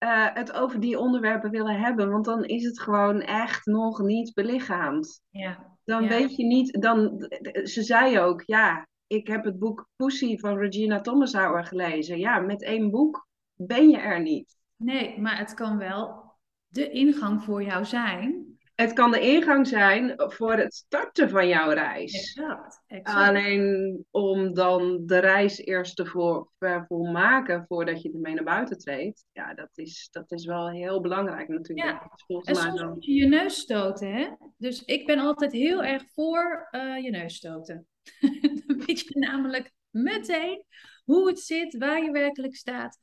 eh, 0.00 0.26
het 0.34 0.52
over 0.52 0.80
die 0.80 0.98
onderwerpen 0.98 1.50
willen 1.50 1.80
hebben, 1.80 2.10
want 2.10 2.24
dan 2.24 2.44
is 2.44 2.64
het 2.64 2.80
gewoon 2.80 3.20
echt 3.20 3.66
nog 3.66 4.02
niet 4.02 4.34
belichaamd. 4.34 5.22
Ja. 5.30 5.76
Dan 5.84 6.02
Ja. 6.02 6.08
weet 6.08 6.36
je 6.36 6.44
niet, 6.44 6.82
dan, 6.82 7.26
ze 7.64 7.82
zei 7.82 8.18
ook, 8.18 8.42
ja, 8.46 8.86
ik 9.06 9.26
heb 9.26 9.44
het 9.44 9.58
boek 9.58 9.88
Pussy 9.96 10.38
van 10.38 10.58
Regina 10.58 11.00
Thomashauer 11.00 11.64
gelezen. 11.64 12.18
Ja, 12.18 12.38
met 12.38 12.62
één 12.62 12.90
boek 12.90 13.28
ben 13.54 13.88
je 13.88 13.98
er 13.98 14.20
niet. 14.22 14.56
Nee, 14.76 15.20
maar 15.20 15.38
het 15.38 15.54
kan 15.54 15.78
wel 15.78 16.32
de 16.68 16.90
ingang 16.90 17.42
voor 17.42 17.62
jou 17.62 17.84
zijn. 17.84 18.49
Het 18.80 18.92
kan 18.92 19.10
de 19.10 19.20
ingang 19.20 19.66
zijn 19.66 20.12
voor 20.16 20.52
het 20.52 20.74
starten 20.74 21.30
van 21.30 21.48
jouw 21.48 21.70
reis. 21.70 22.12
Exact. 22.12 22.82
exact. 22.86 23.28
Alleen 23.28 24.06
om 24.10 24.54
dan 24.54 25.06
de 25.06 25.18
reis 25.18 25.58
eerst 25.58 25.96
te 25.96 26.06
voor, 26.06 26.50
maken 27.12 27.64
voordat 27.68 28.02
je 28.02 28.12
ermee 28.12 28.34
naar 28.34 28.44
buiten 28.44 28.78
treedt. 28.78 29.26
Ja, 29.32 29.54
dat 29.54 29.70
is, 29.74 30.08
dat 30.10 30.32
is 30.32 30.44
wel 30.44 30.70
heel 30.70 31.00
belangrijk 31.00 31.48
natuurlijk. 31.48 31.88
Ja. 32.26 32.40
En 32.42 32.54
soms 32.54 32.82
moet 32.82 33.04
je 33.04 33.12
je 33.12 33.26
neus 33.26 33.58
stoten, 33.58 34.12
hè? 34.12 34.28
Dus 34.56 34.84
ik 34.84 35.06
ben 35.06 35.18
altijd 35.18 35.52
heel 35.52 35.82
erg 35.82 36.02
voor 36.12 36.68
uh, 36.70 37.04
je 37.04 37.10
neus 37.10 37.34
stoten. 37.34 37.86
dan 38.66 38.82
weet 38.86 39.00
je 39.00 39.18
namelijk 39.18 39.72
meteen 39.90 40.64
hoe 41.04 41.28
het 41.28 41.40
zit, 41.40 41.76
waar 41.76 42.02
je 42.02 42.10
werkelijk 42.10 42.56
staat. 42.56 42.98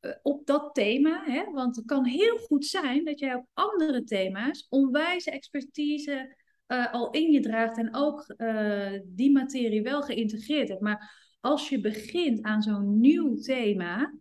Eh, 0.00 0.10
op 0.22 0.46
dat 0.46 0.74
thema. 0.74 1.22
Hè? 1.24 1.50
Want 1.50 1.76
het 1.76 1.84
kan 1.84 2.04
heel 2.04 2.36
goed 2.36 2.64
zijn 2.64 3.04
dat 3.04 3.18
jij 3.18 3.34
op 3.34 3.46
andere 3.54 4.04
thema's 4.04 4.66
onwijze 4.68 5.30
expertise 5.30 6.36
uh, 6.68 6.92
al 6.92 7.10
in 7.10 7.30
je 7.30 7.40
draagt 7.40 7.78
en 7.78 7.94
ook 7.94 8.34
uh, 8.36 9.00
die 9.04 9.32
materie 9.32 9.82
wel 9.82 10.02
geïntegreerd 10.02 10.68
hebt. 10.68 10.80
Maar 10.80 11.34
als 11.40 11.68
je 11.68 11.80
begint 11.80 12.42
aan 12.42 12.62
zo'n 12.62 13.00
nieuw 13.00 13.34
thema 13.36 14.14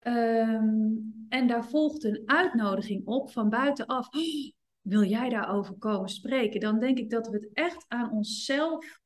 um, 0.00 1.26
en 1.28 1.46
daar 1.46 1.64
volgt 1.64 2.04
een 2.04 2.22
uitnodiging 2.26 3.06
op 3.06 3.30
van 3.30 3.48
buitenaf, 3.48 4.08
oh, 4.08 4.52
wil 4.80 5.04
jij 5.04 5.28
daarover 5.28 5.74
komen 5.78 6.08
spreken? 6.08 6.60
Dan 6.60 6.78
denk 6.78 6.98
ik 6.98 7.10
dat 7.10 7.28
we 7.28 7.36
het 7.36 7.48
echt 7.52 7.84
aan 7.88 8.10
onszelf. 8.10 9.00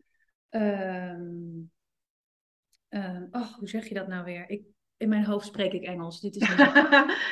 Um, 0.50 1.70
oh, 3.30 3.52
hoe 3.54 3.68
zeg 3.68 3.88
je 3.88 3.94
dat 3.94 4.08
nou 4.08 4.24
weer? 4.24 4.48
Ik, 4.50 4.62
in 4.98 5.08
mijn 5.08 5.24
hoofd 5.24 5.46
spreek 5.46 5.72
ik 5.72 5.82
Engels. 5.82 6.20
Dit 6.20 6.36
is 6.36 6.48
niet... 6.48 6.56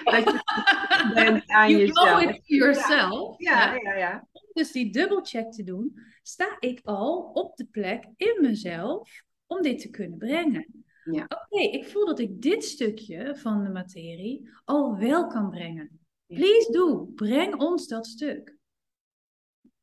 dat 0.05 0.24
je 0.24 1.11
bent 1.14 1.48
aan 1.50 1.70
you 1.70 1.81
jezelf. 1.81 2.20
Know 2.20 2.31
it 2.31 2.40
yourself. 2.44 3.38
Ja, 3.38 3.74
ja, 3.74 3.81
ja. 3.81 3.96
ja. 3.96 4.29
Om 4.33 4.42
dus 4.52 4.72
die 4.72 4.92
dubbelcheck 4.92 5.52
te 5.52 5.62
doen, 5.62 5.98
sta 6.22 6.57
ik 6.59 6.81
al 6.85 7.31
op 7.33 7.57
de 7.57 7.64
plek 7.64 8.09
in 8.16 8.38
mezelf 8.40 9.22
om 9.46 9.62
dit 9.62 9.81
te 9.81 9.90
kunnen 9.90 10.18
brengen. 10.18 10.85
Ja. 11.05 11.22
Oké, 11.22 11.62
ik 11.62 11.87
voel 11.87 12.07
dat 12.07 12.18
ik 12.18 12.42
dit 12.42 12.64
stukje 12.64 13.37
van 13.37 13.64
de 13.64 13.70
materie 13.70 14.50
al 14.64 14.96
wel 14.98 15.26
kan 15.26 15.50
brengen. 15.50 16.00
Please 16.26 16.72
do, 16.72 17.05
breng 17.05 17.55
ons 17.55 17.88
dat 17.88 18.07
stuk. 18.07 18.57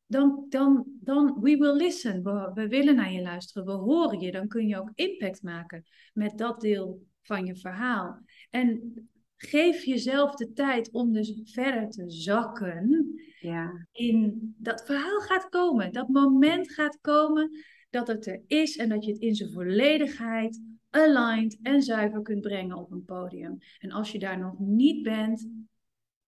Dan, 0.06 0.46
dan, 0.48 0.84
dan, 1.00 1.38
we 1.40 1.56
will 1.56 1.76
listen. 1.76 2.22
We, 2.22 2.50
we 2.54 2.68
willen 2.68 2.94
naar 2.94 3.12
je 3.12 3.22
luisteren. 3.22 3.66
We 3.66 3.72
horen 3.72 4.20
je. 4.20 4.32
Dan 4.32 4.48
kun 4.48 4.66
je 4.66 4.78
ook 4.78 4.90
impact 4.94 5.42
maken 5.42 5.84
met 6.12 6.38
dat 6.38 6.60
deel 6.60 7.02
van 7.24 7.46
je 7.46 7.56
verhaal. 7.56 8.22
En 8.50 8.94
geef 9.36 9.84
jezelf 9.84 10.34
de 10.34 10.52
tijd 10.52 10.92
om 10.92 11.12
dus 11.12 11.40
verder 11.44 11.90
te 11.90 12.10
zakken. 12.10 13.14
Ja. 13.40 13.86
In 13.92 14.54
dat 14.58 14.84
verhaal 14.86 15.20
gaat 15.20 15.48
komen. 15.48 15.92
Dat 15.92 16.08
moment 16.08 16.72
gaat 16.72 16.98
komen 17.00 17.50
dat 17.90 18.06
het 18.06 18.26
er 18.26 18.42
is 18.46 18.76
en 18.76 18.88
dat 18.88 19.04
je 19.04 19.12
het 19.12 19.20
in 19.20 19.34
zijn 19.34 19.52
volledigheid 19.52 20.62
aligned 20.90 21.58
en 21.62 21.82
zuiver 21.82 22.22
kunt 22.22 22.40
brengen 22.40 22.76
op 22.76 22.90
een 22.90 23.04
podium. 23.04 23.58
En 23.78 23.90
als 23.90 24.12
je 24.12 24.18
daar 24.18 24.38
nog 24.38 24.58
niet 24.58 25.02
bent, 25.02 25.48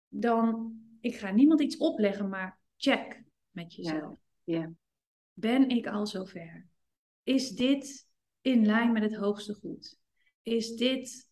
dan, 0.07 0.79
ik 0.99 1.15
ga 1.15 1.31
niemand 1.31 1.61
iets 1.61 1.77
opleggen, 1.77 2.29
maar 2.29 2.59
check 2.75 3.23
met 3.51 3.73
jezelf. 3.73 4.17
Ja. 4.43 4.57
ja. 4.57 4.71
Ben 5.33 5.69
ik 5.69 5.87
al 5.87 6.07
zover? 6.07 6.67
Is 7.23 7.49
dit 7.49 8.07
in 8.41 8.65
lijn 8.65 8.91
met 8.91 9.03
het 9.03 9.15
hoogste 9.15 9.53
goed? 9.53 10.01
Is 10.43 10.75
dit 10.75 11.31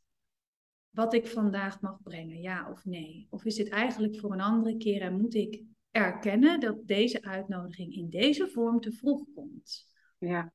wat 0.90 1.14
ik 1.14 1.28
vandaag 1.28 1.82
mag 1.82 2.02
brengen, 2.02 2.42
ja 2.42 2.70
of 2.70 2.86
nee? 2.86 3.28
Of 3.30 3.46
is 3.46 3.56
dit 3.56 3.70
eigenlijk 3.70 4.20
voor 4.20 4.32
een 4.32 4.42
andere 4.42 4.78
keer 4.78 5.02
en 5.02 5.22
moet 5.22 5.36
ik 5.36 5.64
erkennen 5.92 6.60
dat 6.60 6.88
deze 6.88 7.22
uitnodiging 7.22 7.94
in 7.94 8.10
deze 8.10 8.48
vorm 8.48 8.80
te 8.80 8.92
vroeg 8.92 9.24
komt? 9.36 9.86
Ja, 10.18 10.54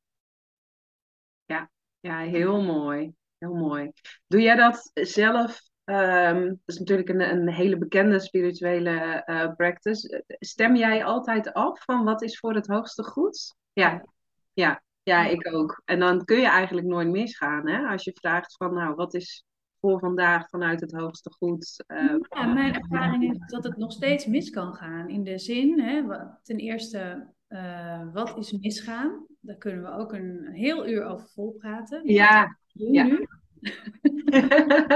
ja, 1.45 1.71
ja 2.01 2.19
heel 2.19 2.63
mooi. 2.63 3.15
Heel 3.39 3.55
mooi. 3.55 3.93
Doe 4.27 4.41
jij 4.41 4.57
dat 4.57 4.91
zelf? 4.95 5.61
Um, 5.85 6.49
dat 6.49 6.59
is 6.65 6.79
natuurlijk 6.79 7.09
een, 7.09 7.21
een 7.21 7.49
hele 7.49 7.79
bekende 7.79 8.21
spirituele 8.21 9.23
uh, 9.27 9.55
practice. 9.55 10.25
Stem 10.27 10.77
jij 10.77 11.05
altijd 11.05 11.53
af 11.53 11.85
van 11.85 12.05
wat 12.05 12.23
is 12.23 12.39
voor 12.39 12.55
het 12.55 12.67
hoogste 12.67 13.03
goed? 13.03 13.55
Ja, 13.73 14.05
ja. 14.53 14.83
Ja, 15.07 15.27
ik 15.27 15.55
ook. 15.55 15.83
En 15.85 15.99
dan 15.99 16.25
kun 16.25 16.41
je 16.41 16.49
eigenlijk 16.49 16.87
nooit 16.87 17.09
misgaan, 17.09 17.69
hè? 17.69 17.87
Als 17.87 18.05
je 18.05 18.19
vraagt 18.21 18.57
van, 18.57 18.75
nou, 18.75 18.95
wat 18.95 19.15
is 19.15 19.45
voor 19.81 19.99
vandaag 19.99 20.49
vanuit 20.49 20.81
het 20.81 20.93
hoogste 20.93 21.31
goed? 21.31 21.85
Uh, 21.87 22.17
ja, 22.29 22.47
mijn 22.47 22.75
ervaring 22.75 23.31
is 23.31 23.39
dat 23.47 23.65
het 23.65 23.77
nog 23.77 23.93
steeds 23.93 24.27
mis 24.27 24.51
kan 24.51 24.75
gaan. 24.75 25.09
In 25.09 25.25
de 25.25 25.39
zin, 25.39 25.81
hè, 25.81 26.03
ten 26.43 26.57
eerste, 26.57 27.33
uh, 27.49 28.13
wat 28.13 28.39
is 28.39 28.53
misgaan? 28.53 29.27
Daar 29.41 29.57
kunnen 29.57 29.83
we 29.83 29.91
ook 29.91 30.13
een 30.13 30.49
heel 30.53 30.89
uur 30.89 31.05
over 31.05 31.29
volpraten. 31.29 32.01
Ja. 32.05 32.59
ja. 32.73 33.05
Nu. 33.05 33.27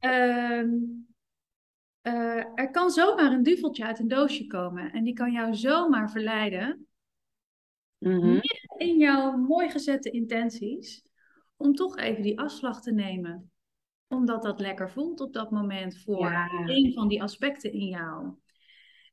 maar, 0.00 0.64
uh, 2.02 2.44
er 2.54 2.70
kan 2.70 2.90
zomaar 2.90 3.32
een 3.32 3.42
duveltje 3.42 3.84
uit 3.84 3.98
een 3.98 4.08
doosje 4.08 4.46
komen 4.46 4.92
en 4.92 5.04
die 5.04 5.14
kan 5.14 5.32
jou 5.32 5.54
zomaar 5.54 6.10
verleiden 6.10 6.86
mm 8.02 8.40
in 8.76 8.98
jouw 8.98 9.36
mooi 9.36 9.70
gezette 9.70 10.10
intenties, 10.10 11.04
om 11.56 11.74
toch 11.74 11.96
even 11.96 12.22
die 12.22 12.38
afslag 12.38 12.82
te 12.82 12.92
nemen. 12.92 13.50
Omdat 14.08 14.42
dat 14.42 14.60
lekker 14.60 14.90
voelt 14.90 15.20
op 15.20 15.32
dat 15.32 15.50
moment 15.50 15.98
voor 15.98 16.32
een 16.66 16.92
van 16.92 17.08
die 17.08 17.22
aspecten 17.22 17.72
in 17.72 17.86
jou. 17.86 18.34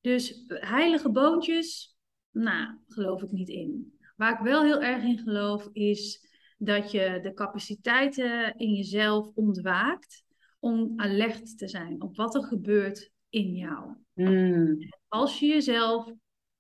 Dus 0.02 0.44
heilige 0.48 1.12
boontjes, 1.12 1.98
nou, 2.32 2.78
geloof 2.88 3.22
ik 3.22 3.32
niet 3.32 3.50
in. 3.50 3.98
Waar 4.16 4.34
ik 4.34 4.40
wel 4.40 4.64
heel 4.64 4.82
erg 4.82 5.04
in 5.04 5.18
geloof 5.18 5.70
is 5.72 6.28
dat 6.58 6.92
je 6.92 7.20
de 7.22 7.34
capaciteiten 7.34 8.56
in 8.58 8.74
jezelf 8.74 9.32
ontwaakt 9.36 10.24
om 10.60 10.94
alert 10.96 11.58
te 11.58 11.68
zijn 11.68 12.02
op 12.02 12.16
wat 12.16 12.36
er 12.36 12.44
gebeurt 12.44 13.12
in 13.30 13.54
jou. 13.54 13.96
Mm. 14.14 14.78
Als 15.08 15.40
je 15.40 15.48
jezelf 15.48 16.14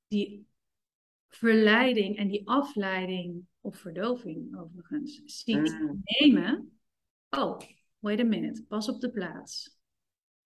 die 0.07 0.48
verleiding 1.29 2.17
en 2.17 2.27
die 2.27 2.47
afleiding, 2.47 3.45
of 3.61 3.77
verdoving 3.77 4.57
overigens, 4.57 5.21
ziet 5.25 5.79
mm. 5.79 6.01
nemen. 6.03 6.79
Oh, 7.29 7.59
wait 7.99 8.19
a 8.19 8.23
minute, 8.23 8.63
pas 8.63 8.89
op 8.89 9.01
de 9.01 9.11
plaats. 9.11 9.77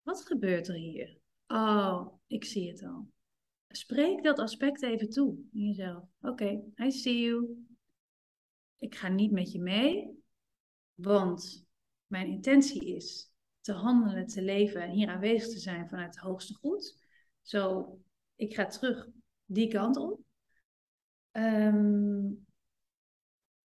Wat 0.02 0.26
gebeurt 0.26 0.68
er 0.68 0.74
hier? 0.74 1.18
Oh, 1.46 2.06
ik 2.26 2.44
zie 2.44 2.68
het 2.70 2.82
al. 2.82 3.10
Spreek 3.68 4.22
dat 4.22 4.38
aspect 4.38 4.82
even 4.82 5.10
toe 5.10 5.36
in 5.52 5.66
jezelf. 5.66 6.04
Oké, 6.20 6.62
I 6.84 6.90
see 6.90 7.20
you. 7.20 7.66
Ik 8.78 8.94
ga 8.94 9.08
niet 9.08 9.30
met 9.30 9.52
je 9.52 9.60
mee, 9.60 10.24
want 10.94 11.66
mijn 12.06 12.26
intentie 12.26 12.94
is 12.94 13.32
te 13.60 13.72
handelen, 13.72 14.26
te 14.26 14.42
leven 14.42 14.82
en 14.82 14.90
hier 14.90 15.08
aanwezig 15.08 15.52
te 15.52 15.58
zijn 15.58 15.88
vanuit 15.88 16.14
het 16.14 16.24
hoogste 16.24 16.54
goed. 16.54 16.98
Zo, 17.40 17.92
ik 18.36 18.54
ga 18.54 18.66
terug 18.66 19.08
die 19.44 19.68
kant 19.68 19.96
op. 19.96 20.20
Um, 21.32 22.46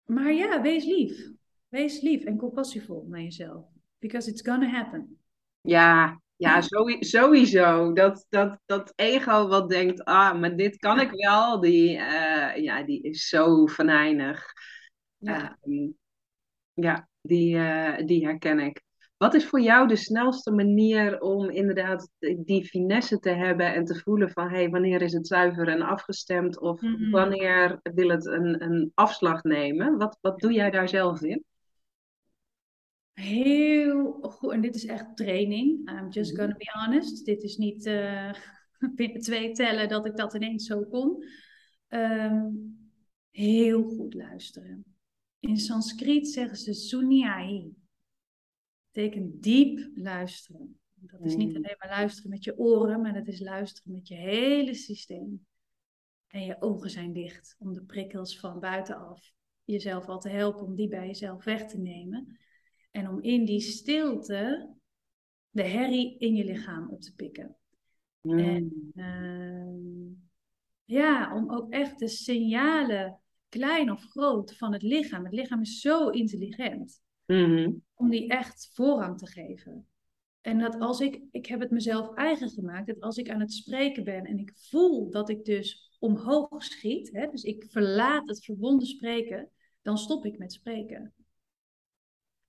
maar 0.05 0.33
ja, 0.33 0.61
wees 0.61 0.85
lief. 0.85 1.29
Wees 1.67 2.01
lief 2.01 2.23
en 2.23 2.37
compassievol 2.37 3.05
naar 3.09 3.21
jezelf. 3.21 3.65
Because 3.99 4.29
it's 4.29 4.41
gonna 4.41 4.69
happen. 4.69 5.19
Ja, 5.61 6.21
ja, 6.35 6.61
sowieso. 6.99 7.93
Dat, 7.93 8.25
dat, 8.29 8.59
dat 8.65 8.93
ego 8.95 9.47
wat 9.47 9.69
denkt, 9.69 10.03
ah, 10.03 10.39
maar 10.39 10.55
dit 10.55 10.77
kan 10.77 10.99
ik 10.99 11.11
wel, 11.11 11.59
die, 11.59 11.97
uh, 11.97 12.55
ja, 12.55 12.83
die 12.83 13.01
is 13.01 13.27
zo 13.27 13.65
venijnig. 13.65 14.53
Ja, 15.17 15.57
uh, 15.63 15.89
ja 16.73 17.09
die, 17.21 17.55
uh, 17.55 17.97
die 18.05 18.25
herken 18.25 18.59
ik. 18.59 18.81
Wat 19.17 19.33
is 19.33 19.45
voor 19.45 19.61
jou 19.61 19.87
de 19.87 19.95
snelste 19.95 20.51
manier 20.51 21.21
om 21.21 21.49
inderdaad 21.49 22.09
die 22.37 22.65
finesse 22.65 23.19
te 23.19 23.29
hebben 23.29 23.73
en 23.73 23.85
te 23.85 23.95
voelen 23.95 24.29
van 24.29 24.49
hey, 24.49 24.69
wanneer 24.69 25.01
is 25.01 25.13
het 25.13 25.27
zuiver 25.27 25.67
en 25.67 25.81
afgestemd 25.81 26.59
of 26.59 26.81
mhm. 26.81 27.09
wanneer 27.09 27.79
wil 27.83 28.09
het 28.09 28.25
een, 28.25 28.63
een 28.63 28.91
afslag 28.93 29.43
nemen? 29.43 29.97
Wat, 29.97 30.17
wat 30.21 30.39
doe 30.39 30.53
jij 30.53 30.71
daar 30.71 30.89
zelf 30.89 31.21
in? 31.21 31.43
Heel 33.13 34.11
goed, 34.21 34.51
en 34.51 34.61
dit 34.61 34.75
is 34.75 34.85
echt 34.85 35.17
training. 35.17 35.89
I'm 35.89 36.09
just 36.09 36.31
mhm. 36.31 36.41
gonna 36.41 36.55
be 36.57 36.71
honest. 36.71 37.25
Dit 37.25 37.43
is 37.43 37.57
niet 37.57 37.85
uh, 37.85 38.33
binnen 38.95 39.21
twee 39.21 39.51
tellen 39.51 39.89
dat 39.89 40.05
ik 40.05 40.15
dat 40.15 40.33
ineens 40.33 40.65
zo 40.65 40.83
kon. 40.83 41.23
Um, 41.89 42.77
heel 43.29 43.83
goed 43.83 44.13
luisteren. 44.13 44.85
In 45.39 45.57
Sanskriet 45.57 46.27
zeggen 46.27 46.57
ze 46.57 46.73
sunyai 46.73 47.75
betekent 48.97 49.43
diep 49.43 49.89
luisteren. 49.95 50.79
Dat 50.93 51.21
is 51.21 51.35
niet 51.35 51.49
mm. 51.49 51.55
alleen 51.55 51.75
maar 51.79 51.89
luisteren 51.89 52.29
met 52.29 52.43
je 52.43 52.57
oren, 52.57 53.01
maar 53.01 53.13
dat 53.13 53.27
is 53.27 53.39
luisteren 53.39 53.93
met 53.93 54.07
je 54.07 54.15
hele 54.15 54.73
systeem. 54.73 55.45
En 56.27 56.45
je 56.45 56.61
ogen 56.61 56.89
zijn 56.89 57.13
dicht 57.13 57.55
om 57.59 57.73
de 57.73 57.83
prikkels 57.83 58.39
van 58.39 58.59
buitenaf 58.59 59.33
jezelf 59.63 60.07
al 60.07 60.19
te 60.19 60.29
helpen 60.29 60.65
om 60.65 60.75
die 60.75 60.87
bij 60.87 61.07
jezelf 61.07 61.43
weg 61.43 61.65
te 61.67 61.77
nemen. 61.77 62.37
En 62.91 63.09
om 63.09 63.21
in 63.21 63.45
die 63.45 63.61
stilte 63.61 64.73
de 65.49 65.63
herrie 65.63 66.17
in 66.17 66.35
je 66.35 66.43
lichaam 66.43 66.89
op 66.89 67.01
te 67.01 67.15
pikken. 67.15 67.57
Mm. 68.21 68.39
En 68.39 68.91
ehm, 68.95 70.13
ja, 70.85 71.35
om 71.35 71.51
ook 71.51 71.71
echt 71.71 71.99
de 71.99 72.07
signalen, 72.07 73.19
klein 73.49 73.91
of 73.91 74.03
groot, 74.03 74.55
van 74.55 74.73
het 74.73 74.81
lichaam. 74.81 75.23
Het 75.23 75.33
lichaam 75.33 75.61
is 75.61 75.79
zo 75.79 76.09
intelligent. 76.09 77.05
Mhm. 77.27 77.71
Om 77.93 78.09
die 78.09 78.29
echt 78.29 78.71
voorrang 78.73 79.17
te 79.17 79.27
geven. 79.27 79.87
En 80.41 80.59
dat 80.59 80.79
als 80.79 80.99
ik, 80.99 81.21
ik 81.31 81.45
heb 81.45 81.59
het 81.59 81.71
mezelf 81.71 82.15
eigen 82.15 82.49
gemaakt, 82.49 82.87
dat 82.87 82.99
als 82.99 83.17
ik 83.17 83.29
aan 83.29 83.39
het 83.39 83.53
spreken 83.53 84.03
ben 84.03 84.25
en 84.25 84.37
ik 84.37 84.51
voel 84.55 85.09
dat 85.09 85.29
ik 85.29 85.45
dus 85.45 85.95
omhoog 85.99 86.63
schiet, 86.63 87.11
hè, 87.11 87.27
dus 87.27 87.43
ik 87.43 87.65
verlaat 87.69 88.27
het 88.27 88.45
verbonden 88.45 88.87
spreken, 88.87 89.51
dan 89.81 89.97
stop 89.97 90.25
ik 90.25 90.37
met 90.37 90.53
spreken. 90.53 91.13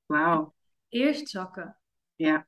Wauw. 0.07 0.55
Eerst 0.89 1.29
zakken 1.29 1.79
Ja. 2.15 2.47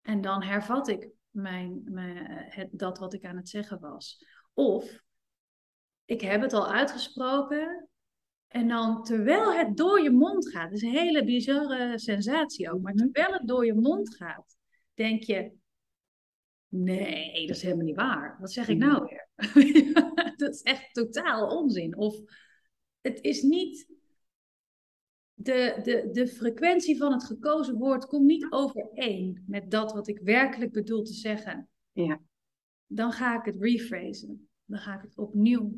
en 0.00 0.20
dan 0.20 0.42
hervat 0.42 0.88
ik 0.88 1.08
mijn, 1.30 1.82
mijn, 1.84 2.16
het, 2.50 2.68
dat 2.72 2.98
wat 2.98 3.14
ik 3.14 3.24
aan 3.24 3.36
het 3.36 3.48
zeggen 3.48 3.80
was. 3.80 4.26
Of 4.52 4.98
ik 6.04 6.20
heb 6.20 6.40
het 6.40 6.52
al 6.52 6.72
uitgesproken 6.72 7.88
en 8.54 8.68
dan 8.68 9.02
terwijl 9.02 9.52
het 9.52 9.76
door 9.76 10.02
je 10.02 10.10
mond 10.10 10.50
gaat, 10.50 10.70
dat 10.70 10.78
is 10.78 10.82
een 10.82 10.90
hele 10.90 11.24
bizarre 11.24 11.98
sensatie 11.98 12.72
ook, 12.72 12.80
maar 12.80 12.94
Mhm. 12.94 13.04
terwijl 13.04 13.32
het 13.38 13.48
door 13.48 13.66
je 13.66 13.74
mond 13.74 14.16
gaat, 14.16 14.56
denk 14.94 15.22
je, 15.22 15.52
nee, 16.68 17.46
dat 17.46 17.56
is 17.56 17.62
helemaal 17.62 17.84
niet 17.84 17.96
waar. 17.96 18.36
Wat 18.40 18.52
zeg 18.52 18.68
ik 18.68 18.78
nou 18.78 19.04
weer? 19.04 19.28
dat 20.36 20.54
is 20.54 20.62
echt 20.62 20.94
totaal 20.94 21.58
onzin. 21.58 21.96
Of 21.96 22.16
het 23.00 23.20
is 23.20 23.42
niet, 23.42 23.86
de, 25.34 25.80
de, 25.82 26.08
de 26.12 26.26
frequentie 26.26 26.96
van 26.98 27.12
het 27.12 27.24
gekozen 27.24 27.74
woord 27.78 28.06
komt 28.06 28.26
niet 28.26 28.46
overeen 28.50 29.44
met 29.46 29.70
dat 29.70 29.92
wat 29.92 30.08
ik 30.08 30.18
werkelijk 30.18 30.72
bedoel 30.72 31.02
te 31.02 31.12
zeggen. 31.12 31.68
Ja. 31.92 32.20
Dan 32.86 33.12
ga 33.12 33.38
ik 33.38 33.44
het 33.44 33.56
rephrasen. 33.62 34.48
Dan 34.64 34.78
ga 34.78 34.94
ik 34.94 35.02
het 35.02 35.18
opnieuw 35.18 35.72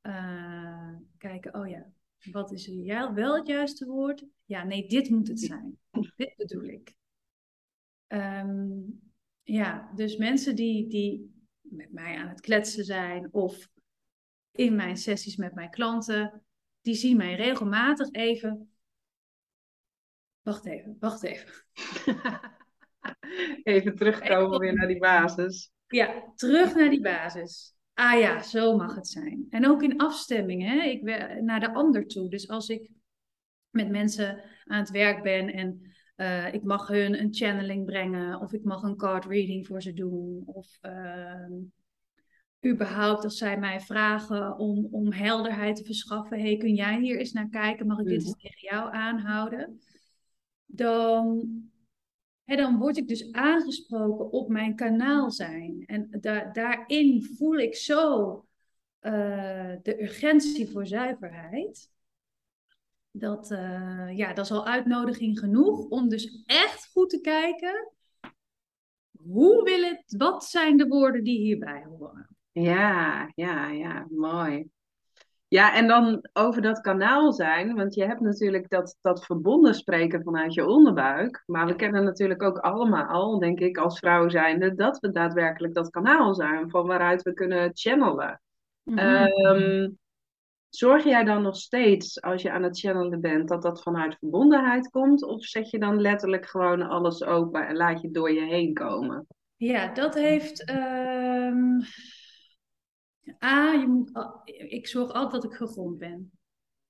eh, 0.00 0.94
kijken. 1.18 1.54
Oh 1.54 1.68
ja, 1.68 1.86
wat 2.30 2.52
is 2.52 2.66
er 2.68 2.74
ju- 2.74 3.12
wel 3.14 3.36
het 3.36 3.46
juiste 3.46 3.86
woord? 3.86 4.24
Ja, 4.44 4.64
nee, 4.64 4.88
dit 4.88 5.10
moet 5.10 5.28
het 5.28 5.40
zijn. 5.40 5.78
Dit 6.16 6.36
bedoel 6.36 6.64
ik. 6.64 6.94
Ehm, 8.06 8.70
ja, 9.42 9.90
dus 9.94 10.16
mensen 10.16 10.56
die, 10.56 10.86
die 10.88 11.34
met 11.60 11.92
mij 11.92 12.16
aan 12.16 12.28
het 12.28 12.40
kletsen 12.40 12.84
zijn 12.84 13.32
of 13.32 13.68
in 14.50 14.74
mijn 14.76 14.96
sessies 14.96 15.36
met 15.36 15.54
mijn 15.54 15.70
klanten, 15.70 16.42
die 16.80 16.94
zien 16.94 17.16
mij 17.16 17.34
regelmatig 17.34 18.10
even. 18.10 18.72
Wacht 20.42 20.66
even, 20.66 20.96
wacht 21.00 21.22
even. 21.22 21.52
Even 23.62 23.96
terugkomen 23.96 24.58
weer 24.58 24.74
naar 24.74 24.86
die 24.86 24.98
basis. 24.98 25.70
Ja, 25.86 26.32
terug 26.34 26.74
naar 26.74 26.90
die 26.90 27.00
basis. 27.00 27.74
Ah 27.94 28.18
ja, 28.18 28.42
zo 28.42 28.76
mag 28.76 28.94
het 28.94 29.08
zijn. 29.08 29.46
En 29.50 29.66
ook 29.68 29.82
in 29.82 29.98
afstemming, 29.98 30.62
hè? 30.62 30.82
Ik, 30.82 31.02
naar 31.42 31.60
de 31.60 31.74
ander 31.74 32.06
toe. 32.06 32.30
Dus 32.30 32.48
als 32.48 32.68
ik 32.68 32.90
met 33.70 33.90
mensen 33.90 34.42
aan 34.64 34.78
het 34.80 34.90
werk 34.90 35.22
ben 35.22 35.52
en 35.52 35.82
eh, 36.16 36.54
ik 36.54 36.62
mag 36.62 36.88
hun 36.88 37.20
een 37.20 37.34
channeling 37.34 37.84
brengen, 37.84 38.40
of 38.40 38.52
ik 38.52 38.64
mag 38.64 38.82
een 38.82 38.96
card 38.96 39.24
reading 39.24 39.66
voor 39.66 39.82
ze 39.82 39.92
doen, 39.92 40.42
of 40.46 40.78
ehm, 40.80 41.52
überhaupt 42.66 43.24
als 43.24 43.38
zij 43.38 43.58
mij 43.58 43.80
vragen 43.80 44.58
om, 44.58 44.88
om 44.90 45.12
helderheid 45.12 45.76
te 45.76 45.84
verschaffen, 45.84 46.40
hey, 46.40 46.56
kun 46.56 46.74
jij 46.74 47.00
hier 47.00 47.18
eens 47.18 47.32
naar 47.32 47.48
kijken? 47.48 47.86
Mag 47.86 47.98
ik 47.98 48.06
dit 48.06 48.18
Mhm. 48.18 48.26
eens 48.26 48.36
tegen 48.42 48.68
jou 48.76 48.92
aanhouden? 48.94 49.80
Dan 50.66 51.48
Hè, 52.52 52.58
dan 52.58 52.78
word 52.78 52.96
ik 52.96 53.08
dus 53.08 53.32
aangesproken 53.32 54.30
op 54.30 54.48
mijn 54.48 54.76
kanaal 54.76 55.30
zijn. 55.30 55.82
En 55.86 56.08
da 56.20 56.44
daarin 56.52 57.22
voel 57.22 57.56
ik 57.56 57.74
zo 57.74 58.30
eh, 58.98 59.72
de 59.82 60.02
urgentie 60.02 60.70
voor 60.70 60.86
zuiverheid. 60.86 61.90
Dat, 63.10 63.50
eh, 63.50 64.08
ja, 64.16 64.32
dat 64.32 64.44
is 64.44 64.50
al 64.50 64.66
uitnodiging 64.66 65.38
genoeg 65.38 65.88
om 65.88 66.08
dus 66.08 66.42
echt 66.46 66.90
goed 66.92 67.10
te 67.10 67.20
kijken. 67.20 67.92
Hoe 69.22 69.62
wil 69.62 69.82
het, 69.82 70.14
wat 70.16 70.44
zijn 70.44 70.76
de 70.76 70.86
woorden 70.86 71.24
die 71.24 71.38
hierbij 71.38 71.84
horen? 71.84 72.36
Ja, 72.52 73.32
ja, 73.34 73.68
ja, 73.68 74.06
mooi. 74.10 74.70
Ja, 75.52 75.74
en 75.74 75.86
dan 75.86 76.28
over 76.32 76.62
dat 76.62 76.80
kanaal 76.80 77.32
zijn, 77.32 77.74
want 77.74 77.94
je 77.94 78.04
hebt 78.04 78.20
natuurlijk 78.20 78.68
dat, 78.68 78.98
dat 79.00 79.24
verbonden 79.24 79.74
spreken 79.74 80.22
vanuit 80.22 80.54
je 80.54 80.66
onderbuik. 80.66 81.42
Maar 81.46 81.66
we 81.66 81.76
kennen 81.76 82.04
natuurlijk 82.04 82.42
ook 82.42 82.58
allemaal, 82.58 83.38
denk 83.38 83.60
ik, 83.60 83.76
als 83.76 83.98
vrouw 83.98 84.28
zijnde, 84.28 84.74
dat 84.74 84.98
we 84.98 85.10
daadwerkelijk 85.10 85.74
dat 85.74 85.90
kanaal 85.90 86.34
zijn 86.34 86.70
van 86.70 86.86
waaruit 86.86 87.22
we 87.22 87.34
kunnen 87.34 87.70
channelen. 87.74 88.40
Ehm, 88.84 89.90
zorg 90.68 91.04
jij 91.04 91.24
dan 91.24 91.42
nog 91.42 91.56
steeds, 91.56 92.22
als 92.22 92.42
je 92.42 92.50
aan 92.50 92.62
het 92.62 92.78
channelen 92.78 93.20
bent, 93.20 93.48
dat 93.48 93.62
dat 93.62 93.82
vanuit 93.82 94.16
verbondenheid 94.18 94.90
komt? 94.90 95.24
Of 95.24 95.44
zet 95.44 95.70
je 95.70 95.78
dan 95.78 96.00
letterlijk 96.00 96.46
gewoon 96.46 96.82
alles 96.82 97.24
open 97.24 97.66
en 97.66 97.76
laat 97.76 98.00
je 98.00 98.10
door 98.10 98.32
je 98.32 98.44
heen 98.44 98.74
komen? 98.74 99.26
Ja, 99.56 99.92
dat 99.92 100.14
heeft. 100.14 100.64
ehm, 100.64 101.80
A, 103.44 103.72
je 103.72 103.86
moet, 103.86 104.16
a- 104.16 104.40
ik 104.44 104.86
zorg 104.86 105.12
altijd 105.12 105.42
dat 105.42 105.50
ik 105.52 105.56
gegrond 105.56 105.98
ben. 105.98 106.30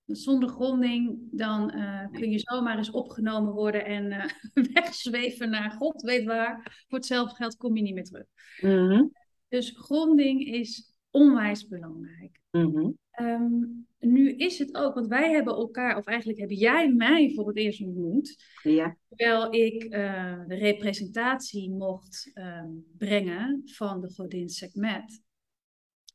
Zonder 0.07 0.49
gronding, 0.49 1.19
dan 1.31 1.71
eh, 1.71 2.07
kun 2.11 2.31
je 2.31 2.39
zomaar 2.39 2.77
eens 2.77 2.91
opgenomen 2.91 3.53
worden 3.53 3.85
en 3.85 4.11
eh, 4.13 4.25
wegzweven 4.75 5.51
naar 5.51 5.71
God 5.71 6.03
weet 6.03 6.25
waar. 6.25 6.85
Voor 6.89 6.99
hetzelfde 6.99 7.35
geld 7.35 7.57
kom 7.57 7.77
je 7.77 7.83
niet 7.83 7.95
meer 7.95 8.05
terug. 8.05 8.27
Mhm, 8.61 9.05
Dus 9.49 9.73
gronding 9.77 10.45
is 10.47 10.95
onwijs 11.11 11.69
belangrijk. 11.69 12.41
mhm. 12.51 12.91
Ehm, 13.11 13.51
nu 13.99 14.31
is 14.37 14.59
het 14.59 14.75
ook, 14.75 14.95
want 14.95 15.07
wij 15.07 15.31
hebben 15.31 15.55
elkaar, 15.55 15.97
of 15.97 16.05
eigenlijk 16.07 16.39
heb 16.39 16.51
jij 16.51 16.93
mij 16.93 17.33
voor 17.35 17.47
het 17.49 17.57
eerst 17.57 17.83
ontmoet. 17.83 18.45
Ja. 18.63 18.97
Terwijl 19.09 19.55
ik 19.55 19.83
eh, 19.85 20.41
de 20.47 20.55
representatie 20.55 21.71
mocht 21.71 22.31
ehm, 22.35 22.69
brengen 22.99 23.63
van 23.65 24.01
de 24.01 24.11
godin 24.11 24.49
Sekhmet 24.49 25.23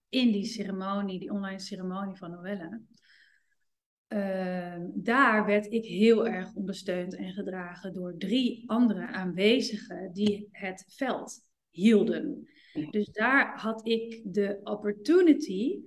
in 0.09 0.31
die 0.31 0.45
ceremonie, 0.45 1.19
die 1.19 1.31
online 1.31 1.59
ceremonie 1.59 2.15
van 2.15 2.31
Noelle. 2.31 2.81
Ehm, 4.07 4.81
daar 4.93 5.45
werd 5.45 5.71
ik 5.71 5.85
heel 5.85 6.27
erg 6.27 6.53
ondersteund 6.53 7.15
en 7.15 7.33
gedragen 7.33 7.93
door 7.93 8.17
drie 8.17 8.63
andere 8.69 9.07
aanwezigen 9.07 10.13
die 10.13 10.47
het 10.51 10.85
veld 10.87 11.39
hielden. 11.69 12.47
Dus 12.89 13.11
daar 13.11 13.59
had 13.59 13.87
ik 13.87 14.21
de 14.23 14.59
opportunity 14.63 15.79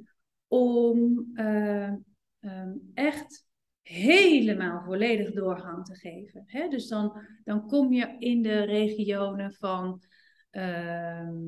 om 0.46 1.30
eh, 1.34 1.92
ehm, 2.40 2.72
echt 2.94 3.46
helemaal 3.82 4.82
volledig 4.82 5.32
doorgang 5.32 5.84
te 5.84 5.94
geven. 5.94 6.42
Hè? 6.46 6.68
Dus 6.68 6.88
dan, 6.88 7.20
dan 7.44 7.66
kom 7.66 7.92
je 7.92 8.16
in 8.18 8.42
de 8.42 8.62
regionen 8.62 9.52
van. 9.52 10.02
ehm, 10.50 11.44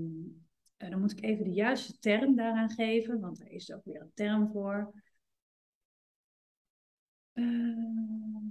eh, 0.83 0.90
dan 0.90 1.01
moet 1.01 1.12
ik 1.12 1.25
even 1.25 1.45
de 1.45 1.53
juiste 1.53 1.99
term 1.99 2.37
daaraan 2.37 2.71
geven, 2.71 3.21
want 3.21 3.40
er 3.40 3.51
is 3.51 3.73
ook 3.73 3.85
weer 3.85 4.01
een 4.01 4.12
term 4.14 4.49
voor. 4.49 4.92
Eh, 7.33 7.45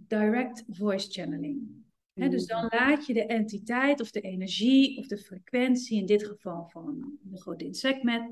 direct 0.08 0.64
voice 0.68 1.12
channeling. 1.12 1.80
Dus 2.14 2.46
dan 2.46 2.68
laat 2.70 3.06
je 3.06 3.14
de 3.14 3.26
entiteit 3.26 4.02
of 4.02 4.12
de 4.12 4.22
energie 4.22 4.98
of 4.98 5.08
de 5.08 5.18
frequentie, 5.18 6.00
in 6.00 6.06
dit 6.06 6.26
geval 6.26 6.68
van 6.68 7.18
de 7.22 7.42
godin 7.42 7.74
Sekhmet, 7.74 8.32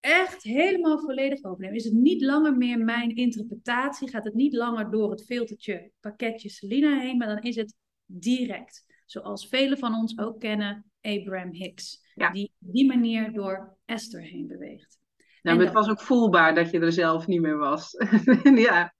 echt 0.00 0.42
helemaal 0.42 0.98
volledig 0.98 1.44
overnemen. 1.44 1.76
Is 1.76 1.84
het 1.84 1.94
niet 1.94 2.22
langer 2.22 2.56
meer 2.56 2.78
mijn 2.78 3.16
interpretatie, 3.16 4.08
gaat 4.08 4.24
het 4.24 4.34
niet 4.34 4.54
langer 4.54 4.90
door 4.90 5.10
het 5.10 5.24
filtertje 5.24 5.90
pakketje 6.00 6.48
Selina 6.48 7.00
heen, 7.00 7.16
maar 7.16 7.28
dan 7.28 7.42
is 7.42 7.56
het 7.56 7.74
direct. 8.06 8.84
Zoals 9.06 9.48
velen 9.48 9.78
van 9.78 9.94
ons 9.94 10.18
ook 10.18 10.40
kennen, 10.40 10.84
Abraham 11.04 11.52
Hicks, 11.52 12.02
Ja. 12.14 12.30
die 12.30 12.52
op 12.66 12.72
die 12.72 12.86
manier 12.86 13.32
door 13.32 13.76
Esther 13.84 14.20
heen 14.22 14.46
beweegt. 14.46 14.98
Nou, 15.42 15.56
het 15.58 15.66
dat- 15.66 15.74
was 15.74 15.88
ook 15.90 16.00
voelbaar 16.00 16.54
dat 16.54 16.70
je 16.70 16.80
er 16.80 16.92
zelf 16.92 17.26
niet 17.26 17.40
meer 17.40 17.56
was. 17.58 17.90
ja. 18.68 18.92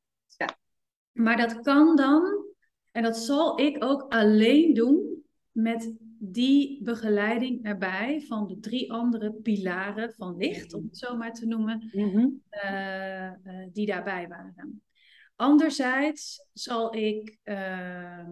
Maar 1.13 1.37
dat 1.37 1.61
kan 1.61 1.97
dan, 1.97 2.45
en 2.93 3.03
dat 3.03 3.17
zal 3.17 3.61
ik 3.61 3.85
ook 3.85 4.03
alleen 4.13 4.75
doen 4.75 5.23
met 5.53 5.97
die 6.19 6.83
begeleiding 6.83 7.65
erbij 7.65 8.21
van 8.21 8.47
de 8.47 8.61
drie 8.61 8.93
andere 8.93 9.33
pilaren 9.33 10.13
van 10.15 10.37
licht, 10.37 10.75
om 10.75 10.83
het 10.85 10.99
zo 10.99 11.17
maar 11.17 11.33
te 11.33 11.47
noemen, 11.47 11.91
Mhm. 11.93 12.27
eh, 12.49 13.27
eh, 13.27 13.35
die 13.73 13.87
daarbij 13.87 14.29
waren. 14.29 14.83
Anderzijds 15.37 16.49
zal 16.53 16.95
ik 16.95 17.39
ehm, 17.43 17.59
eh, 17.61 18.27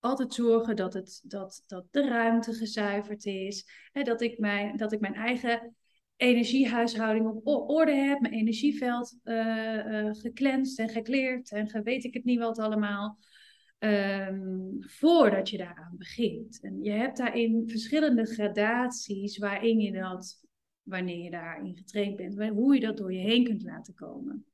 altijd 0.00 0.34
zorgen 0.34 0.76
dat, 0.76 0.94
het, 0.94 1.20
dat, 1.24 1.62
dat 1.66 1.86
de 1.90 2.08
ruimte 2.08 2.52
gezuiverd 2.52 3.24
is, 3.24 3.66
hè, 3.92 4.02
dat, 4.02 4.20
ik 4.20 4.38
mijn, 4.38 4.76
dat 4.76 4.92
ik 4.92 5.00
mijn 5.00 5.14
eigen 5.14 5.76
energiehuishouding 6.16 7.26
op 7.44 7.68
orde 7.70 7.92
heb, 7.94 8.20
mijn 8.20 8.34
energieveld 8.34 9.18
eh 9.22 10.08
gecleansed 10.12 10.78
en 10.78 10.88
gekleerd 10.88 11.50
en 11.52 11.68
ge- 11.68 11.82
weet 11.82 12.04
ik 12.04 12.14
het 12.14 12.24
niet 12.24 12.38
wat 12.38 12.58
allemaal. 12.58 13.18
ehm, 13.78 14.66
voordat 14.80 15.48
je 15.50 15.56
daaraan 15.58 15.94
begint. 15.98 16.60
En 16.62 16.82
je 16.82 16.90
hebt 16.90 17.16
daarin 17.16 17.68
verschillende 17.68 18.24
gradaties 18.26 19.38
waarin 19.38 19.80
je 19.80 19.92
dat, 19.92 20.44
wanneer 20.82 21.22
je 21.22 21.30
daarin 21.30 21.76
getraind 21.76 22.16
bent, 22.16 22.38
hoe 22.48 22.74
je 22.74 22.80
dat 22.80 22.96
door 22.96 23.12
je 23.12 23.18
heen 23.18 23.44
kunt 23.44 23.62
laten 23.62 23.94
komen. 23.94 24.46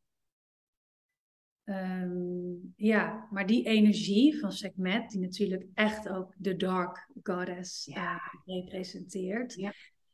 Ehm, 1.64 2.55
ja, 2.77 3.29
maar 3.31 3.46
die 3.46 3.66
energie 3.66 4.38
van 4.38 4.53
Sekhmet, 4.53 5.11
die 5.11 5.20
natuurlijk 5.20 5.66
echt 5.74 6.09
ook 6.09 6.35
de 6.37 6.57
Dark 6.57 7.11
Goddess 7.22 7.85
ja. 7.85 8.14
uh, 8.14 8.20
representeert, 8.44 9.55
ja. 9.55 9.72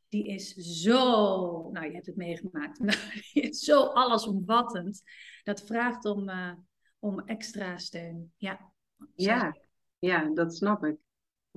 die 0.08 0.26
is 0.26 0.54
zo, 0.54 1.70
nou 1.70 1.86
je 1.86 1.92
hebt 1.92 2.06
het 2.06 2.16
meegemaakt, 2.16 2.78
die 3.32 3.42
is 3.42 3.58
zo 3.58 3.82
allesomvattend. 3.82 5.02
Dat 5.42 5.62
vraagt 5.62 6.04
om, 6.04 6.28
uh, 6.28 6.52
om 6.98 7.20
extra 7.20 7.78
steun. 7.78 8.32
Ja, 8.36 8.72
ja, 9.14 9.56
ja, 9.98 10.30
dat 10.34 10.56
snap 10.56 10.84
ik. 10.84 10.96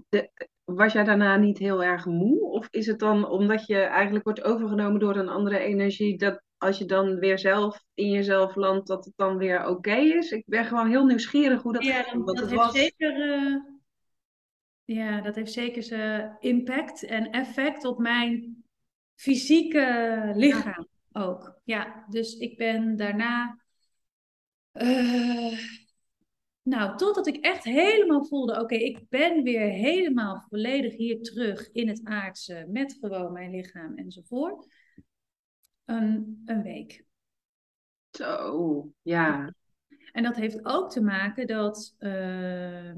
De, 0.09 0.29
was 0.63 0.93
jij 0.93 1.03
daarna 1.03 1.37
niet 1.37 1.57
heel 1.57 1.83
erg 1.83 2.05
moe? 2.05 2.41
Of 2.41 2.67
is 2.69 2.87
het 2.87 2.99
dan 2.99 3.29
omdat 3.29 3.65
je 3.65 3.77
eigenlijk 3.77 4.25
wordt 4.25 4.43
overgenomen 4.43 4.99
door 4.99 5.15
een 5.15 5.29
andere 5.29 5.57
energie, 5.57 6.17
dat 6.17 6.41
als 6.63 6.77
je 6.77 6.85
dan 6.85 7.19
weer 7.19 7.39
zelf 7.39 7.83
in 7.93 8.09
jezelf 8.09 8.55
landt, 8.55 8.87
dat 8.87 9.05
het 9.05 9.13
dan 9.15 9.37
weer 9.37 9.67
oké 9.67 9.95
is? 9.95 10.31
Ik 10.31 10.43
ben 10.45 10.65
gewoon 10.65 10.89
heel 10.89 11.05
nieuwsgierig 11.05 11.61
hoe 11.61 11.73
dat 11.73 11.83
ja, 11.83 12.13
Dat, 12.13 12.39
heeft 12.39 12.53
was. 12.53 12.73
zeker, 12.73 13.41
uh, 13.41 13.55
ja, 14.83 15.21
dat 15.21 15.35
heeft 15.35 15.51
zeker 15.51 15.83
zijn 15.83 16.37
impact 16.39 17.03
en 17.03 17.31
effect 17.31 17.85
op 17.85 17.97
mijn 17.97 18.63
fysieke 19.15 20.31
lichaam 20.35 20.87
ook. 21.11 21.59
Ja, 21.63 22.05
dus 22.09 22.37
ik 22.37 22.57
ben 22.57 22.95
daarna. 22.95 23.61
Uh, 24.73 25.59
nou, 26.61 26.97
totdat 26.97 27.27
ik 27.27 27.45
echt 27.45 27.63
helemaal 27.63 28.25
voelde, 28.25 28.61
oké, 28.61 28.75
ik 28.75 29.09
ben 29.09 29.43
weer 29.43 29.69
helemaal 29.69 30.45
volledig 30.49 30.95
hier 30.95 31.21
terug 31.21 31.71
in 31.71 31.87
het 31.87 32.01
aardse, 32.03 32.65
met 32.69 32.97
gewoon 33.01 33.31
mijn 33.31 33.51
lichaam 33.51 33.97
enzovoort. 33.97 34.67
Een, 35.85 36.41
een 36.45 36.61
week. 36.61 37.05
Zo, 38.09 38.93
ja. 39.01 39.53
En 40.11 40.23
dat 40.23 40.35
heeft 40.35 40.65
ook 40.65 40.91
te 40.91 41.01
maken 41.01 41.47
dat 41.47 41.95
uh, 41.99 42.95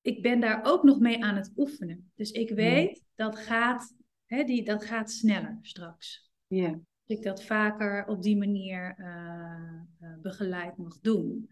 ik 0.00 0.22
ben 0.22 0.40
daar 0.40 0.60
ook 0.64 0.82
nog 0.82 1.00
mee 1.00 1.24
aan 1.24 1.36
het 1.36 1.52
oefenen. 1.56 2.10
Dus 2.14 2.30
ik 2.30 2.50
weet 2.50 3.04
dat 3.14 3.38
gaat, 3.38 3.94
hè, 4.26 4.44
die, 4.44 4.64
dat 4.64 4.84
gaat 4.84 5.10
sneller 5.10 5.58
straks. 5.62 6.30
Ja. 6.46 6.70
Dat 6.70 7.18
ik 7.18 7.22
dat 7.22 7.44
vaker 7.44 8.06
op 8.06 8.22
die 8.22 8.36
manier 8.36 8.98
uh, 8.98 9.82
begeleid 10.22 10.76
mag 10.76 11.00
doen. 11.00 11.50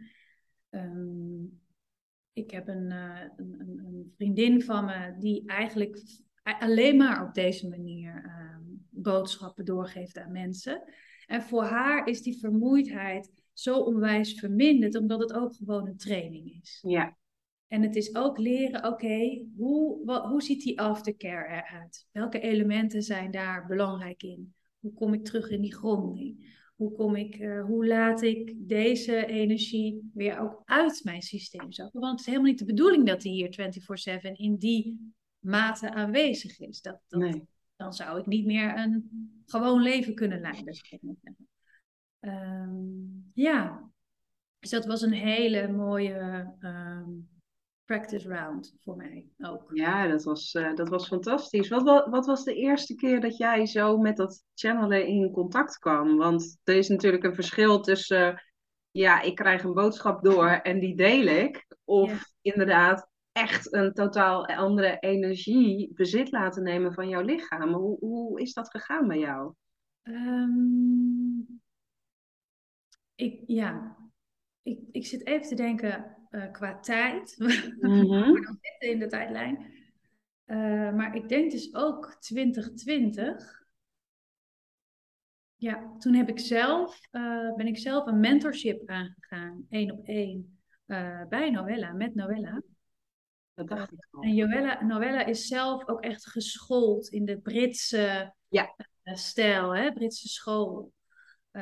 Um, 0.70 1.60
ik 2.32 2.50
heb 2.50 2.68
een, 2.68 2.90
uh, 2.90 3.20
een, 3.36 3.60
een, 3.60 4.12
vriendin 4.16 4.62
van 4.62 4.84
me 4.84 5.16
die 5.18 5.46
eigenlijk 5.46 6.02
alleen 6.42 6.96
maar 6.96 7.26
op 7.28 7.34
deze 7.34 7.68
manier 7.68 8.24
uh, 8.24 8.75
boodschappen 8.96 9.64
doorgeeft 9.64 10.18
aan 10.18 10.32
mensen. 10.32 10.82
En 11.26 11.42
voor 11.42 11.64
haar 11.64 12.08
is 12.08 12.22
die 12.22 12.38
vermoeidheid 12.38 13.30
zo 13.52 13.78
onwijs 13.78 14.38
verminderd, 14.38 14.96
omdat 14.96 15.20
het 15.20 15.32
ook 15.32 15.54
gewoon 15.54 15.86
een 15.86 15.96
training 15.96 16.58
is. 16.62 16.78
Ja. 16.86 17.16
En 17.68 17.82
het 17.82 17.96
is 17.96 18.14
ook 18.14 18.38
leren, 18.38 18.86
oké, 18.86 19.46
hoe, 19.56 20.10
hoe 20.28 20.42
ziet 20.42 20.62
die 20.62 20.80
aftercare 20.80 21.48
eruit? 21.48 22.06
Welke 22.12 22.40
elementen 22.40 23.02
zijn 23.02 23.30
daar 23.30 23.66
belangrijk 23.66 24.22
in? 24.22 24.54
Hoe 24.78 24.92
kom 24.92 25.14
ik 25.14 25.24
terug 25.24 25.50
in 25.50 25.60
die 25.60 25.74
gronding? 25.74 26.54
Hoe, 26.76 26.92
kom 26.92 27.16
ik, 27.16 27.38
uh, 27.38 27.64
hoe 27.64 27.86
laat 27.86 28.22
ik 28.22 28.54
deze 28.56 29.26
energie 29.26 30.10
weer 30.14 30.38
ook 30.38 30.62
uit 30.64 31.00
mijn 31.04 31.22
systeem 31.22 31.72
zakken? 31.72 32.00
Want 32.00 32.12
het 32.12 32.20
is 32.20 32.26
helemaal 32.26 32.50
niet 32.50 32.58
de 32.58 32.64
bedoeling 32.64 33.06
dat 33.06 33.20
die 33.20 33.32
hier 33.32 33.52
24/7 34.30 34.32
in 34.32 34.56
die 34.56 35.12
mate 35.38 35.90
aanwezig 35.90 36.60
is. 36.60 36.80
Dat, 36.80 37.00
dat, 37.08 37.20
nee. 37.20 37.42
Dan 37.76 37.92
zou 37.92 38.18
ik 38.18 38.26
niet 38.26 38.46
meer 38.46 38.78
een 38.78 39.10
gewoon 39.46 39.82
leven 39.82 40.14
kunnen 40.14 40.40
leiden. 40.40 40.76
Um, 42.20 43.30
ja, 43.34 43.90
dus 44.58 44.70
dat 44.70 44.86
was 44.86 45.02
een 45.02 45.12
hele 45.12 45.68
mooie 45.68 46.54
um, 46.60 47.28
practice 47.84 48.28
round 48.28 48.74
voor 48.80 48.96
mij 48.96 49.26
ook. 49.38 49.70
Ja, 49.72 50.06
dat 50.06 50.24
was, 50.24 50.54
uh, 50.54 50.74
dat 50.74 50.88
was 50.88 51.06
fantastisch. 51.06 51.68
Wat, 51.68 51.82
wat, 51.82 52.06
wat, 52.06 52.26
was 52.26 52.44
de 52.44 52.54
eerste 52.54 52.94
keer 52.94 53.20
dat 53.20 53.36
jij 53.36 53.66
zo 53.66 53.98
met 53.98 54.16
dat 54.16 54.44
channelen 54.54 55.06
in 55.06 55.30
contact 55.30 55.78
kwam? 55.78 56.16
Want 56.16 56.58
er 56.64 56.74
is 56.74 56.88
natuurlijk 56.88 57.24
een 57.24 57.34
verschil 57.34 57.80
tussen, 57.80 58.32
uh, 58.32 58.38
ja, 58.90 59.20
ik 59.20 59.34
krijg 59.34 59.62
een 59.62 59.74
boodschap 59.74 60.24
door 60.24 60.48
en 60.48 60.80
die 60.80 60.96
deel 60.96 61.26
ik. 61.26 61.66
Of 61.84 62.10
ja. 62.10 62.52
inderdaad 62.52 63.08
echt 63.36 63.72
een 63.72 63.92
totaal 63.92 64.46
andere 64.46 64.98
energie 64.98 65.92
bezit 65.94 66.30
laten 66.30 66.62
nemen 66.62 66.92
van 66.92 67.08
jouw 67.08 67.22
lichaam. 67.22 67.72
Hoe, 67.72 67.98
hoe 67.98 68.40
is 68.40 68.52
dat 68.52 68.70
gegaan 68.70 69.06
bij 69.06 69.18
jou? 69.18 69.54
Um, 70.02 71.60
ik, 73.14 73.42
ja, 73.46 73.96
ik, 74.62 74.80
ik 74.90 75.06
zit 75.06 75.26
even 75.26 75.48
te 75.48 75.54
denken 75.54 76.16
uh, 76.30 76.52
qua 76.52 76.78
tijd. 76.78 77.34
Mm-hmm. 77.80 78.32
we 78.32 78.58
zitten 78.60 78.90
in 78.90 78.98
de 78.98 79.06
tijdlijn. 79.06 79.74
Uh, 80.46 80.92
maar 80.94 81.16
ik 81.16 81.28
denk 81.28 81.50
dus 81.50 81.74
ook 81.74 82.16
2020. 82.20 83.64
Ja, 85.56 85.96
toen 85.98 86.14
heb 86.14 86.28
ik 86.28 86.38
zelf, 86.38 87.00
uh, 87.12 87.54
ben 87.54 87.66
ik 87.66 87.78
zelf 87.78 88.06
een 88.06 88.20
mentorship 88.20 88.88
aangegaan, 88.88 89.66
één 89.68 89.90
op 89.90 90.06
één, 90.06 90.60
bij 91.28 91.50
Noella, 91.50 91.92
met 91.92 92.14
Noella. 92.14 92.62
Dat 93.56 93.68
dacht 93.68 93.92
ik 93.92 94.06
al. 94.10 94.22
En 94.22 94.34
Noella, 94.34 94.84
Noella 94.84 95.24
is 95.24 95.46
zelf 95.46 95.88
ook 95.88 96.00
echt 96.00 96.26
geschoold 96.26 97.08
in 97.08 97.24
de 97.24 97.38
Britse 97.38 98.34
ja. 98.48 98.74
stijl, 99.02 99.76
hè? 99.76 99.92
Britse 99.92 100.28
school 100.28 100.92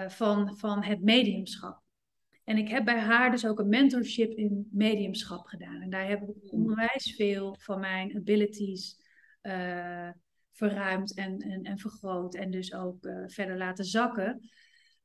van, 0.09 0.57
van 0.57 0.83
het 0.83 1.03
mediumschap. 1.03 1.83
En 2.45 2.59
ik 2.59 2.69
heb 2.69 2.85
bij 2.85 2.99
haar 2.99 3.31
dus 3.31 3.47
ook 3.47 3.59
een 3.59 3.69
mentorship 3.69 4.33
in 4.33 4.69
mediumschap 4.71 5.47
gedaan. 5.47 5.81
En 5.81 5.91
daar 5.91 6.09
heb 6.09 6.23
ik 6.23 6.51
hmm. 6.51 6.61
onwijs 6.61 7.15
veel 7.17 7.57
van 7.61 7.81
mijn 7.81 8.17
abilities 8.17 8.97
uh, 9.43 10.09
verruimd 10.53 11.15
en, 11.15 11.39
en, 11.39 11.63
en 11.63 11.79
vergroot. 11.79 12.35
En 12.35 12.51
dus 12.51 12.75
ook 12.75 13.05
uh, 13.05 13.25
verder 13.27 13.57
laten 13.57 13.85
zakken. 13.85 14.51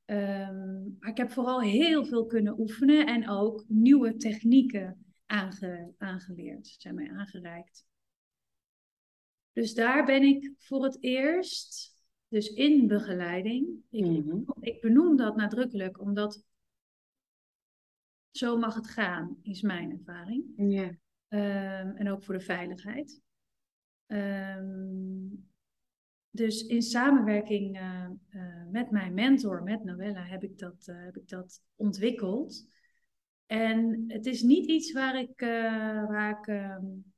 Um, 0.06 0.96
maar 1.00 1.10
ik 1.10 1.18
heb 1.18 1.32
vooral 1.32 1.62
heel 1.62 2.06
veel 2.06 2.26
kunnen 2.26 2.60
oefenen 2.60 3.06
en 3.06 3.30
ook 3.30 3.64
nieuwe 3.68 4.16
technieken 4.16 5.09
aange, 5.30 5.94
aangeleerd, 5.98 6.76
zijn 6.78 6.96
mij 6.96 7.12
aangereikt. 7.12 7.86
Dus 9.52 9.74
daar 9.74 10.06
ben 10.06 10.24
ik 10.24 10.52
voor 10.58 10.84
het 10.84 11.04
eerst, 11.04 11.96
dus 12.28 12.48
in 12.54 12.88
begeleiding. 12.88 13.84
Ik, 13.90 14.06
-hmm. 14.06 14.46
ik 14.60 14.82
benoem 14.82 15.16
dat 15.16 15.36
nadrukkelijk, 15.36 16.00
omdat 16.00 16.44
zo 18.32 18.58
mag 18.58 18.76
het 18.76 18.88
gaan, 18.88 19.38
is 19.42 19.62
mijn 19.62 19.92
ervaring. 19.92 20.44
Um, 21.30 21.96
en 21.96 22.10
ook 22.10 22.24
voor 22.24 22.34
de 22.34 22.44
veiligheid. 22.44 23.22
Um, 24.08 25.50
dus 26.30 26.66
in 26.66 26.82
samenwerking 26.82 27.80
uh, 27.80 28.10
uh, 28.30 28.66
met 28.72 28.92
mijn 28.92 29.14
mentor, 29.14 29.64
met 29.64 29.84
Noella, 29.84 30.24
heb 30.24 30.44
ik 30.44 30.58
dat, 30.58 30.88
uh, 30.90 31.04
heb 31.04 31.18
ik 31.18 31.28
dat 31.28 31.64
ontwikkeld. 31.76 32.68
En 33.50 34.04
het 34.08 34.26
is 34.26 34.42
niet 34.42 34.66
iets 34.66 34.92
waar 34.92 35.20
ik, 35.20 35.40
waar 36.10 36.40
ik, 36.40 36.48
um, 36.48 37.14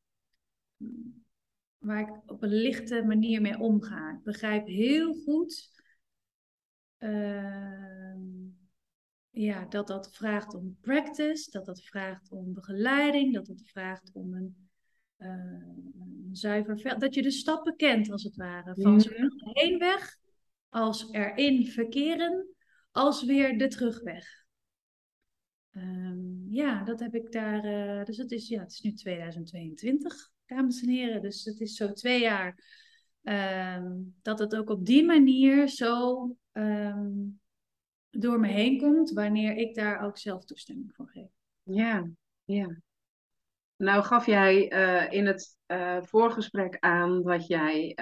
waar 1.77 1.99
ik 1.99 2.31
op 2.31 2.43
een 2.43 2.53
lichte 2.53 3.03
manier 3.03 3.41
mee 3.41 3.59
omga. 3.59 4.11
Ik 4.11 4.23
begrijp 4.23 4.67
heel 4.67 5.13
goed 5.13 5.69
ja, 9.29 9.65
dat 9.65 9.87
dat 9.87 10.15
vraagt 10.15 10.53
om 10.53 10.77
practice, 10.81 11.51
dat 11.51 11.65
dat 11.65 11.83
vraagt 11.83 12.31
om 12.31 12.53
begeleiding, 12.53 13.33
dat 13.33 13.45
dat 13.45 13.61
vraagt 13.65 14.11
om 14.13 14.33
een, 14.33 14.69
een 15.17 16.29
zuiver 16.31 16.79
veld. 16.79 17.01
Dat 17.01 17.15
je 17.15 17.21
de 17.21 17.31
stappen 17.31 17.75
kent, 17.75 18.11
als 18.11 18.23
het 18.23 18.35
ware. 18.35 18.75
Van 18.81 18.91
mm 18.91 18.99
zowel 18.99 19.29
de 19.29 19.49
heenweg 19.53 20.17
als 20.69 21.11
erin 21.11 21.67
verkeren, 21.67 22.47
als 22.91 23.23
weer 23.23 23.57
de 23.57 23.67
terugweg. 23.67 24.40
Um, 25.75 26.45
ja, 26.49 26.83
dat 26.83 26.99
heb 26.99 27.15
ik 27.15 27.31
daar. 27.31 27.65
Uh, 27.65 28.03
dus 28.03 28.17
het 28.17 28.31
is, 28.31 28.47
ja, 28.47 28.59
het 28.59 28.71
is 28.71 28.81
nu 28.81 28.93
2022, 28.93 30.29
dames 30.45 30.81
en 30.81 30.89
heren. 30.89 31.21
Dus 31.21 31.45
het 31.45 31.59
is 31.59 31.75
zo 31.75 31.93
twee 31.93 32.19
jaar 32.19 32.63
um, 33.23 34.15
dat 34.21 34.39
het 34.39 34.55
ook 34.55 34.69
op 34.69 34.85
die 34.85 35.05
manier 35.05 35.67
zo. 35.67 36.35
Um, 36.51 37.39
door 38.09 38.39
me 38.39 38.47
heen 38.47 38.77
komt, 38.77 39.11
wanneer 39.11 39.55
ik 39.55 39.75
daar 39.75 40.01
ook 40.01 40.17
zelf 40.17 40.45
toestemming 40.45 40.91
voor 40.95 41.07
geef. 41.07 41.29
Ja, 41.63 42.09
ja. 42.43 42.81
Nou 43.75 44.03
gaf 44.03 44.25
jij 44.25 44.73
uh, 44.73 45.11
in 45.11 45.25
het 45.25 45.57
uh, 45.67 45.97
voorgesprek 46.01 46.77
aan 46.79 47.23
dat 47.23 47.47
jij 47.47 47.97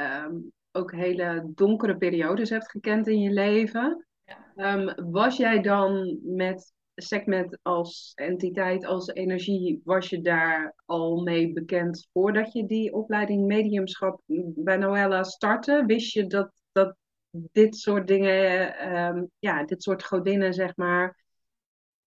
ook 0.72 0.92
hele 0.92 1.52
donkere 1.56 1.98
periodes 1.98 2.50
hebt 2.50 2.72
gekend 2.72 3.08
in 3.08 3.22
je 3.22 3.32
leven. 3.32 4.08
Ja. 4.56 4.74
Um, 4.74 5.12
was 5.12 5.38
jij 5.38 5.62
dan 5.62 6.20
met 6.24 6.74
segment 7.02 7.58
als 7.62 8.12
entiteit, 8.16 8.86
als 8.86 9.08
energie, 9.08 9.82
was 9.84 10.10
je 10.10 10.22
daar 10.22 10.76
al 10.86 11.22
mee 11.22 11.54
bekend 11.54 12.08
voordat 12.14 12.54
je 12.54 12.66
die 12.66 12.94
opleiding 12.94 13.46
mediumschap 13.46 14.22
bij 14.56 14.78
Noella 14.78 15.24
startte? 15.24 15.84
Wist 15.86 16.14
je 16.14 16.28
dat, 16.28 16.52
dat 16.72 16.96
dit 17.32 17.76
soort 17.76 18.08
dingen, 18.08 18.76
ehm, 18.78 19.24
ja, 19.40 19.66
dit 19.66 19.84
soort 19.84 20.04
godinnen, 20.04 20.54
zeg 20.54 20.76
maar, 20.76 21.24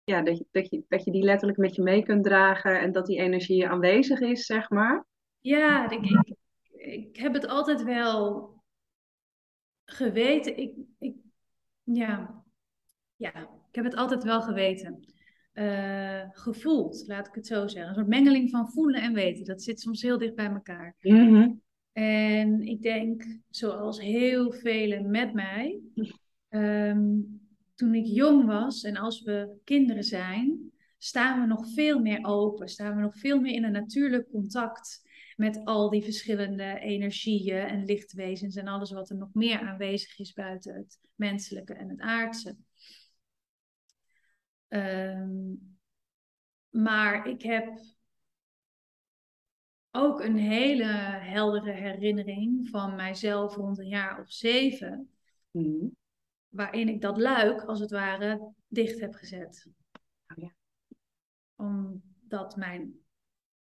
ja, 0.03 0.21
dat, 0.21 0.37
je, 0.37 0.45
dat, 0.51 0.69
je, 0.69 0.83
dat 0.87 1.03
je 1.03 1.11
die 1.11 1.23
letterlijk 1.23 1.59
met 1.59 1.75
je 1.75 1.81
mee 1.81 2.03
kunt 2.03 2.23
dragen 2.23 2.79
en 2.79 2.91
dat 2.91 3.05
die 3.05 3.19
energie 3.19 3.67
aanwezig 3.67 4.19
is, 4.19 4.45
zeg 4.45 4.69
maar? 4.69 5.05
Ja, 5.39 5.89
ik, 5.89 6.01
ik, 6.01 6.35
ik 6.71 7.17
heb 7.17 7.33
het 7.33 7.47
altijd 7.47 7.83
wel 7.83 8.53
geweten. 9.85 10.57
Ik, 10.57 10.75
ik, 10.99 11.15
ja, 11.83 12.43
ja, 13.15 13.60
ik 13.71 13.77
heb 13.77 13.85
het 13.85 13.95
altijd 13.95 14.23
wel 14.23 14.41
geweten. 14.41 14.99
Uh, 15.53 16.21
gevoeld, 16.31 17.03
laat 17.07 17.27
ik 17.27 17.35
het 17.35 17.47
zo 17.47 17.67
zeggen. 17.67 17.87
Een 17.89 17.95
soort 17.95 18.07
mengeling 18.07 18.49
van 18.49 18.69
voelen 18.69 19.01
en 19.01 19.13
weten. 19.13 19.45
Dat 19.45 19.63
zit 19.63 19.79
soms 19.79 20.01
heel 20.01 20.17
dicht 20.17 20.35
bij 20.35 20.49
elkaar. 20.49 20.95
Mhm. 21.01 21.49
En 21.91 22.61
ik 22.61 22.81
denk, 22.81 23.39
zoals 23.49 24.01
heel 24.01 24.51
velen 24.51 25.09
met 25.09 25.33
mij, 25.33 25.79
ehm, 26.49 27.19
toen 27.75 27.95
ik 27.95 28.05
jong 28.05 28.45
was 28.45 28.83
en 28.83 28.97
als 28.97 29.21
we 29.21 29.59
kinderen 29.63 30.03
zijn, 30.03 30.71
staan 30.97 31.41
we 31.41 31.47
nog 31.47 31.73
veel 31.73 31.99
meer 31.99 32.25
open, 32.25 32.67
staan 32.67 32.95
we 32.95 33.01
nog 33.01 33.17
veel 33.17 33.39
meer 33.39 33.53
in 33.53 33.63
een 33.63 33.71
natuurlijk 33.71 34.29
contact 34.31 35.09
met 35.35 35.65
al 35.65 35.89
die 35.89 36.03
verschillende 36.03 36.79
energieën 36.79 37.57
en 37.57 37.85
lichtwezens 37.85 38.55
en 38.55 38.67
alles 38.67 38.91
wat 38.91 39.09
er 39.09 39.17
nog 39.17 39.33
meer 39.33 39.59
aanwezig 39.59 40.19
is 40.19 40.33
buiten 40.33 40.75
het 40.75 40.99
menselijke 41.15 41.73
en 41.73 41.89
het 41.89 41.99
aardse. 41.99 42.55
Ehm, 44.71 45.53
maar 46.69 47.27
ik 47.27 47.41
heb 47.41 47.79
ook 49.91 50.21
een 50.21 50.37
hele 50.37 50.85
heldere 51.19 51.71
herinnering 51.71 52.69
van 52.69 52.95
mijzelf 52.95 53.55
rond 53.55 53.79
een 53.79 53.87
jaar 53.87 54.19
of 54.19 54.31
zeven. 54.31 55.09
Mhm. 55.51 55.87
Waarin 56.47 56.89
ik 56.89 57.01
dat 57.01 57.17
luik, 57.17 57.61
als 57.61 57.79
het 57.79 57.91
ware, 57.91 58.53
dicht 58.67 58.99
heb 58.99 59.13
gezet. 59.13 59.67
Oh 60.27 60.43
ja. 60.43 60.53
Omdat 61.55 62.55
mijn 62.55 62.99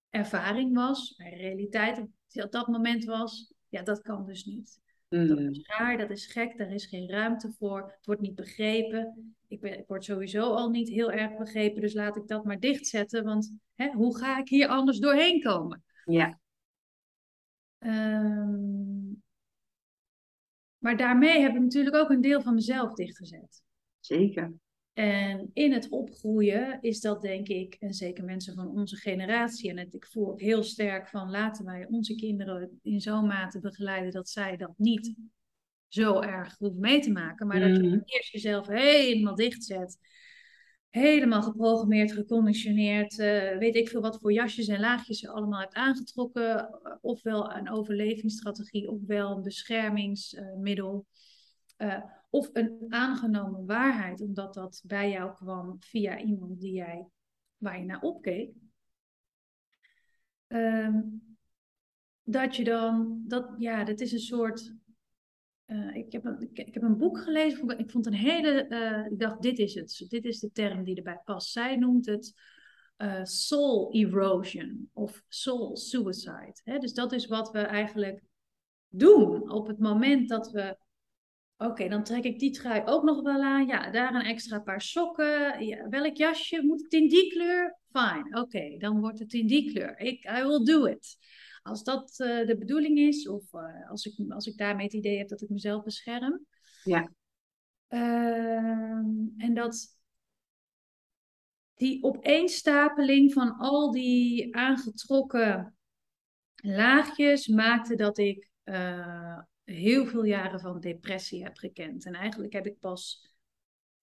ervaring 0.09 0.75
was, 0.75 1.17
mijn 1.17 1.35
realiteit 1.35 2.07
op 2.33 2.51
dat 2.51 2.67
moment 2.67 3.03
was, 3.03 3.53
ja, 3.69 3.81
dat 3.81 4.01
kan 4.01 4.25
dus 4.25 4.45
niet. 4.45 4.81
Dat 5.27 5.39
Mhm. 5.39 5.49
is 5.49 5.61
raar, 5.67 5.97
dat 5.97 6.09
is 6.09 6.25
gek, 6.25 6.57
daar 6.57 6.71
is 6.71 6.85
geen 6.85 7.09
ruimte 7.09 7.51
voor, 7.57 7.81
het 7.95 8.05
wordt 8.05 8.21
niet 8.21 8.35
begrepen. 8.35 9.35
Ik, 9.47 9.61
ben, 9.61 9.79
ik 9.79 9.87
word 9.87 10.03
sowieso 10.03 10.41
al 10.53 10.69
niet 10.69 10.89
heel 10.89 11.11
erg 11.11 11.37
begrepen, 11.37 11.81
dus 11.81 11.93
laat 11.93 12.15
ik 12.15 12.27
dat 12.27 12.43
maar 12.45 12.59
dichtzetten, 12.59 13.23
want 13.23 13.53
hè, 13.75 13.91
hoe 13.91 14.17
ga 14.17 14.39
ik 14.39 14.49
hier 14.49 14.67
anders 14.67 14.99
doorheen 14.99 15.41
komen? 15.41 15.83
Ja. 16.05 16.39
Ehm, 17.79 19.11
maar 20.77 20.97
daarmee 20.97 21.41
heb 21.41 21.55
ik 21.55 21.61
natuurlijk 21.61 21.95
ook 21.95 22.09
een 22.09 22.21
deel 22.21 22.41
van 22.41 22.53
mezelf 22.53 22.93
dichtgezet. 22.93 23.63
Zeker. 23.99 24.53
En 24.95 25.49
in 25.53 25.73
het 25.73 25.89
opgroeien 25.89 26.77
is 26.81 27.01
dat 27.01 27.21
denk 27.21 27.47
ik, 27.47 27.75
en 27.79 27.93
zeker 27.93 28.23
mensen 28.23 28.55
van 28.55 28.67
onze 28.67 28.95
generatie, 28.95 29.69
en 29.69 29.77
het, 29.77 29.93
ik 29.93 30.05
voel 30.05 30.29
ook 30.31 30.41
heel 30.41 30.63
sterk 30.63 31.07
van 31.07 31.29
laten 31.29 31.65
wij 31.65 31.87
onze 31.89 32.15
kinderen 32.15 32.79
in 32.81 33.01
zo'n 33.01 33.27
mate 33.27 33.59
begeleiden 33.59 34.11
dat 34.11 34.29
zij 34.29 34.57
dat 34.57 34.73
niet 34.77 35.15
zo 35.87 36.21
erg 36.21 36.57
hoeven 36.57 36.79
mee 36.79 36.99
te 36.99 37.11
maken, 37.11 37.47
maar 37.47 37.59
dat 37.59 37.75
je 37.75 37.83
Mhm. 37.83 37.99
eerst 38.05 38.31
jezelf 38.31 38.67
helemaal 38.67 39.35
dichtzet, 39.35 39.97
helemaal 40.89 41.41
geprogrammeerd, 41.41 42.11
geconditioneerd, 42.11 43.19
eh, 43.19 43.57
weet 43.57 43.75
ik 43.75 43.89
veel 43.89 44.01
wat 44.01 44.17
voor 44.21 44.33
jasjes 44.33 44.67
en 44.67 44.79
laagjes 44.79 45.19
je 45.19 45.29
allemaal 45.29 45.59
hebt 45.59 45.73
aangetrokken, 45.73 46.57
eh, 46.57 46.91
ofwel 47.01 47.53
een 47.53 47.69
overlevingsstrategie, 47.69 48.89
ofwel 48.89 49.35
een 49.37 49.43
beschermingsmiddel. 49.43 51.05
Eh, 51.77 52.03
of 52.35 52.49
een 52.53 52.85
aangenomen 52.89 53.65
waarheid, 53.65 54.21
omdat 54.21 54.53
dat 54.53 54.83
bij 54.85 55.11
jou 55.11 55.33
kwam 55.35 55.75
via 55.79 56.19
iemand 56.19 56.59
die 56.59 56.73
jij, 56.73 57.07
waar 57.57 57.79
je 57.79 57.85
naar 57.85 58.01
opkeek. 58.01 58.53
Ehm, 60.47 61.01
dat 62.23 62.55
je 62.55 62.63
dan, 62.63 63.23
dat, 63.27 63.49
ja, 63.57 63.83
dat 63.83 63.99
is 63.99 64.11
een 64.11 64.19
soort. 64.19 64.73
eh, 65.65 65.95
ik, 65.95 66.11
heb 66.11 66.25
een, 66.25 66.49
ik, 66.53 66.73
heb 66.73 66.83
een 66.83 66.97
boek 66.97 67.19
gelezen, 67.19 67.77
ik 67.79 67.91
vond 67.91 68.05
een 68.05 68.13
hele. 68.13 68.67
eh, 68.67 69.11
ik 69.11 69.19
dacht, 69.19 69.41
dit 69.41 69.59
is 69.59 69.73
het, 69.73 70.05
dit 70.09 70.25
is 70.25 70.39
de 70.39 70.51
term 70.51 70.83
die 70.83 70.95
erbij 70.95 71.21
past. 71.23 71.51
Zij 71.51 71.75
noemt 71.75 72.05
het 72.05 72.33
eh, 72.95 73.23
soul 73.23 73.91
erosion 73.93 74.89
of 74.93 75.23
soul 75.27 75.77
suicide. 75.77 76.59
Hè? 76.63 76.77
Dus 76.77 76.93
dat 76.93 77.11
is 77.11 77.27
wat 77.27 77.51
we 77.51 77.59
eigenlijk 77.59 78.23
doen 78.87 79.51
op 79.51 79.67
het 79.67 79.79
moment 79.79 80.29
dat 80.29 80.51
we 80.51 80.77
Oké, 81.57 81.87
dan 81.87 82.03
trek 82.03 82.23
ik 82.23 82.39
die 82.39 82.51
trui 82.51 82.81
ook 82.85 83.03
nog 83.03 83.21
wel 83.21 83.41
aan. 83.41 83.67
Ja, 83.67 83.91
daar 83.91 84.15
een 84.15 84.21
extra 84.21 84.59
paar 84.59 84.81
sokken. 84.81 85.65
Ja, 85.65 85.89
welk 85.89 86.15
jasje? 86.15 86.61
Moet 86.61 86.81
het 86.81 86.93
in 86.93 87.07
die 87.07 87.31
kleur? 87.31 87.79
Fine, 87.91 88.41
oké, 88.41 88.77
dan 88.77 88.99
wordt 88.99 89.19
het 89.19 89.33
in 89.33 89.47
die 89.47 89.71
kleur. 89.71 89.99
Ik, 89.99 90.23
I 90.23 90.43
will 90.43 90.63
do 90.63 90.85
it. 90.85 91.17
Als 91.61 91.83
dat 91.83 92.19
eh, 92.19 92.47
de 92.47 92.57
bedoeling 92.57 92.97
is, 92.97 93.27
of 93.27 93.53
eh, 93.53 93.89
als, 93.89 94.05
ik, 94.05 94.31
als 94.31 94.45
ik 94.45 94.57
daarmee 94.57 94.85
het 94.85 94.93
idee 94.93 95.17
heb 95.17 95.27
dat 95.27 95.41
ik 95.41 95.49
mezelf 95.49 95.83
bescherm. 95.83 96.45
Ja. 96.83 97.11
Ehm, 97.87 99.27
en 99.37 99.53
dat 99.53 99.97
die 101.73 102.03
opeenstapeling 102.03 103.33
van 103.33 103.57
al 103.57 103.91
die 103.91 104.55
aangetrokken 104.55 105.77
laagjes 106.55 107.47
maakte 107.47 107.95
dat 107.95 108.17
ik 108.17 108.49
eh, 108.63 109.39
heel 109.65 110.05
veel 110.05 110.23
jaren 110.23 110.59
van 110.59 110.79
depressie 110.79 111.43
heb 111.43 111.57
gekend. 111.57 112.05
En 112.05 112.13
eigenlijk 112.13 112.53
heb 112.53 112.65
ik 112.65 112.79
pas 112.79 113.33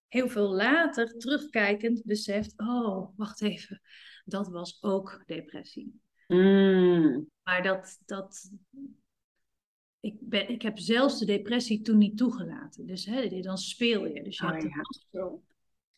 heel 0.09 0.29
veel 0.29 0.55
later 0.55 1.19
terugkijkend 1.19 2.05
beseft: 2.05 2.53
oh, 2.57 3.09
wacht 3.17 3.43
even, 3.43 3.81
dat 4.25 4.49
was 4.49 4.83
ook 4.83 5.23
depressie. 5.27 6.01
Mm. 6.27 7.29
Maar 7.43 7.63
dat, 7.63 7.99
dat 8.05 8.51
ik, 10.01 10.17
ben, 10.21 10.49
ik 10.49 10.63
heb 10.63 10.79
zelfs 10.79 11.19
de 11.19 11.27
depressie 11.27 11.83
toen 11.83 11.99
niet 11.99 12.17
toegelaten. 12.17 12.87
Dus 12.87 13.05
hè, 13.05 13.41
dan 13.41 13.59
speel 13.59 14.07
je. 14.07 14.23
Dus 14.23 14.39
je 14.39 14.45
Oh, 14.45 14.53
hebt 14.53 14.63
ja. 15.11 15.39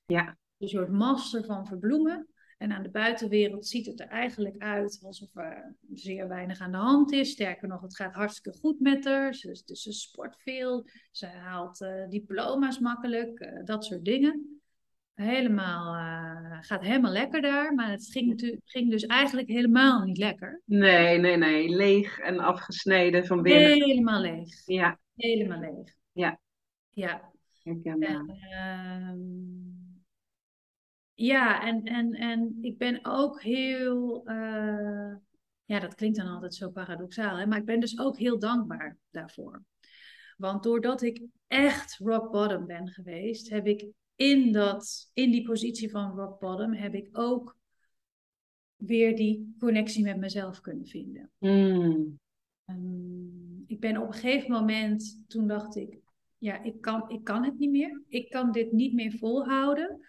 Ja. 0.07 0.39
Een 0.59 0.69
soort 0.69 0.91
master 0.91 1.45
van 1.45 1.67
verbloemen. 1.67 2.29
En 2.59 2.73
aan 2.73 2.83
de 2.83 2.91
buitenwereld 2.91 3.67
ziet 3.67 3.87
het 3.87 4.01
er 4.01 4.07
eigenlijk 4.07 4.59
uit 4.59 5.01
alsof 5.03 5.37
er 5.37 5.75
zeer 5.93 6.29
weinig 6.29 6.61
aan 6.61 6.71
de 6.71 6.77
hand 6.77 7.13
is. 7.13 7.31
Sterker 7.31 7.69
nog, 7.69 7.81
het 7.81 7.97
gaat 7.97 8.15
hartstikke 8.15 8.59
goed 8.59 8.81
met 8.81 9.05
haar. 9.05 9.35
Ze, 9.35 9.63
dus 9.65 9.83
ze 9.83 9.93
sport 9.93 10.37
veel. 10.43 10.87
Ze 11.11 11.27
haalt 11.27 11.81
eh, 11.81 12.09
diploma's 12.09 12.79
makkelijk. 12.79 13.39
eh, 13.41 13.65
dat 13.65 13.85
soort 13.85 14.05
dingen. 14.05 14.61
Helemaal, 15.15 15.95
eh, 15.95 16.59
gaat 16.61 16.83
helemaal 16.83 17.13
lekker 17.13 17.41
daar. 17.43 17.75
Maar 17.75 17.91
het 17.91 18.11
ging, 18.11 18.29
natuurlijk, 18.29 18.63
ging 18.65 18.91
dus 18.91 19.07
eigenlijk 19.07 19.49
helemaal 19.49 20.05
niet 20.05 20.19
lekker. 20.19 20.63
Nee, 20.65 21.19
nee, 21.19 21.37
nee. 21.37 21.69
Leeg 21.69 22.19
en 22.19 22.39
afgesneden 22.39 23.27
van 23.27 23.43
binnen. 23.43 23.73
Helemaal 23.73 24.21
leeg. 24.21 24.67
Ja, 24.67 24.99
Helemaal 25.15 25.61
leeg. 25.61 25.95
Ja. 26.13 26.41
Ja. 26.91 27.33
herkenbaar. 27.63 28.09
En, 28.09 28.39
ehm, 28.51 29.74
ja, 31.15 31.63
en, 31.63 31.85
en, 31.85 32.13
en 32.13 32.59
ik 32.61 32.79
ben 32.79 33.01
ook 33.03 33.43
heel. 33.43 34.27
eh, 34.27 35.15
ja, 35.65 35.81
dat 35.81 35.95
klinkt 35.95 36.17
dan 36.17 36.27
altijd 36.27 36.55
zo 36.55 36.71
paradoxaal, 36.71 37.37
hè? 37.37 37.47
maar 37.47 37.59
ik 37.59 37.65
ben 37.65 37.81
dus 37.81 37.99
ook 37.99 38.19
heel 38.19 38.39
dankbaar 38.39 38.99
daarvoor. 39.11 39.63
Want 40.37 40.63
doordat 40.63 41.03
ik 41.03 41.23
echt 41.47 41.97
rock 41.99 42.31
bottom 42.31 42.67
ben 42.67 42.89
geweest, 42.89 43.51
heb 43.51 43.67
ik 43.67 43.87
in, 44.17 44.53
dat, 44.53 45.11
in 45.13 45.31
die 45.31 45.43
positie 45.43 45.91
van 45.91 46.17
rock 46.17 46.41
bottom, 46.41 46.73
heb 46.73 46.95
ik 46.95 47.09
ook 47.13 47.57
weer 48.77 49.17
die 49.17 49.55
connectie 49.59 50.05
met 50.05 50.17
mezelf 50.19 50.61
kunnen 50.61 50.87
vinden. 50.87 51.31
Mm. 51.39 52.19
Ehm, 52.65 53.63
ik 53.67 53.81
ben 53.81 53.97
op 53.97 54.07
een 54.07 54.13
gegeven 54.13 54.51
moment, 54.51 55.25
toen 55.27 55.47
dacht 55.47 55.77
ik, 55.77 55.99
ja, 56.39 56.63
ik 56.63 56.81
kan, 56.81 57.11
ik 57.11 57.25
kan 57.25 57.45
het 57.45 57.59
niet 57.59 57.71
meer. 57.71 58.03
Ik 58.09 58.31
kan 58.31 58.53
dit 58.53 58.73
niet 58.73 58.95
meer 58.95 59.13
volhouden. 59.13 60.01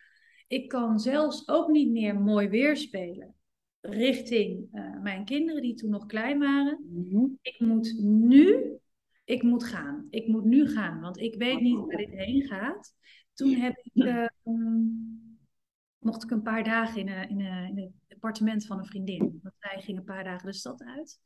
Ik 0.47 0.67
kan 0.67 0.99
zelfs 0.99 1.47
ook 1.47 1.67
niet 1.69 1.91
meer 1.91 2.19
mooi 2.19 2.47
weerspelen 2.47 3.35
richting 3.81 4.67
eh, 4.71 4.99
mijn 5.01 5.25
kinderen 5.25 5.61
die 5.61 5.73
toen 5.73 5.89
nog 5.89 6.05
klein 6.05 6.39
waren. 6.39 6.79
Mhm. 6.91 7.25
Ik 7.41 7.59
moet 7.59 7.95
nu, 7.99 8.77
ik 9.23 9.43
moet 9.43 9.63
gaan. 9.63 10.07
Ik 10.09 10.27
moet 10.27 10.43
nu 10.45 10.67
gaan, 10.69 11.01
want 11.01 11.17
ik 11.19 11.35
weet 11.35 11.59
niet 11.59 11.77
waar 11.77 11.97
dit 11.97 12.09
heen 12.11 12.43
gaat. 12.43 12.93
Toen 13.33 13.53
heb 13.53 13.77
ik, 13.83 14.03
eh, 14.03 14.25
mm, 14.43 15.37
mocht 15.99 16.23
ik 16.23 16.31
een 16.31 16.41
paar 16.41 16.63
dagen 16.63 16.99
in, 17.01 17.09
een- 17.09 17.29
in, 17.29 17.39
een- 17.39 17.77
in 17.77 17.83
het 17.83 18.13
appartement 18.13 18.65
van 18.65 18.77
een 18.77 18.85
vriendin. 18.85 19.39
Want 19.43 19.55
zij 19.59 19.81
ging 19.81 19.97
een 19.97 20.03
paar 20.03 20.23
dagen 20.23 20.45
de 20.45 20.53
stad 20.53 20.83
uit. 20.83 21.19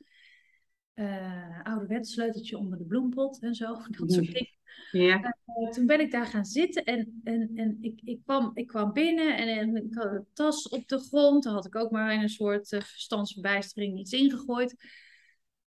Eh 1.00 1.64
ouderwets 1.64 2.14
sleuteltje 2.14 2.58
onder 2.58 2.78
de 2.78 2.86
bloempot 2.86 3.40
en 3.40 3.56
zo, 3.56 3.74
dat 3.98 4.12
soort 4.12 4.26
dingen. 4.26 4.58
Ja. 4.92 5.36
eh, 5.46 5.70
toen 5.70 5.86
ben 5.86 6.00
ik 6.00 6.12
daar 6.12 6.26
gaan 6.26 6.46
zitten 6.46 6.86
en, 6.86 7.22
en, 7.24 7.52
en 7.56 7.78
ik, 7.82 8.02
ik, 8.04 8.22
kwam, 8.24 8.52
ik 8.54 8.68
kwam 8.68 8.94
binnen 8.94 9.38
en, 9.38 9.48
en 9.48 9.76
ik 9.76 9.94
had 9.94 10.12
een 10.12 10.26
tas 10.34 10.70
op 10.70 10.88
de 10.88 11.00
grond. 11.00 11.44
Daar 11.44 11.54
had 11.54 11.66
ik 11.66 11.76
ook 11.76 11.92
maar 11.92 12.14
in 12.14 12.22
een 12.22 12.30
soort 12.30 12.72
uh, 12.72 12.82
verstandsverbijstering 12.82 14.00
iets 14.00 14.12
ingegooid. 14.12 14.76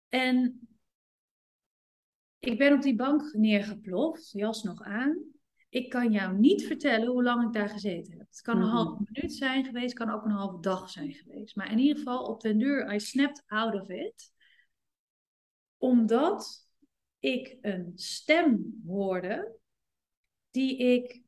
En 0.10 0.68
ik 2.40 2.58
ben 2.58 2.74
op 2.74 2.82
die 2.82 2.96
bank 2.96 3.34
neergeploft, 3.34 4.32
jas 4.32 4.64
nog 4.64 4.82
aan. 4.82 5.18
Ik 5.70 5.90
kan 5.90 6.12
jou 6.12 6.38
niet 6.38 6.66
vertellen 6.66 7.08
hoe 7.08 7.24
lang 7.24 7.48
ik 7.48 7.54
daar 7.54 7.70
gezeten 7.70 8.18
heb. 8.18 8.28
Het 8.28 8.42
kan 8.42 8.56
een 8.56 8.68
mhm. 8.68 8.76
halve 8.76 9.04
minuut 9.10 9.34
zijn 9.34 9.66
geweest, 9.66 9.98
het 9.98 10.08
kan 10.08 10.10
ook 10.10 10.26
een 10.26 10.32
halve 10.32 10.62
dag 10.62 10.90
zijn 10.90 11.12
geweest. 11.12 11.56
Maar 11.56 11.72
in 11.72 11.80
ieder 11.80 11.98
geval, 11.98 12.24
op 12.24 12.42
den 12.42 12.58
duur, 12.58 12.94
I 12.94 13.00
snapped 13.00 13.44
out 13.48 13.82
of 13.82 13.90
it. 13.90 14.31
Omdat 15.82 16.68
ik 17.20 17.58
een 17.62 17.92
stem 17.96 18.82
hoorde 18.86 19.60
die 20.52 20.78
ik 20.78 21.22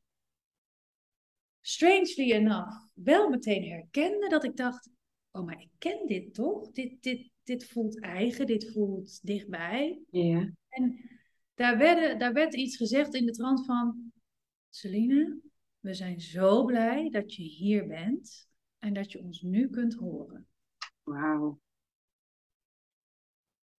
strangely 1.62 2.32
enough 2.32 2.92
wel 2.94 3.30
meteen 3.30 3.70
herkende. 3.70 4.30
Dat 4.30 4.44
ik 4.44 4.56
dacht, 4.56 4.90
oh 5.32 5.46
maar 5.46 5.62
ik 5.62 5.70
ken 5.78 6.08
dit 6.08 6.34
toch? 6.34 6.72
Dit, 6.72 7.04
dit, 7.04 7.30
dit 7.44 7.66
voelt 7.66 8.00
eigen, 8.00 8.46
dit 8.46 8.72
voelt 8.72 9.20
dichtbij. 9.26 10.02
Ja. 10.10 10.54
En 10.70 11.10
daar, 11.54 11.78
werden, 11.78 12.20
daar 12.20 12.34
werd 12.34 12.56
iets 12.56 12.78
gezegd 12.78 13.14
in 13.14 13.26
de 13.26 13.32
trant 13.32 13.66
van... 13.66 14.12
Celine, 14.70 15.40
we 15.80 15.94
zijn 15.94 16.22
zo 16.22 16.66
blij 16.66 17.10
dat 17.10 17.36
je 17.36 17.44
hier 17.44 17.88
bent 17.88 18.48
en 18.78 18.94
dat 18.94 19.12
je 19.12 19.24
ons 19.24 19.42
nu 19.42 19.70
kunt 19.70 19.94
horen. 19.94 20.48
Wauw. 21.04 21.60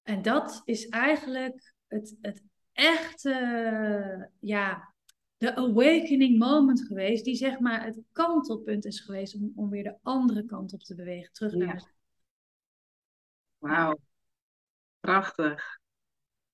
En 0.05 0.23
dat 0.23 0.63
is 0.65 0.89
eigenlijk 0.89 1.75
het, 1.87 2.17
het 2.21 2.43
echte, 2.73 4.31
ja, 4.41 4.95
de 5.37 5.57
awakening 5.57 6.39
moment 6.39 6.87
geweest, 6.87 7.25
die 7.25 7.37
zeg 7.37 7.59
maar 7.59 7.85
het 7.85 8.01
kantelpunt 8.13 8.85
is 8.85 9.01
geweest 9.01 9.35
om, 9.35 9.53
om 9.55 9.71
weer 9.71 9.83
de 9.83 9.99
andere 10.03 10.45
kant 10.45 10.73
op 10.73 10.81
te 10.83 10.95
bewegen, 10.95 11.33
terug 11.33 11.55
naar 11.55 11.77
ja. 11.77 11.93
Wauw, 13.59 13.99
prachtig. 15.01 15.79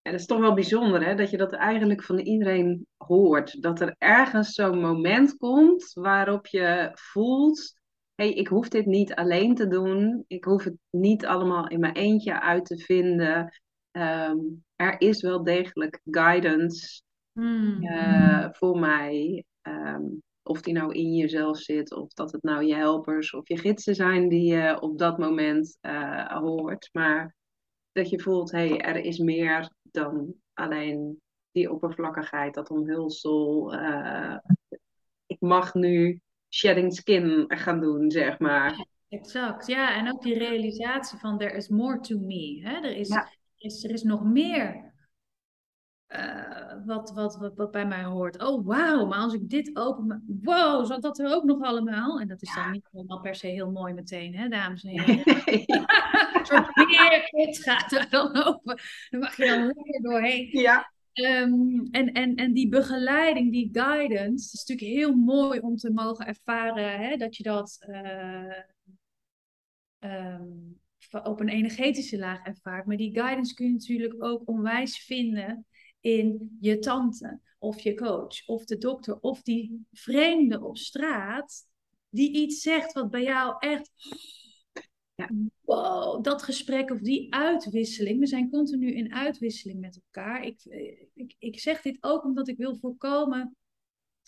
En 0.03 0.13
het 0.13 0.21
is 0.21 0.27
toch 0.27 0.41
wel 0.41 0.55
bijzonder 0.55 1.05
hè, 1.05 1.15
dat 1.15 1.31
je 1.31 1.37
dat 1.37 1.53
eigenlijk 1.53 2.03
van 2.03 2.19
iedereen 2.19 2.87
hoort. 2.97 3.63
Dat 3.63 3.81
er 3.81 3.95
ergens 3.99 4.53
zo'n 4.53 4.81
moment 4.81 5.37
komt 5.37 5.93
waarop 5.93 6.47
je 6.47 6.91
voelt: 6.95 7.80
hey, 8.21 8.33
ik 8.33 8.49
hoef 8.49 8.69
dit 8.69 8.87
niet 8.87 9.15
alleen 9.15 9.55
te 9.55 9.69
doen. 9.69 10.25
Ik 10.27 10.45
hoef 10.45 10.65
het 10.65 10.77
niet 10.91 11.27
allemaal 11.27 11.69
in 11.69 11.81
mijn 11.81 11.95
eentje 11.95 12.41
uit 12.41 12.65
te 12.65 12.79
vinden. 12.79 13.61
Ehm, 13.91 14.39
er 14.77 15.01
is 15.01 15.23
wel 15.23 15.45
degelijk 15.45 16.01
guidance 16.05 17.03
hmm. 17.33 17.85
uh, 17.85 18.49
voor 18.51 18.79
mij. 18.79 19.45
Ehm, 19.61 20.03
of 20.43 20.61
die 20.61 20.75
nou 20.75 20.93
in 20.93 21.15
jezelf 21.15 21.59
zit, 21.59 21.93
of 21.93 22.13
dat 22.13 22.33
het 22.33 22.43
nou 22.43 22.65
je 22.65 22.75
helpers 22.75 23.35
of 23.35 23.49
je 23.49 23.59
gidsen 23.59 23.95
zijn 23.95 24.29
die 24.29 24.53
je 24.53 24.81
op 24.81 24.99
dat 24.99 25.19
moment 25.19 25.79
uh, 25.81 26.27
hoort. 26.27 26.89
Maar 26.93 27.35
dat 27.93 28.11
je 28.11 28.21
voelt, 28.21 28.51
hé, 28.51 28.69
hey, 28.69 28.79
er 28.81 28.97
is 28.97 29.19
meer 29.19 29.73
dan 29.83 30.35
alleen 30.55 31.21
die 31.51 31.71
oppervlakkigheid, 31.71 32.55
dat 32.55 32.71
omhulsel. 32.71 33.75
Uh, 33.75 34.37
ik 35.27 35.41
mag 35.41 35.75
nu 35.75 36.21
shedding 36.51 36.95
skin 36.95 37.45
gaan 37.49 37.81
doen, 37.81 38.11
zeg 38.11 38.39
maar. 38.39 38.87
Exact, 39.09 39.67
ja. 39.67 39.97
En 39.97 40.13
ook 40.13 40.23
die 40.23 40.39
realisatie 40.39 41.19
van 41.19 41.39
there 41.39 41.57
is 41.57 41.69
more 41.69 42.01
to 42.01 42.19
me. 42.19 42.61
Hè? 42.63 42.75
Er, 42.75 42.97
is, 42.97 43.11
er, 43.11 43.39
is, 43.57 43.85
er 43.85 43.91
is 43.91 44.03
nog 44.03 44.25
meer 44.25 44.91
uh, 46.09 46.73
wat, 46.87 47.13
wat, 47.15 47.37
wat, 47.37 47.57
wat, 47.57 47.71
bij 47.71 47.87
mij 47.87 48.03
hoort. 48.03 48.43
Oh, 48.43 48.67
wauw, 48.67 49.07
maar 49.07 49.19
als 49.19 49.35
ik 49.35 49.49
dit 49.49 49.77
open... 49.77 50.25
Wow, 50.43 50.87
zat 50.87 51.03
dat 51.03 51.19
er 51.19 51.35
ook 51.35 51.45
nog 51.45 51.63
allemaal? 51.63 52.21
En 52.21 52.29
dat 52.29 52.43
is 52.43 52.55
dan 52.55 52.71
niet 52.71 52.89
helemaal 52.93 53.21
per 53.21 53.35
se 53.35 53.47
heel 53.47 53.71
mooi 53.71 53.95
meteen, 53.95 54.37
hè, 54.37 54.49
dames 54.49 54.85
en 54.85 54.91
heren. 54.91 55.23
Een 56.35 56.47
soort 56.47 56.69
het 57.31 57.59
gaat 57.59 57.93
er 57.93 58.11
dan 58.11 58.45
open. 58.45 58.81
Dan 59.11 59.21
mag 59.21 59.37
je 59.37 59.47
dan 59.47 59.67
lekker 59.67 60.03
doorheen. 60.03 60.49
Ja. 60.53 60.93
Um, 61.15 61.89
en, 61.91 62.13
en, 62.13 62.35
en 62.35 62.53
die 62.53 62.69
begeleiding, 62.69 63.53
die 63.53 63.69
guidance, 63.73 64.53
is 64.53 64.65
natuurlijk 64.67 64.99
heel 64.99 65.15
mooi 65.15 65.61
om 65.61 65.77
te 65.77 65.93
mogen 65.93 66.27
ervaren 66.27 66.99
hè, 66.99 67.17
dat 67.17 67.37
je 67.37 67.43
dat 67.43 67.79
uh, 67.89 68.59
um, 70.01 70.81
op 71.23 71.41
een 71.41 71.49
energetische 71.49 72.19
laag 72.19 72.45
ervaart. 72.45 72.87
Maar 72.87 72.97
die 72.97 73.15
guidance 73.15 73.55
kun 73.55 73.67
je 73.67 73.73
natuurlijk 73.73 74.25
ook 74.25 74.49
onwijs 74.49 74.99
vinden 74.99 75.67
in 76.01 76.57
je 76.61 76.79
tante 76.79 77.41
of 77.59 77.81
je 77.81 77.95
coach 77.95 78.47
of 78.47 78.65
de 78.65 78.79
dokter 78.79 79.21
of 79.21 79.43
die 79.43 79.87
vreemde 79.93 80.65
op 80.65 80.79
straat 80.79 81.69
die 82.09 82.33
iets 82.33 82.61
zegt 82.61 82.93
wat 82.93 83.11
bij 83.11 83.23
jou 83.23 83.57
echt 83.59 83.91
ja. 85.21 85.31
wow, 85.61 86.25
dat 86.25 86.43
gesprek 86.43 86.91
of 86.91 86.99
die 86.99 87.35
uitwisseling. 87.35 88.19
We 88.19 88.27
zijn 88.27 88.51
continu 88.51 88.93
in 88.95 89.15
uitwisseling 89.15 89.81
met 89.81 90.01
elkaar. 90.05 90.45
Ik, 90.45 90.65
ik, 91.15 91.35
ik 91.39 91.61
zeg 91.61 91.83
dit 91.83 91.97
ook 92.01 92.25
omdat 92.25 92.49
ik 92.49 92.57
wil 92.57 92.77
voorkomen. 92.77 93.57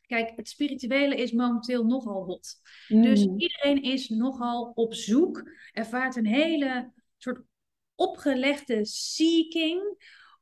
Kijk, 0.07 0.33
het 0.37 0.49
spirituele 0.49 1.17
is 1.17 1.33
momenteel 1.33 1.85
nogal 1.85 2.25
hot. 2.25 2.55
Dus 2.89 3.27
mm. 3.27 3.39
iedereen 3.39 3.83
is 3.83 4.09
nogal 4.09 4.73
op 4.75 4.95
zoek, 4.95 5.51
ervaart 5.73 6.17
een 6.17 6.27
hele 6.27 6.93
soort 7.17 7.43
opgelegde 7.95 8.85
seeking 8.85 9.81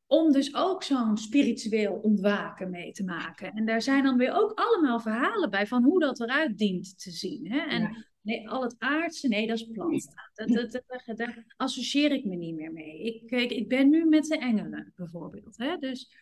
om 0.06 0.32
dus 0.32 0.54
ook 0.54 0.82
zo'n 0.82 1.16
spiritueel 1.16 1.92
ontwaken 1.92 2.70
mee 2.70 2.92
te 2.92 3.04
maken. 3.04 3.52
En 3.52 3.66
daar 3.66 3.82
zijn 3.82 4.02
dan 4.02 4.16
weer 4.16 4.32
ook 4.32 4.52
allemaal 4.54 5.00
verhalen 5.00 5.50
bij 5.50 5.66
van 5.66 5.84
hoe 5.84 6.00
dat 6.00 6.20
eruit 6.20 6.58
dient 6.58 6.98
te 6.98 7.10
zien. 7.10 7.52
Hè? 7.52 7.58
En 7.58 8.09
nee, 8.20 8.48
al 8.48 8.62
het 8.62 8.74
aardse, 8.78 9.28
nee, 9.28 9.46
dat 9.46 9.56
is 9.56 9.66
plat. 9.66 10.14
Dat, 10.34 10.48
dat, 10.48 10.82
dat, 11.06 11.16
daar 11.16 11.54
associeer 11.56 12.12
ik 12.12 12.24
me 12.24 12.36
niet 12.36 12.54
meer 12.54 12.72
mee. 12.72 13.02
Ik, 13.02 13.30
ik, 13.30 13.50
ik 13.50 13.68
ben 13.68 13.90
nu 13.90 14.04
met 14.04 14.24
de 14.24 14.38
engelen 14.38 14.92
bijvoorbeeld. 14.96 15.56
Hè? 15.56 15.76
Dus, 15.76 16.14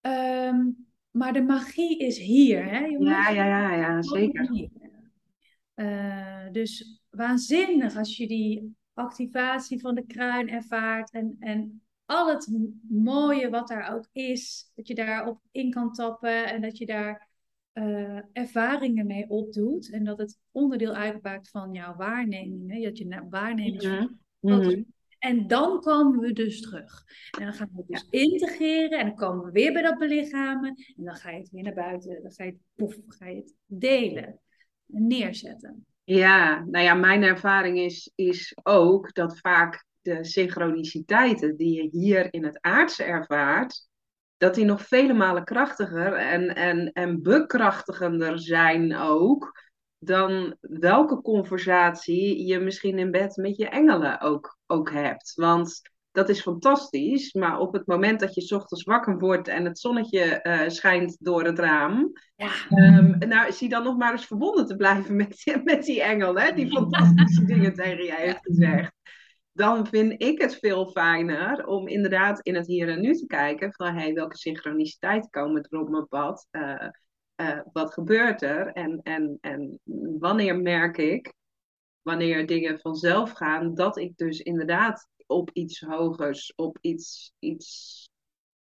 um, 0.00 0.86
maar 1.10 1.32
de 1.32 1.42
magie 1.42 1.98
is 1.98 2.18
hier. 2.18 2.64
Hè, 2.64 2.78
Ja, 2.78 3.30
ja, 3.30 3.46
ja, 3.46 3.74
ja 3.74 4.02
zeker. 4.02 4.68
Uh, 5.74 6.50
dus 6.52 7.00
waanzinnig 7.10 7.96
als 7.96 8.16
je 8.16 8.26
die 8.26 8.76
activatie 8.94 9.80
van 9.80 9.94
de 9.94 10.06
kruin 10.06 10.48
ervaart 10.48 11.10
en, 11.10 11.36
en 11.38 11.82
al 12.04 12.28
het 12.28 12.58
mooie 12.88 13.50
wat 13.50 13.68
daar 13.68 13.94
ook 13.94 14.08
is, 14.12 14.70
dat 14.74 14.88
je 14.88 14.94
daarop 14.94 15.40
in 15.50 15.70
kan 15.70 15.92
tappen 15.92 16.46
en 16.46 16.60
dat 16.60 16.78
je 16.78 16.86
daar 16.86 17.29
uh, 17.74 18.20
ervaringen 18.32 19.06
mee 19.06 19.28
opdoet. 19.28 19.90
En 19.90 20.04
dat 20.04 20.18
het 20.18 20.38
onderdeel 20.50 20.94
uitmaakt 20.94 21.50
van 21.50 21.72
jouw 21.72 21.96
waarnemingen, 21.96 22.82
dat 22.82 22.98
je 22.98 23.26
waarnemings. 23.30 23.86
Mm 23.86 24.18
-hmm. 24.40 24.86
En 25.20 25.46
dan 25.46 25.80
komen 25.80 26.20
we 26.20 26.32
dus 26.32 26.60
terug. 26.60 27.04
En 27.38 27.44
dan 27.44 27.54
gaan 27.54 27.70
we 27.72 27.78
het 27.78 27.86
dus 27.86 28.06
integreren 28.10 28.98
en 28.98 29.06
dan 29.06 29.14
komen 29.14 29.44
we 29.44 29.50
weer 29.50 29.72
bij 29.72 29.82
dat 29.82 29.98
belichamen. 29.98 30.74
En 30.96 31.04
dan 31.04 31.14
ga 31.14 31.30
je 31.30 31.38
het 31.38 31.50
weer 31.50 31.62
naar 31.62 31.74
buiten, 31.74 32.22
dan 32.22 32.32
ga 32.32 32.44
je 32.44 32.50
het, 32.50 32.60
poef, 32.74 32.96
ga 33.06 33.26
je 33.26 33.36
het 33.36 33.54
delen 33.66 34.40
en 34.92 35.06
neerzetten. 35.06 35.86
Ja, 36.04 36.64
nou 36.64 36.84
ja, 36.84 36.94
mijn 36.94 37.22
ervaring 37.22 37.78
is, 37.78 38.12
is 38.14 38.56
ook 38.62 39.14
dat 39.14 39.38
vaak 39.38 39.84
de 40.02 40.24
synchroniciteiten 40.24 41.56
die 41.56 41.82
je 41.82 41.88
hier 41.98 42.32
in 42.32 42.44
het 42.44 42.60
aardse 42.60 43.04
ervaart, 43.04 43.88
dat 44.40 44.54
die 44.54 44.64
nog 44.64 44.86
vele 44.86 45.12
malen 45.12 45.44
krachtiger 45.44 46.12
en, 46.12 46.54
en, 46.54 46.92
en 46.92 47.22
bekrachtigender 47.22 48.38
zijn 48.38 48.96
ook 48.96 49.68
dan 49.98 50.56
welke 50.60 51.22
conversatie 51.22 52.46
je 52.46 52.58
misschien 52.58 52.98
in 52.98 53.10
bed 53.10 53.36
met 53.36 53.56
je 53.56 53.68
engelen 53.68 54.20
ook, 54.20 54.58
ook 54.66 54.92
hebt. 54.92 55.32
Want 55.34 55.80
dat 56.10 56.28
is 56.28 56.40
fantastisch, 56.40 57.32
maar 57.32 57.58
op 57.58 57.72
het 57.72 57.86
moment 57.86 58.20
dat 58.20 58.34
je 58.34 58.40
s 58.40 58.52
ochtends 58.52 58.84
wakker 58.84 59.18
wordt 59.18 59.48
en 59.48 59.64
het 59.64 59.78
zonnetje 59.78 60.40
uh, 60.42 60.68
schijnt 60.68 61.16
door 61.18 61.44
het 61.44 61.58
raam, 61.58 62.12
ja. 62.36 62.50
um, 62.98 63.18
nou 63.18 63.52
zie 63.52 63.68
dan 63.68 63.82
nog 63.82 63.96
maar 63.96 64.12
eens 64.12 64.26
verbonden 64.26 64.66
te 64.66 64.76
blijven 64.76 65.16
met, 65.26 65.60
met 65.64 65.84
die 65.84 66.02
engel, 66.02 66.38
hè, 66.38 66.52
die 66.52 66.70
fantastische 66.76 67.44
dingen 67.44 67.74
tegen 67.74 68.04
jij 68.04 68.22
heeft 68.22 68.42
gezegd 68.42 68.92
dan 69.52 69.86
vind 69.86 70.22
ik 70.22 70.40
het 70.40 70.56
veel 70.56 70.90
fijner 70.90 71.66
om 71.66 71.88
inderdaad 71.88 72.40
in 72.40 72.54
het 72.54 72.66
hier 72.66 72.88
en 72.88 73.00
nu 73.00 73.14
te 73.14 73.26
kijken 73.26 73.72
van 73.72 73.94
hey, 73.94 74.12
welke 74.12 74.36
synchroniciteiten 74.36 75.30
komen 75.30 75.66
er 75.70 75.80
op 75.80 75.88
mijn 75.88 76.08
pad? 76.08 76.46
Uh, 76.50 76.88
uh, 77.36 77.60
wat 77.72 77.92
gebeurt 77.92 78.42
er? 78.42 78.66
En, 78.66 79.00
en, 79.02 79.38
en 79.40 79.80
wanneer 80.18 80.58
merk 80.58 80.96
ik, 80.96 81.34
wanneer 82.02 82.46
dingen 82.46 82.80
vanzelf 82.80 83.30
gaan, 83.30 83.74
dat 83.74 83.98
ik 83.98 84.16
dus 84.16 84.40
inderdaad 84.40 85.08
op 85.26 85.50
iets 85.52 85.80
hogers, 85.80 86.52
op 86.56 86.78
iets, 86.80 87.32
iets 87.38 88.08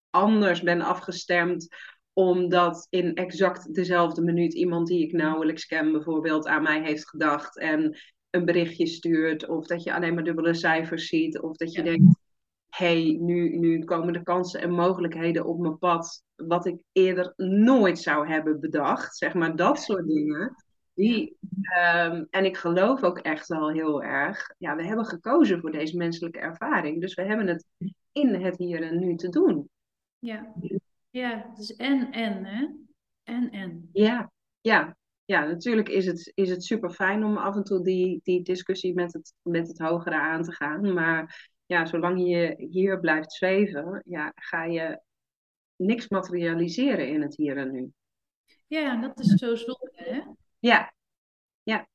anders 0.10 0.62
ben 0.62 0.82
afgestemd 0.82 1.68
omdat 2.14 2.88
in 2.90 3.16
exact 3.16 3.74
dezelfde 3.74 4.22
minuut 4.22 4.54
iemand 4.54 4.88
die 4.88 5.04
ik 5.04 5.12
nauwelijks 5.12 5.66
ken 5.66 5.92
bijvoorbeeld 5.92 6.48
aan 6.48 6.64
mij 6.64 6.84
heeft 6.84 7.10
gedacht 7.10 7.60
en 7.60 7.98
een 8.34 8.46
berichtje 8.46 8.88
stuurt, 8.88 9.48
of 9.48 9.68
dat 9.68 9.84
je 9.84 9.94
alleen 9.94 10.14
maar 10.14 10.24
dubbele 10.24 10.54
cijfers 10.54 11.08
ziet, 11.08 11.40
of 11.40 11.56
dat 11.56 11.74
je 11.74 11.84
denkt, 11.84 12.20
hey, 12.70 13.18
nu, 13.20 13.58
nu 13.58 13.84
komen 13.84 14.14
de 14.14 14.24
kansen 14.24 14.62
en 14.62 14.72
mogelijkheden 14.72 15.46
op 15.46 15.60
mijn 15.60 15.78
pad, 15.78 16.24
wat 16.36 16.66
ik 16.66 16.78
eerder 16.92 17.34
nooit 17.36 18.00
zou 18.00 18.28
hebben 18.28 18.60
bedacht. 18.60 19.18
Zeg 19.18 19.34
maar 19.34 19.56
dat 19.56 19.80
soort 19.80 20.08
dingen. 20.08 20.56
Die, 20.94 21.38
ehm, 21.62 22.26
en 22.30 22.46
ik 22.46 22.58
geloof 22.58 23.04
ook 23.04 23.20
echt 23.20 23.48
wel 23.48 23.72
heel 23.72 24.04
erg, 24.04 24.54
ja, 24.58 24.76
we 24.76 24.86
hebben 24.86 25.06
gekozen 25.06 25.60
voor 25.60 25.72
deze 25.72 25.98
menselijke 25.98 26.40
ervaring. 26.40 27.02
Dus 27.02 27.14
we 27.14 27.22
hebben 27.22 27.48
het 27.48 27.66
in 28.12 28.34
het 28.44 28.58
hier 28.58 28.84
en 28.84 29.00
nu 29.00 29.16
te 29.16 29.30
doen. 29.30 29.70
Ja, 30.20 30.54
ja 31.10 31.52
dus 31.56 31.76
en, 31.76 32.12
en, 32.12 32.46
hè? 32.46 32.68
En, 33.24 33.50
en. 33.50 33.90
Ja, 33.92 34.32
ja. 34.62 34.96
Ja, 35.34 35.46
natuurlijk 35.46 35.90
is 35.90 36.06
het, 36.06 36.32
is 36.36 36.50
het 36.50 36.64
super 36.64 36.90
fijn 36.90 37.24
om 37.24 37.38
af 37.38 37.56
en 37.56 37.64
toe 37.64 37.84
die, 37.84 38.20
die 38.24 38.44
discussie 38.44 38.94
met 38.94 39.14
het, 39.14 39.34
met 39.42 39.68
het 39.68 39.80
hogere 39.80 40.16
aan 40.16 40.44
te 40.44 40.52
gaan. 40.52 40.94
Maar 40.94 41.50
ja, 41.66 41.86
zolang 41.86 42.28
je 42.30 42.56
hier 42.70 43.00
blijft 43.00 43.32
zweven, 43.32 44.04
ja, 44.06 44.32
ga 44.36 44.64
je 44.64 45.02
niks 45.76 46.10
materialiseren 46.10 47.08
in 47.08 47.22
het 47.22 47.36
hier 47.36 47.58
en 47.58 47.72
nu. 47.72 47.92
Ja, 48.68 49.02
dat 49.02 49.20
is 49.20 49.34
zo 49.34 49.56
zonde, 49.56 49.92
hè? 49.94 50.22
Ja, 50.60 50.94
ja. 51.64 51.88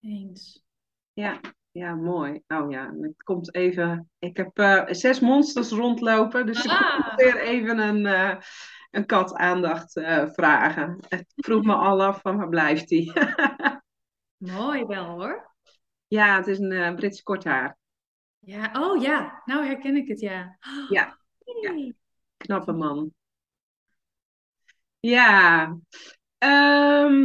Eens. 0.00 0.64
Ja, 1.12 1.40
ja, 1.70 1.94
mooi. 1.94 2.42
Oh 2.46 2.70
ja, 2.70 2.94
het 3.00 3.22
komt 3.22 3.54
even. 3.54 4.10
Ik 4.18 4.36
heb 4.36 4.58
uh, 4.58 4.84
zes 4.86 5.20
monsters 5.20 5.70
rondlopen, 5.70 6.46
dus 6.46 6.68
ah. 6.68 6.98
ik 6.98 7.04
moet 7.04 7.20
weer 7.22 7.40
even 7.40 7.78
een, 7.78 8.04
uh, 8.04 8.36
een 8.90 9.06
kat 9.06 9.34
aandacht 9.34 9.96
uh, 9.96 10.28
vragen. 10.28 10.98
Ik 11.08 11.24
vroeg 11.36 11.64
me 11.64 11.74
al 11.74 12.02
af 12.02 12.20
van 12.20 12.36
waar 12.36 12.48
blijft 12.48 12.88
die? 12.88 13.12
mooi 14.36 14.84
wel 14.84 15.04
hoor. 15.04 15.54
Ja, 16.06 16.36
het 16.36 16.46
is 16.46 16.58
een 16.58 16.94
Brits 16.96 17.22
korthaar. 17.22 17.76
Ja, 18.38 18.70
oh 18.72 19.02
ja, 19.02 19.42
nou 19.44 19.64
herken 19.64 19.96
ik 19.96 20.08
het, 20.08 20.20
ja. 20.20 20.58
Ja, 20.88 21.18
ja. 21.60 21.92
knappe 22.36 22.72
man. 22.72 23.12
Ja, 25.00 25.64
um, 26.38 27.24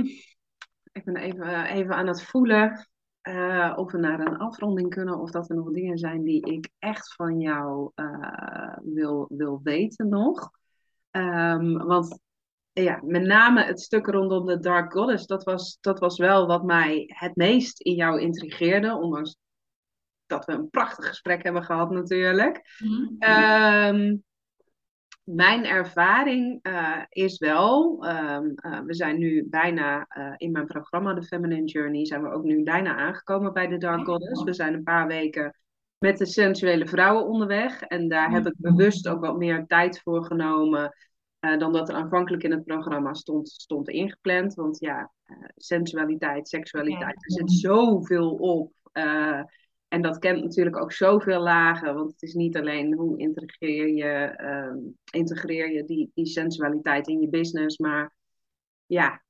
ik 0.92 1.04
ben 1.04 1.16
even, 1.16 1.66
even 1.66 1.96
aan 1.96 2.08
het 2.08 2.24
voelen 2.24 2.90
uh, 3.24 3.74
of 3.76 3.92
we 3.92 3.98
naar 3.98 4.20
een 4.20 4.38
afronding 4.38 4.90
kunnen 4.90 5.20
of 5.20 5.32
dat 5.32 5.50
er 5.50 5.56
nog 5.56 5.72
dingen 5.72 5.98
zijn 5.98 6.24
die 6.24 6.46
ik 6.46 6.70
echt 6.80 7.14
van 7.16 7.40
jou 7.40 7.92
uh, 7.96 8.78
wil, 8.82 9.26
wil 9.30 9.60
weten 9.64 10.10
nog. 10.10 10.52
Um, 11.12 11.78
want 11.78 12.20
ja, 12.72 13.00
met 13.04 13.22
name 13.22 13.64
het 13.64 13.82
stuk 13.82 14.08
rondom 14.08 14.46
de 14.46 14.60
Dark 14.60 14.92
Goddess, 14.92 15.26
dat 15.26 15.44
was, 15.44 15.78
dat 15.82 16.00
was 16.00 16.18
wel 16.18 16.48
wat 16.48 16.64
mij 16.64 17.04
het 17.08 17.36
meest 17.36 17.82
in 17.82 17.94
jou 17.94 18.22
intrigeerde. 18.22 18.96
Ondanks 18.96 19.38
dat 20.26 20.46
we 20.46 20.52
een 20.52 20.70
prachtig 20.70 21.08
gesprek 21.08 21.44
hebben 21.44 21.64
gehad 21.64 21.92
natuurlijk. 21.92 22.62
Mm 22.84 24.24
mijn 25.24 25.66
ervaring 25.66 26.60
uh, 26.68 26.98
is 27.10 27.38
wel, 27.38 28.06
um, 28.10 28.54
uh, 28.66 28.80
we 28.80 28.94
zijn 28.94 29.18
nu 29.18 29.48
bijna 29.50 30.08
uh, 30.18 30.34
in 30.38 30.52
mijn 30.52 30.66
programma 30.66 31.14
The 31.14 31.22
Feminine 31.22 31.66
Journey, 31.66 32.06
zijn 32.06 32.24
we 32.24 32.30
ook 32.30 32.44
nu 32.44 32.64
bijna 32.64 32.96
aangekomen 32.96 33.54
bij 33.54 33.68
de 33.68 33.78
Dark 33.78 34.06
Goddess. 34.06 34.44
We 34.44 34.54
zijn 34.54 34.74
een 34.74 34.84
paar 34.84 35.08
weken 35.08 35.56
met 36.02 36.18
de 36.18 36.26
sensuele 36.26 36.88
vrouwen 36.88 37.28
onderweg 37.28 37.82
en 37.82 38.08
daar 38.08 38.32
heb 38.32 38.46
ik 38.46 38.54
bewust 38.58 39.08
ook 39.08 39.20
wat 39.20 39.38
meer 39.38 39.66
tijd 39.68 40.02
voor 40.02 40.26
genomen 40.26 40.96
dan 41.40 41.74
dat 41.74 41.90
er 41.90 41.96
aanvankelijk 41.96 42.44
in 42.44 42.52
het 42.52 42.64
programma 42.64 43.14
stond, 43.14 43.50
stond 43.50 43.90
ingepland. 43.90 44.54
Want 44.54 44.80
ja, 44.80 45.12
sensualiteit, 45.56 46.48
seksualiteit, 46.48 47.16
er 47.16 47.32
zit 47.32 47.52
zoveel 47.52 48.32
op. 48.32 48.74
En 49.88 50.02
dat 50.02 50.20
kent 50.20 50.44
natuurlijk 50.44 50.78
ook 50.78 50.92
zoveel 50.92 51.40
lagen, 51.40 51.96
want 51.96 52.12
het 52.12 52.22
is 52.22 52.34
niet 52.34 52.58
alleen 52.58 52.94
hoe 52.94 53.18
integreer 53.18 53.88
je, 53.88 54.40
uh, 54.42 54.92
integreer 55.12 55.72
je 55.72 55.84
die, 55.84 56.12
die 56.14 56.26
sensualiteit 56.26 57.08
in 57.08 57.20
je 57.20 57.30
business, 57.30 57.78
maar 57.78 58.16
ja, 58.86 59.24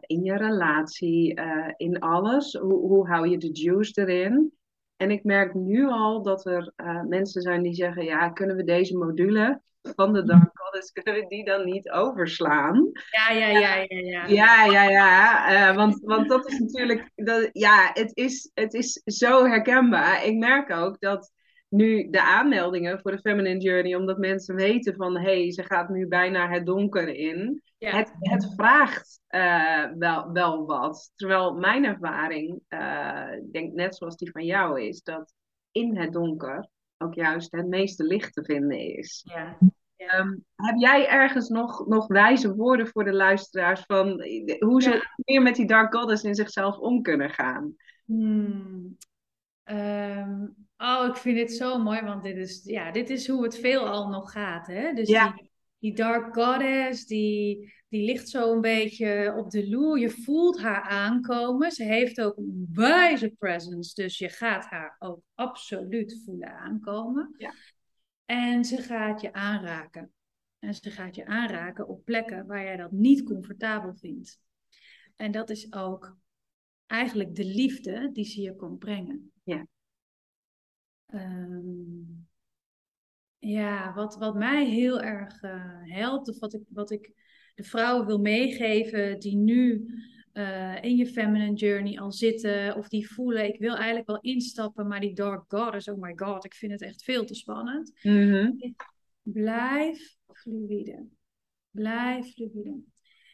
in 0.00 0.22
je 0.22 0.36
relatie, 0.36 1.40
in 1.76 1.98
alles. 1.98 2.52
Hoe, 2.52 2.78
hoe 2.78 3.08
hou 3.08 3.28
je 3.28 3.38
de 3.38 3.52
juice 3.52 4.00
erin? 4.00 4.52
En 4.96 5.10
ik 5.10 5.24
merk 5.24 5.54
nu 5.54 5.88
al 5.88 6.22
dat 6.22 6.46
er 6.46 6.72
uh, 6.76 7.02
mensen 7.02 7.42
zijn 7.42 7.62
die 7.62 7.74
zeggen, 7.74 8.04
ja, 8.04 8.28
kunnen 8.28 8.56
we 8.56 8.64
deze 8.64 8.96
module 8.96 9.62
van 9.82 10.12
de 10.12 10.24
Dark 10.24 10.50
Goddess, 10.52 10.92
kunnen 10.92 11.14
we 11.22 11.28
die 11.28 11.44
dan 11.44 11.64
niet 11.64 11.90
overslaan? 11.90 12.90
Ja, 13.10 13.36
ja, 13.36 13.46
ja, 13.46 13.74
ja. 13.88 14.26
Ja, 14.26 14.64
ja, 14.64 14.82
ja. 14.82 14.88
ja. 14.88 15.70
Uh, 15.70 15.76
want, 15.76 16.00
want 16.00 16.28
dat 16.28 16.50
is 16.50 16.58
natuurlijk, 16.58 17.10
dat, 17.14 17.48
ja, 17.52 17.90
het 17.92 18.10
is, 18.16 18.50
het 18.54 18.74
is 18.74 19.02
zo 19.04 19.46
herkenbaar. 19.46 20.24
Ik 20.24 20.36
merk 20.36 20.70
ook 20.70 21.00
dat 21.00 21.32
nu 21.74 22.10
de 22.10 22.22
aanmeldingen 22.22 23.00
voor 23.00 23.10
de 23.10 23.18
Feminine 23.18 23.60
Journey, 23.60 23.94
omdat 23.94 24.18
mensen 24.18 24.54
weten 24.54 24.94
van, 24.94 25.16
hé, 25.16 25.40
hey, 25.40 25.52
ze 25.52 25.62
gaat 25.62 25.88
nu 25.88 26.08
bijna 26.08 26.48
het 26.48 26.66
donker 26.66 27.08
in. 27.08 27.62
Het, 27.78 28.12
het 28.18 28.52
vraagt 28.54 29.20
uh, 29.28 29.84
wel, 29.98 30.32
wel 30.32 30.66
wat. 30.66 31.12
Terwijl 31.16 31.54
mijn 31.54 31.84
ervaring, 31.84 32.60
uh, 32.68 33.28
denk 33.52 33.72
net 33.72 33.96
zoals 33.96 34.16
die 34.16 34.30
van 34.30 34.44
jou 34.44 34.82
is, 34.82 35.02
dat 35.02 35.34
in 35.70 35.96
het 35.96 36.12
donker 36.12 36.68
ook 36.98 37.14
juist 37.14 37.52
het 37.52 37.66
meeste 37.66 38.04
licht 38.04 38.32
te 38.32 38.44
vinden 38.44 38.78
is. 38.78 39.26
Ja. 39.32 39.58
Um, 40.18 40.44
heb 40.54 40.76
jij 40.76 41.08
ergens 41.08 41.48
nog, 41.48 41.86
nog 41.86 42.06
wijze 42.06 42.54
woorden 42.54 42.86
voor 42.86 43.04
de 43.04 43.12
luisteraars 43.12 43.84
van 43.86 44.08
hoe 44.58 44.82
ze 44.82 45.08
meer 45.16 45.42
met 45.42 45.54
die 45.54 45.66
Dark 45.66 45.94
Goddess 45.94 46.24
in 46.24 46.34
zichzelf 46.34 46.78
om 46.78 47.02
kunnen 47.02 47.30
gaan? 47.30 47.74
Hmm. 48.04 48.96
Um, 49.64 50.63
oh, 50.76 51.06
ik 51.08 51.16
vind 51.16 51.36
dit 51.36 51.52
zo 51.52 51.78
mooi, 51.78 52.00
want 52.00 52.22
dit 52.22 52.36
is, 52.36 52.64
ja, 52.64 52.90
dit 52.90 53.10
is 53.10 53.28
hoe 53.28 53.42
het 53.42 53.58
veelal 53.58 54.08
nog 54.08 54.32
gaat. 54.32 54.66
Hè? 54.66 54.92
Dus 54.92 55.08
ja. 55.08 55.32
die, 55.32 55.50
die 55.78 55.94
Dark 55.94 56.34
Goddess, 56.34 57.06
die, 57.06 57.72
die 57.88 58.04
ligt 58.04 58.28
zo 58.28 58.52
een 58.52 58.60
beetje 58.60 59.34
op 59.36 59.50
de 59.50 59.68
loer. 59.68 59.98
Je 59.98 60.10
voelt 60.10 60.60
haar 60.60 60.82
aankomen. 60.82 61.70
Ze 61.70 61.84
heeft 61.84 62.20
ook 62.20 62.36
een 62.36 62.68
wijze 62.72 63.30
presence, 63.30 63.94
dus 63.94 64.18
je 64.18 64.28
gaat 64.28 64.64
haar 64.64 64.96
ook 64.98 65.20
absoluut 65.34 66.22
voelen 66.24 66.58
aankomen. 66.58 67.34
Ja. 67.36 67.52
En 68.24 68.64
ze 68.64 68.82
gaat 68.82 69.20
je 69.20 69.32
aanraken. 69.32 70.12
En 70.58 70.74
ze 70.74 70.90
gaat 70.90 71.14
je 71.14 71.26
aanraken 71.26 71.88
op 71.88 72.04
plekken 72.04 72.46
waar 72.46 72.62
jij 72.62 72.76
dat 72.76 72.90
niet 72.90 73.22
comfortabel 73.22 73.94
vindt. 73.94 74.40
En 75.16 75.32
dat 75.32 75.50
is 75.50 75.72
ook 75.72 76.16
eigenlijk 76.86 77.34
de 77.34 77.44
liefde 77.44 78.10
die 78.12 78.24
ze 78.24 78.40
je 78.40 78.56
komt 78.56 78.78
brengen. 78.78 79.32
Ja. 79.42 79.66
Um, 81.14 82.26
ja, 83.38 83.94
wat, 83.94 84.16
wat 84.16 84.34
mij 84.34 84.66
heel 84.66 85.00
erg 85.00 85.42
uh, 85.42 85.52
helpt, 85.82 86.28
of 86.28 86.38
wat 86.38 86.54
ik, 86.54 86.62
wat 86.68 86.90
ik 86.90 87.12
de 87.54 87.64
vrouwen 87.64 88.06
wil 88.06 88.18
meegeven 88.18 89.18
die 89.20 89.36
nu 89.36 89.86
uh, 90.32 90.82
in 90.82 90.96
je 90.96 91.06
feminine 91.06 91.54
journey 91.54 91.98
al 91.98 92.12
zitten, 92.12 92.76
of 92.76 92.88
die 92.88 93.10
voelen, 93.10 93.46
ik 93.46 93.58
wil 93.58 93.74
eigenlijk 93.76 94.06
wel 94.06 94.20
instappen, 94.20 94.88
maar 94.88 95.00
die 95.00 95.14
dark 95.14 95.44
goddess, 95.48 95.88
oh 95.88 96.00
my 96.00 96.12
god, 96.16 96.44
ik 96.44 96.54
vind 96.54 96.72
het 96.72 96.82
echt 96.82 97.02
veel 97.02 97.24
te 97.24 97.34
spannend. 97.34 97.92
Mm 98.02 98.32
-hmm. 98.32 98.74
Blijf 99.22 100.16
fluïde. 100.26 101.06
Blijf 101.70 102.32
fluïde. 102.32 102.82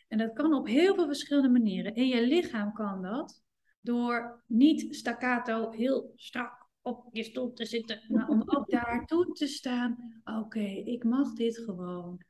En 0.08 0.18
dat 0.18 0.32
kan 0.32 0.54
op 0.54 0.66
heel 0.66 0.94
veel 0.94 1.06
verschillende 1.06 1.48
manieren. 1.48 1.94
In 1.94 2.06
je 2.06 2.26
lichaam 2.26 2.72
kan 2.72 3.02
dat 3.02 3.42
door 3.80 4.42
niet 4.46 4.94
staccato 4.94 5.70
heel 5.70 6.12
strak 6.16 6.59
op 6.82 7.08
je 7.12 7.22
stoel 7.22 7.52
te 7.52 7.64
zitten, 7.64 8.00
maar 8.08 8.28
om 8.28 8.42
ook 8.46 8.70
daartoe 8.70 9.32
te 9.32 9.46
staan. 9.46 10.20
Oké, 10.24 10.64
ik 10.84 11.04
mag 11.04 11.32
dit 11.32 11.58
gewoon 11.58 12.24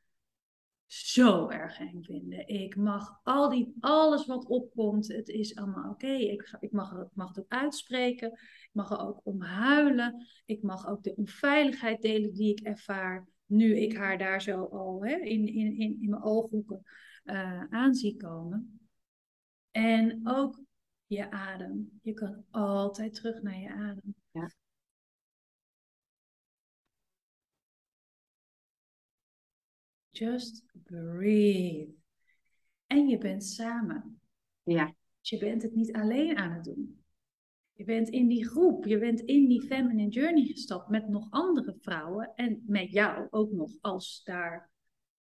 zo 0.85 1.49
erg 1.49 1.79
eng 1.79 2.03
vinden. 2.03 2.47
Ik 2.47 2.75
mag 2.75 3.19
al 3.23 3.49
die, 3.49 3.75
alles 3.79 4.25
wat 4.25 4.45
opkomt, 4.45 5.07
het 5.07 5.27
is 5.27 5.55
allemaal 5.55 5.91
oké. 5.91 6.11
Ik, 6.11 6.57
ik, 6.59 6.71
mag, 6.71 7.07
mag 7.13 7.27
het 7.27 7.39
ook 7.39 7.51
uitspreken. 7.51 8.31
Ik 8.31 8.69
mag 8.71 8.91
er 8.91 8.99
ook 8.99 9.21
om 9.23 9.41
huilen. 9.41 10.27
Ik 10.45 10.63
mag 10.63 10.87
ook 10.87 11.03
de 11.03 11.15
onveiligheid 11.15 12.01
delen 12.01 12.33
die 12.33 12.51
ik 12.51 12.59
ervaar. 12.59 13.27
Nu 13.45 13.77
ik 13.77 13.97
haar 13.97 14.17
daar 14.17 14.41
zo 14.41 14.63
al 14.63 15.05
hè, 15.05 15.15
in, 15.15 15.47
in, 15.47 15.77
in, 15.77 16.01
in 16.01 16.09
mijn 16.09 16.23
ooghoeken 16.23 16.81
uh, 17.23 17.63
aan 17.69 17.93
zie 17.93 18.17
komen. 18.17 18.79
En 19.71 20.19
ook 20.23 20.61
je 21.05 21.31
adem. 21.31 21.99
Je 22.01 22.13
kan 22.13 22.45
altijd 22.49 23.13
terug 23.13 23.41
naar 23.41 23.59
je 23.59 23.69
adem. 23.69 24.15
Ja. 24.31 24.51
Just 30.09 30.63
breathe. 30.83 31.93
En 32.87 33.07
je 33.07 33.17
bent 33.17 33.43
samen. 33.43 34.21
Ja. 34.63 34.95
Je 35.21 35.37
bent 35.37 35.61
het 35.61 35.75
niet 35.75 35.93
alleen 35.93 36.37
aan 36.37 36.51
het 36.51 36.63
doen. 36.63 37.03
Je 37.71 37.83
bent 37.83 38.09
in 38.09 38.27
die 38.27 38.47
groep, 38.47 38.85
je 38.85 38.97
bent 38.97 39.19
in 39.19 39.47
die 39.47 39.61
feminine 39.61 40.09
journey 40.09 40.45
gestapt 40.45 40.89
met 40.89 41.07
nog 41.07 41.27
andere 41.29 41.75
vrouwen 41.79 42.33
en 42.35 42.63
met 42.67 42.91
jou 42.91 43.27
ook 43.29 43.51
nog 43.51 43.71
als 43.81 44.23
daar 44.23 44.69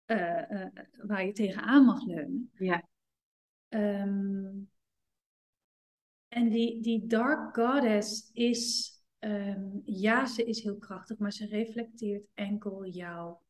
uh, 0.05 0.49
uh, 0.49 0.67
waar 0.97 1.25
je 1.25 1.31
tegenaan 1.31 1.85
mag 1.85 2.05
leunen. 2.05 2.51
Ja. 2.53 2.87
Um, 3.69 4.70
en 6.31 6.49
die, 6.49 6.81
die 6.81 7.07
dark 7.07 7.55
goddess 7.55 8.29
is 8.33 8.93
ehm, 9.19 9.79
ja, 9.83 10.25
ze 10.25 10.45
is 10.45 10.63
heel 10.63 10.77
krachtig, 10.77 11.17
maar 11.17 11.31
ze 11.31 11.45
reflecteert 11.45 12.27
enkel 12.33 12.85
jouw 12.85 13.41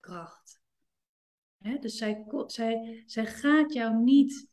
kracht. 0.00 0.60
Dus 1.80 1.96
zij, 1.96 2.26
zij, 2.46 3.02
zij 3.06 3.26
gaat 3.26 3.72
jou 3.72 4.02
niet 4.02 4.48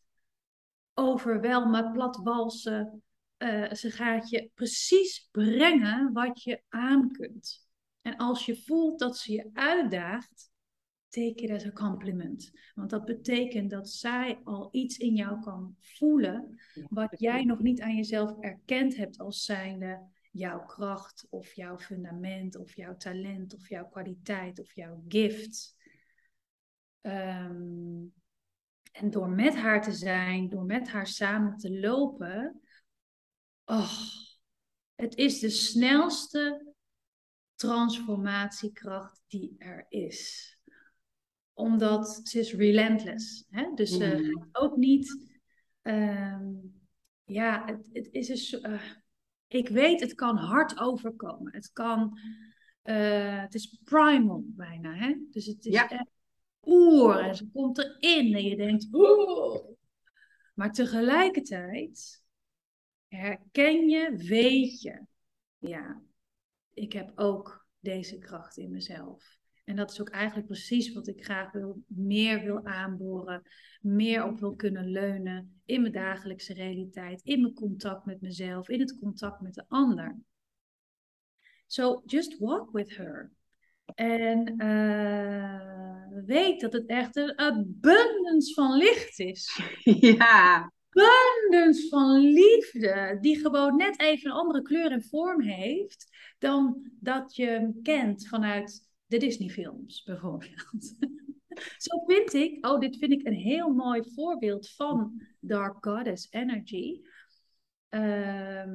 overwelmen, 0.94 1.92
platwalsen. 1.92 3.04
Uh, 3.38 3.72
ze 3.74 3.92
gaat 3.92 4.30
je 4.30 4.52
precies 4.54 5.28
brengen 5.32 6.14
wat 6.14 6.44
je 6.44 6.62
aan 6.70 7.12
kunt. 7.12 7.68
En 8.02 8.18
als 8.18 8.46
je 8.46 8.64
voelt 8.64 9.00
dat 9.00 9.18
ze 9.18 9.32
je 9.32 9.50
uitdaagt, 9.54 10.52
take 11.10 11.44
it 11.44 11.52
as 11.52 11.66
a 11.66 11.72
compliment. 11.72 12.52
Want 12.76 12.90
dat 12.90 13.06
betekent 13.06 13.70
dat 13.70 13.90
zij 13.90 14.40
al 14.44 14.70
iets 14.72 14.98
in 14.98 15.16
jou 15.16 15.42
kan 15.42 15.76
voelen 15.80 16.60
wat 16.90 17.20
jij 17.20 17.44
nog 17.44 17.60
niet 17.60 17.82
aan 17.82 17.96
jezelf 17.96 18.40
erkend 18.40 18.96
hebt 18.96 19.18
als 19.18 19.46
zijnde 19.46 20.08
jouw 20.32 20.66
kracht 20.66 21.28
of 21.30 21.54
jouw 21.54 21.78
fundament 21.78 22.56
of 22.56 22.76
jouw 22.76 22.98
talent 22.98 23.56
of 23.56 23.70
jouw 23.70 23.88
kwaliteit 23.88 24.60
of 24.60 24.76
jouw 24.76 25.04
gift. 25.08 25.76
Ehm, 27.02 28.06
en 28.92 29.10
door 29.10 29.30
met 29.30 29.56
haar 29.56 29.82
te 29.82 29.92
zijn, 29.92 30.50
door 30.50 30.66
met 30.66 30.88
haar 30.88 31.08
samen 31.08 31.58
te 31.58 31.80
lopen, 31.80 32.62
oh, 33.66 34.00
het 34.96 35.16
is 35.16 35.40
de 35.40 35.50
snelste 35.50 36.74
transformatiekracht 37.56 39.24
die 39.28 39.56
er 39.58 39.86
is 39.90 40.57
omdat 41.58 42.22
ze 42.24 42.40
is 42.40 42.54
relentless. 42.54 43.46
Hè? 43.50 43.72
Dus 43.76 43.98
ze 43.98 44.20
uh, 44.20 44.34
gaat 44.34 44.48
ook 44.52 44.76
niet. 44.76 45.36
Ehm, 45.82 46.46
ja, 47.24 47.66
het, 47.66 47.90
het 47.94 48.08
is 48.12 48.28
dus. 48.28 48.54
Uh, 48.54 48.82
ik 49.48 49.70
weet, 49.70 50.00
het 50.00 50.14
kan 50.14 50.38
hard 50.38 50.80
overkomen. 50.80 51.54
Het 51.54 51.72
kan. 51.72 52.20
Uh, 52.84 53.42
het 53.42 53.54
is 53.54 53.80
primal 53.84 54.44
bijna. 54.46 54.94
Hè? 54.94 55.16
Dus 55.32 55.46
het 55.46 55.66
is 55.66 55.74
ja. 55.74 55.90
echt 55.90 56.10
oer. 56.66 57.20
En 57.20 57.36
ze 57.36 57.50
komt 57.52 57.78
erin 57.78 58.34
en 58.34 58.44
je 58.44 58.56
denkt. 58.56 58.88
Oeh. 58.92 59.60
Maar 60.54 60.72
tegelijkertijd 60.72 62.24
herken 63.08 63.90
je, 63.90 64.16
weet 64.16 64.82
je. 64.82 65.06
Ja, 65.58 66.02
ik 66.74 66.94
heb 66.94 67.12
ook 67.16 67.68
deze 67.80 68.18
kracht 68.18 68.58
in 68.58 68.72
mezelf. 68.72 69.37
En 69.68 69.76
dat 69.76 69.92
is 69.92 70.02
ook 70.02 70.10
eigenlijk 70.10 70.48
precies 70.48 70.94
wat 70.94 71.08
ik 71.08 71.24
graag 71.24 71.52
wil, 71.52 71.84
meer 71.88 72.44
wil 72.44 72.66
aanboren, 72.66 73.42
meer 73.82 74.26
op 74.26 74.40
wil 74.40 74.56
kunnen 74.56 74.92
leunen 74.92 75.62
in 75.66 75.82
mijn 75.82 75.94
dagelijkse 75.94 76.54
realiteit, 76.54 77.22
in 77.22 77.42
mijn 77.42 77.54
contact 77.54 78.06
met 78.06 78.22
mezelf, 78.22 78.70
in 78.70 78.80
het 78.80 79.00
contact 79.00 79.42
met 79.42 79.54
de 79.54 79.66
ander. 79.68 80.20
So 81.66 82.02
just 82.06 82.40
walk 82.40 82.72
with 82.72 82.98
her. 82.98 83.32
En 83.96 84.54
uh, 84.62 86.24
weet 86.26 86.62
dat 86.62 86.74
het 86.74 86.86
echt 86.86 87.16
een 87.16 87.40
abundance 87.40 88.54
van 88.54 88.78
licht 88.78 89.20
is. 89.20 89.62
Ja. 89.84 90.72
Abundance 90.90 91.88
van 91.90 92.20
liefde, 92.20 93.18
die 93.22 93.40
gewoon 93.40 93.76
net 93.76 94.00
even 94.00 94.30
een 94.30 94.38
andere 94.38 94.62
kleur 94.62 94.92
en 94.92 95.04
vorm 95.04 95.42
heeft 95.42 96.08
dan 96.38 96.92
dat 97.00 97.36
je 97.36 97.46
hem 97.46 97.82
kent 97.82 98.28
vanuit 98.28 98.87
de 99.08 99.18
Disney-films 99.18 100.04
bijvoorbeeld. 100.04 100.96
Zo 101.78 102.04
vind 102.06 102.34
ik, 102.34 102.66
oh, 102.66 102.80
dit 102.80 102.98
vind 102.98 103.12
ik 103.12 103.28
een 103.28 103.34
heel 103.34 103.70
mooi 103.70 104.04
voorbeeld 104.14 104.70
van 104.70 105.22
Dark 105.40 105.86
Goddess 105.86 106.28
Energy. 106.32 107.02
Uh, 107.90 108.66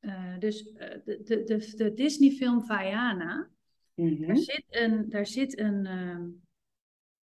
uh, 0.00 0.38
dus 0.38 0.66
uh, 0.66 0.78
de, 1.04 1.20
de, 1.24 1.44
de, 1.44 1.72
de 1.76 1.94
Disney-film 1.94 2.64
Vaiana, 2.64 3.50
mm-hmm. 3.94 4.26
daar 4.26 4.36
zit 4.36 4.64
een, 4.68 5.08
daar 5.08 5.26
zit 5.26 5.58
een, 5.58 5.86
uh, 5.86 6.26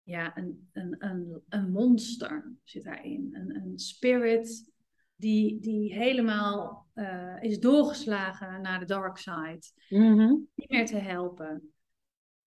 ja, 0.03 0.37
een, 0.37 0.69
een, 0.71 0.95
een, 0.99 1.41
een 1.49 1.71
monster 1.71 2.53
zit 2.63 2.83
daarin. 2.83 3.29
Een, 3.31 3.55
een 3.55 3.79
spirit 3.79 4.73
die, 5.15 5.59
die 5.59 5.93
helemaal 5.93 6.87
uh, 6.95 7.41
is 7.41 7.59
doorgeslagen 7.59 8.61
naar 8.61 8.79
de 8.79 8.85
dark 8.85 9.17
side. 9.17 9.61
Mm-hmm. 9.89 10.47
Niet 10.55 10.69
meer 10.69 10.85
te 10.85 10.97
helpen. 10.97 11.73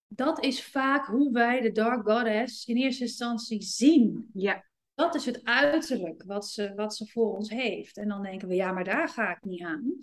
Dat 0.09 0.45
is 0.45 0.65
vaak 0.65 1.07
hoe 1.07 1.33
wij 1.33 1.61
de 1.61 1.73
Dark 1.73 2.11
Goddess 2.11 2.67
in 2.67 2.77
eerste 2.77 3.03
instantie 3.03 3.63
zien. 3.63 4.31
Ja. 4.33 4.67
Dat 4.95 5.15
is 5.15 5.27
het 5.27 5.45
uiterlijk 5.45 6.23
wat 6.27 6.47
ze, 6.47 6.75
wat 6.75 6.97
ze 6.97 7.07
voor 7.07 7.37
ons 7.37 7.51
heeft. 7.51 7.97
En 7.97 8.09
dan 8.09 8.23
denken 8.23 8.49
we, 8.49 8.55
ja, 8.55 8.73
maar 8.73 8.85
daar 8.85 9.09
ga 9.09 9.37
ik 9.37 9.45
niet 9.45 9.63
aan. 9.63 9.99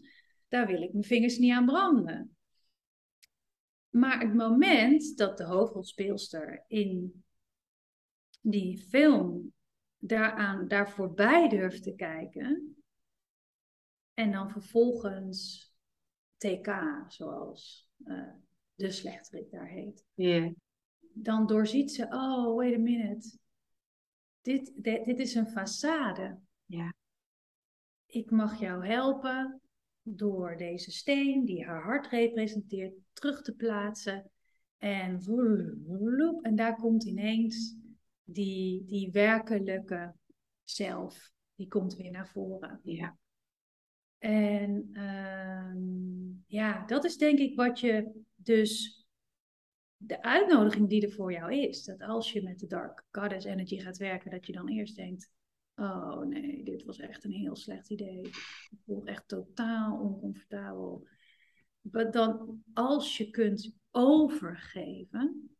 Daar 0.47 0.67
wil 0.67 0.81
ik 0.81 0.91
mijn 0.91 1.03
vingers 1.03 1.37
niet 1.37 1.51
aan 1.51 1.65
branden. 1.65 2.35
Maar 3.89 4.19
het 4.19 4.33
moment 4.33 5.17
dat 5.17 5.37
de 5.37 5.43
hoofdrolspeelster 5.43 6.63
in 6.67 7.23
die 8.41 8.77
film 8.77 9.53
daaraan, 10.07 10.67
daar 10.67 10.89
voorbij 10.89 11.49
durft 11.49 11.83
te 11.83 11.95
kijken. 11.95 12.75
En 14.13 14.31
dan 14.31 14.49
vervolgens 14.49 15.69
TK, 16.37 16.69
zoals 17.07 17.89
uh, 18.05 18.33
de 18.75 18.91
slechterik 18.91 19.51
daar 19.51 19.67
heet. 19.67 20.05
Yeah. 20.13 20.53
Dan 21.13 21.47
doorziet 21.47 21.91
ze, 21.91 22.03
oh, 22.03 22.55
wait 22.55 22.75
a 22.75 22.79
minute. 22.79 23.37
Dit, 24.41 24.71
dit, 24.75 25.05
dit 25.05 25.19
is 25.19 25.35
een 25.35 25.49
façade. 25.49 26.43
Ik 28.05 28.31
mag 28.31 28.59
jou 28.59 28.85
helpen 28.85 29.61
door 30.01 30.57
deze 30.57 30.91
steen, 30.91 31.45
die 31.45 31.65
haar 31.65 31.83
hart 31.83 32.07
representeert, 32.07 32.93
terug 33.13 33.41
te 33.41 33.55
plaatsen. 33.55 34.31
En, 34.77 35.19
en 36.41 36.55
daar 36.55 36.75
komt 36.75 37.03
ineens 37.03 37.75
die, 38.25 38.85
die 38.85 39.11
werkelijke 39.11 40.15
zelf, 40.63 41.31
die 41.55 41.67
komt 41.67 41.95
weer 41.95 42.11
naar 42.11 42.27
voren. 42.27 42.79
Ja. 42.83 43.17
En 44.17 44.87
uh, 44.91 45.75
ja, 46.47 46.85
dat 46.85 47.03
is 47.03 47.17
denk 47.17 47.39
ik 47.39 47.55
wat 47.55 47.79
je 47.79 48.23
dus, 48.35 48.99
de 49.97 50.21
uitnodiging 50.21 50.89
die 50.89 51.05
er 51.05 51.11
voor 51.11 51.31
jou 51.31 51.53
is. 51.53 51.83
Dat 51.83 52.01
als 52.01 52.31
je 52.31 52.43
met 52.43 52.59
de 52.59 52.67
Dark 52.67 53.05
Goddess 53.11 53.45
Energy 53.45 53.79
gaat 53.79 53.97
werken, 53.97 54.31
dat 54.31 54.45
je 54.45 54.53
dan 54.53 54.67
eerst 54.69 54.95
denkt, 54.95 55.29
oh 55.75 56.21
nee, 56.21 56.63
dit 56.63 56.83
was 56.83 56.99
echt 56.99 57.23
een 57.23 57.31
heel 57.31 57.55
slecht 57.55 57.89
idee. 57.89 58.21
Ik 58.21 58.79
voel 58.85 59.05
echt 59.05 59.27
totaal 59.27 59.99
oncomfortabel. 59.99 61.07
Maar 61.81 62.11
dan, 62.11 62.63
als 62.73 63.17
je 63.17 63.29
kunt 63.29 63.75
overgeven, 63.91 65.57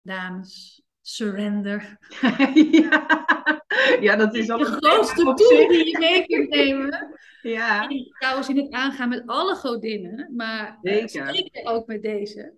dames, 0.00 0.85
surrender. 1.08 1.98
ja. 2.70 3.06
ja, 4.00 4.16
dat 4.16 4.34
is 4.34 4.50
al 4.50 4.58
de 4.58 4.64
grootste 4.64 5.22
tool 5.22 5.68
die 5.68 5.90
je 5.90 5.98
mee 5.98 6.26
kunt 6.26 6.48
nemen. 6.48 7.18
ja. 7.42 7.88
trouwens 8.18 8.48
in 8.48 8.56
het 8.56 8.70
aangaan 8.70 9.08
met 9.08 9.22
alle 9.26 9.54
godinnen, 9.54 10.32
maar 10.36 10.78
uh, 10.82 11.06
zeker 11.06 11.64
ook 11.64 11.86
met 11.86 12.02
deze. 12.02 12.54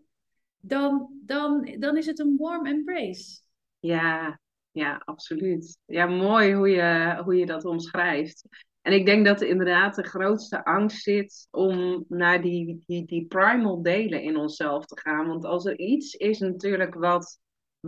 Dan, 0.61 1.09
dan, 1.25 1.77
dan 1.79 1.97
is 1.97 2.07
het 2.07 2.19
een 2.19 2.37
warm 2.39 2.67
embrace. 2.67 3.41
Ja, 3.79 4.41
ja, 4.71 5.03
absoluut. 5.05 5.79
Ja, 5.85 6.07
mooi 6.07 6.55
hoe 6.55 6.69
je, 6.69 7.21
hoe 7.25 7.37
je 7.37 7.47
dat 7.47 7.65
omschrijft. 7.65 8.49
En 8.83 8.93
ik 8.93 9.07
denk 9.07 9.27
dat 9.27 9.41
inderdaad 9.41 9.95
de 9.95 10.03
grootste 10.03 10.65
angst 10.65 11.03
zit 11.03 11.49
om 11.51 12.05
naar 12.09 12.43
die, 12.43 12.83
die, 12.87 13.05
die 13.05 13.27
primal 13.27 13.83
delen 13.83 14.23
in 14.23 14.37
onszelf 14.37 14.87
te 14.87 15.01
gaan. 15.01 15.27
Want 15.27 15.45
als 15.45 15.67
er 15.67 15.79
iets 15.79 16.15
is 16.15 16.39
natuurlijk 16.39 16.95
wat 16.95 17.39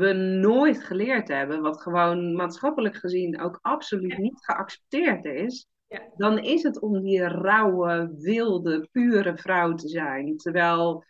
we 0.00 0.12
nooit 0.12 0.84
geleerd 0.84 1.28
hebben, 1.28 1.60
wat 1.60 1.80
gewoon 1.80 2.34
maatschappelijk 2.34 2.96
gezien 2.96 3.40
ook 3.40 3.58
absoluut 3.62 4.18
niet 4.18 4.44
geaccepteerd 4.44 5.24
is, 5.24 5.66
ja. 5.86 6.02
dan 6.16 6.38
is 6.38 6.62
het 6.62 6.80
om 6.80 7.02
die 7.02 7.28
rauwe, 7.28 8.14
wilde, 8.18 8.88
pure 8.92 9.36
vrouw 9.36 9.74
te 9.74 9.88
zijn. 9.88 10.36
Terwijl 10.36 11.04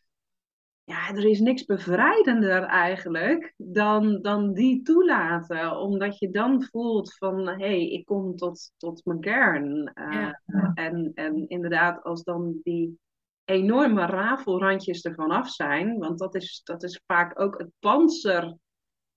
ja, 0.85 1.09
er 1.09 1.25
is 1.25 1.41
niks 1.41 1.65
bevrijdender 1.65 2.63
eigenlijk 2.63 3.55
dan, 3.57 4.23
dan 4.23 4.53
die 4.53 4.83
toelaten. 4.83 5.77
Omdat 5.77 6.19
je 6.19 6.31
dan 6.31 6.63
voelt 6.63 7.17
van, 7.17 7.49
hé, 7.49 7.55
hey, 7.55 7.89
ik 7.89 8.05
kom 8.05 8.37
tot, 8.37 8.73
tot 8.77 9.05
mijn 9.05 9.21
kern. 9.21 9.93
Uh, 9.95 10.33
en, 10.75 11.11
en 11.15 11.49
inderdaad, 11.49 12.03
als 12.03 12.23
dan 12.23 12.61
die 12.63 12.99
enorme 13.45 14.07
rafelrandjes 14.07 15.03
ervan 15.03 15.31
af 15.31 15.51
zijn, 15.51 15.99
want 15.99 16.19
dat 16.19 16.35
is, 16.35 16.61
dat 16.65 16.83
is 16.83 17.03
vaak 17.07 17.41
ook 17.41 17.59
het 17.59 17.71
panzer 17.79 18.57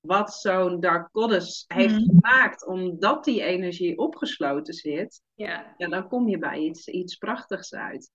wat 0.05 0.33
zo'n 0.33 0.79
Dark 0.79 1.09
Goddess 1.11 1.65
heeft 1.67 1.93
mhm. 1.93 2.05
gemaakt, 2.05 2.67
omdat 2.67 3.23
die 3.23 3.41
energie 3.41 3.97
opgesloten 3.97 4.73
zit, 4.73 5.21
ja. 5.33 5.73
ja, 5.77 5.87
dan 5.87 6.07
kom 6.07 6.27
je 6.27 6.37
bij 6.37 6.57
iets, 6.57 6.87
iets 6.87 7.15
prachtigs 7.15 7.73
uit. 7.73 8.11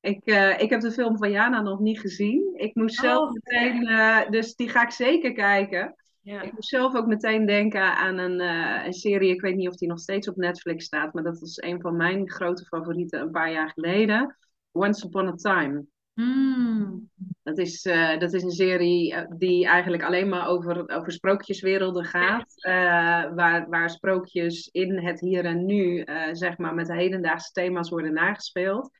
Ik, 0.00 0.20
uh, 0.24 0.60
ik 0.60 0.70
heb 0.70 0.80
de 0.80 0.92
film 0.92 1.18
van 1.18 1.30
Jana 1.30 1.60
nog 1.60 1.80
niet 1.80 2.00
gezien. 2.00 2.54
Ik 2.54 2.74
moest 2.74 2.94
zelf 2.94 3.28
oh, 3.28 3.32
meteen, 3.32 3.82
uh, 3.82 4.30
dus 4.30 4.54
die 4.54 4.68
ga 4.68 4.82
ik 4.82 4.90
zeker 4.90 5.32
kijken. 5.32 5.94
Ja. 6.20 6.42
Ik 6.42 6.52
moest 6.52 6.68
zelf 6.68 6.94
ook 6.94 7.06
meteen 7.06 7.46
denken 7.46 7.96
aan 7.96 8.18
een, 8.18 8.40
een, 8.86 8.92
serie, 8.92 9.34
ik 9.34 9.40
weet 9.40 9.56
niet 9.56 9.68
of 9.68 9.76
die 9.76 9.88
nog 9.88 9.98
steeds 9.98 10.28
op 10.28 10.36
Netflix 10.36 10.84
staat, 10.84 11.12
maar 11.14 11.22
dat 11.22 11.40
was 11.40 11.62
een 11.62 11.80
van 11.80 11.96
mijn 11.96 12.30
grote 12.30 12.64
favorieten 12.64 13.20
een 13.20 13.30
paar 13.30 13.52
jaar 13.52 13.70
geleden. 13.70 14.36
Once 14.72 15.06
Upon 15.06 15.28
a 15.28 15.34
Time. 15.34 15.86
Mm. 16.16 17.10
Dat, 17.42 17.58
is, 17.58 17.84
uh, 17.84 18.18
dat 18.18 18.32
is 18.32 18.42
een 18.42 18.50
serie 18.50 19.12
uh, 19.12 19.22
die 19.36 19.66
eigenlijk 19.66 20.02
alleen 20.02 20.28
maar 20.28 20.46
over, 20.46 20.88
over 20.88 21.12
sprookjeswerelden 21.12 22.04
gaat. 22.04 22.54
Uh, 22.66 23.34
waar, 23.34 23.68
waar 23.68 23.90
sprookjes 23.90 24.68
in 24.72 24.98
het 24.98 25.20
hier 25.20 25.44
en 25.44 25.64
nu, 25.64 26.04
zeg 26.32 26.58
maar, 26.58 26.74
met 26.74 26.92
hedendaagse 26.92 27.52
thema's 27.52 27.88
worden 27.88 28.12
nagespeeld. 28.12 28.90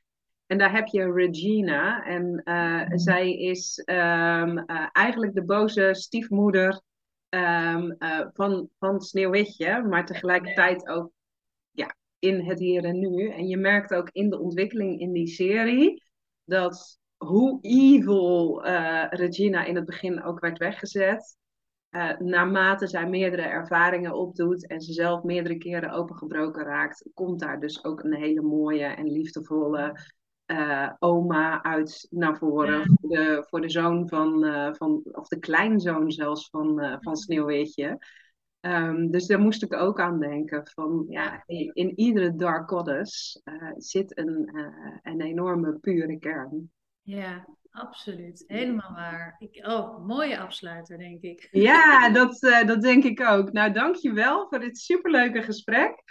En 0.45 0.57
daar 0.57 0.71
heb 0.71 0.87
je 0.87 1.11
Regina. 1.11 2.03
En 2.03 2.41
mm. 2.45 2.97
zij 2.97 3.33
is 3.33 3.83
um, 3.85 4.65
eigenlijk 4.91 5.33
de 5.33 5.43
boze 5.45 5.89
stiefmoeder 5.91 6.81
um, 7.29 7.95
van, 8.33 8.69
van 8.79 9.01
Sneeuwwitje. 9.01 9.83
Maar 9.83 10.05
tegelijkertijd 10.05 10.87
ook 10.87 11.11
ja, 11.71 11.95
in 12.19 12.45
het 12.45 12.59
hier 12.59 12.83
en 12.83 12.99
nu. 12.99 13.29
En 13.29 13.47
je 13.47 13.57
merkt 13.57 13.93
ook 13.93 14.09
in 14.11 14.29
de 14.29 14.39
ontwikkeling 14.39 14.99
in 14.99 15.11
die 15.11 15.27
serie 15.27 16.05
dat 16.43 16.99
hoe 17.17 17.59
evil 17.61 18.65
uh, 18.65 19.05
Regina 19.09 19.65
in 19.65 19.75
het 19.75 19.85
begin 19.85 20.23
ook 20.23 20.39
werd 20.39 20.57
weggezet. 20.57 21.37
Uh, 21.91 22.17
naarmate 22.17 22.87
zij 22.87 23.09
meerdere 23.09 23.41
ervaringen 23.41 24.13
opdoet 24.13 24.67
en 24.67 24.81
ze 24.81 24.93
zelf 24.93 25.23
meerdere 25.23 25.57
keren 25.57 25.91
opengebroken 25.91 26.63
raakt, 26.63 27.09
komt 27.13 27.39
daar 27.39 27.59
dus 27.59 27.83
ook 27.83 28.03
een 28.03 28.13
hele 28.13 28.41
mooie 28.41 28.85
en 28.85 29.11
liefdevolle 29.11 29.99
uh, 30.51 30.91
oma 30.99 31.63
uit 31.63 32.07
naar 32.09 32.37
voren. 32.37 32.83
Voor, 32.85 33.09
de, 33.09 33.45
voor 33.47 33.61
de 33.61 33.69
zoon 33.69 34.09
van, 34.09 34.45
van, 34.75 35.01
of 35.11 35.27
de 35.27 35.39
kleinzoon 35.39 36.11
zelfs 36.11 36.49
van, 36.49 36.97
van 36.99 37.15
Sneeuwwitje. 37.15 37.97
Um, 38.61 39.11
dus 39.11 39.27
daar 39.27 39.39
moest 39.39 39.63
ik 39.63 39.73
ook 39.73 39.99
aan 39.99 40.19
denken. 40.19 40.67
Van, 40.73 41.05
ja, 41.09 41.43
in 41.73 41.99
iedere 41.99 42.35
Dark 42.35 42.69
Goddess 42.69 43.41
zit 43.77 44.17
een, 44.17 44.49
een 45.03 45.21
enorme 45.21 45.77
pure 45.79 46.19
kern. 46.19 46.71
Ja, 47.07 47.47
absoluut. 47.71 48.43
Helemaal 48.47 48.93
waar. 48.93 49.35
Ik, 49.39 49.65
oh, 49.67 50.05
mooie 50.05 50.39
afsluiter, 50.39 50.97
denk 50.97 51.21
ik. 51.21 51.47
Ja, 51.51 52.09
dat, 52.19 52.43
uh, 52.43 52.65
dat 52.65 52.81
denk 52.81 53.03
ik 53.03 53.21
ook. 53.21 53.51
Nou, 53.51 53.71
dankjewel 53.71 54.47
voor 54.49 54.59
dit 54.59 54.77
superleuke 54.77 55.41
gesprek. 55.41 56.03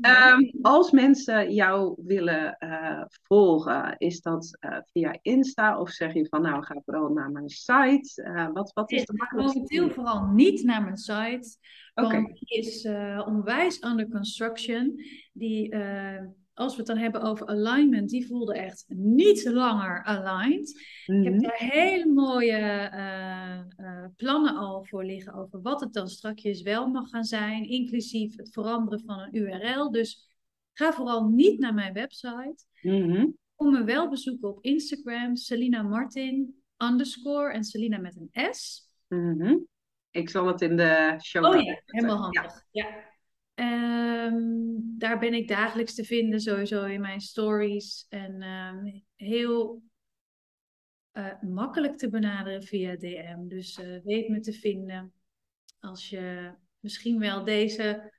Um, 0.00 0.50
als 0.62 0.90
mensen 0.90 1.52
jou 1.52 1.94
willen 2.04 2.56
uh, 2.58 3.02
volgen, 3.22 3.94
is 3.98 4.20
dat 4.20 4.58
uh, 4.60 4.78
via 4.92 5.18
Insta 5.22 5.78
of 5.78 5.90
zeg 5.90 6.12
je 6.12 6.26
van 6.28 6.42
nou, 6.42 6.64
ga 6.64 6.82
vooral 6.84 7.08
naar 7.08 7.30
mijn 7.30 7.48
site? 7.48 8.50
wat, 8.52 8.72
wat 8.72 8.92
is 8.92 9.04
de 9.04 9.14
makkelijkste? 9.16 9.58
Momenteel 9.58 9.90
vooral 9.90 10.26
niet 10.26 10.62
naar 10.64 10.82
mijn 10.82 10.96
site. 10.96 11.56
Okay. 11.94 12.22
Want 12.22 12.38
die 12.38 12.58
is 12.58 12.84
onwijs 13.26 13.82
under 13.82 14.08
construction. 14.08 15.04
Die 15.32 15.74
als 16.60 16.72
we 16.72 16.78
het 16.78 16.86
dan 16.86 16.98
hebben 16.98 17.22
over 17.22 17.46
alignment, 17.46 18.10
die 18.10 18.26
voelde 18.26 18.54
echt 18.54 18.84
niet 18.88 19.44
langer 19.44 20.04
aligned. 20.04 20.68
Ik 21.06 21.24
heb 21.24 21.32
mhm. 21.32 21.42
daar 21.42 21.58
hele 21.58 22.06
mooie 22.06 22.90
uh, 22.94 23.86
uh, 23.86 24.04
plannen 24.16 24.56
al 24.56 24.84
voor 24.84 25.04
liggen 25.04 25.34
over 25.34 25.62
wat 25.62 25.80
het 25.80 25.92
dan 25.92 26.08
strakjes 26.08 26.62
wel 26.62 26.88
mag 26.88 27.08
gaan 27.08 27.24
zijn, 27.24 27.68
inclusief 27.68 28.36
het 28.36 28.52
veranderen 28.52 29.00
van 29.04 29.18
een 29.18 29.36
URL. 29.36 29.90
Dus 29.90 30.30
ga 30.72 30.92
vooral 30.92 31.28
niet 31.28 31.58
naar 31.58 31.74
mijn 31.74 31.92
website. 31.92 32.64
Mm 32.82 33.38
Kom 33.54 33.72
me 33.72 33.84
wel 33.84 34.08
bezoeken 34.08 34.48
op 34.48 34.64
Instagram, 34.64 35.36
Selina 35.36 35.82
Martin 35.82 36.62
underscore 36.78 37.52
en 37.52 37.64
Selina 37.64 37.98
met 37.98 38.16
een 38.16 38.54
S. 38.54 38.88
Mm 39.08 39.66
Ik 40.10 40.30
zal 40.30 40.46
het 40.46 40.60
in 40.60 40.76
de 40.76 41.18
show. 41.22 41.44
Oh 41.44 41.62
ja, 41.62 41.80
helemaal 41.84 42.16
handig. 42.16 42.64
ja. 42.70 43.09
Um, 43.60 44.94
daar 44.98 45.18
ben 45.18 45.34
ik 45.34 45.48
dagelijks 45.48 45.94
te 45.94 46.04
vinden, 46.04 46.40
sowieso 46.40 46.84
in 46.84 47.00
mijn 47.00 47.20
stories. 47.20 48.06
En 48.08 48.42
um, 48.42 49.04
heel 49.16 49.82
uh, 51.12 51.42
makkelijk 51.42 51.96
te 51.96 52.08
benaderen 52.08 52.62
via 52.62 52.96
DM. 52.96 53.48
Dus 53.48 53.78
uh, 53.78 54.02
weet 54.04 54.28
me 54.28 54.40
te 54.40 54.52
vinden. 54.52 55.12
Als 55.80 56.08
je 56.08 56.54
misschien 56.78 57.18
wel 57.18 57.44
deze 57.44 58.12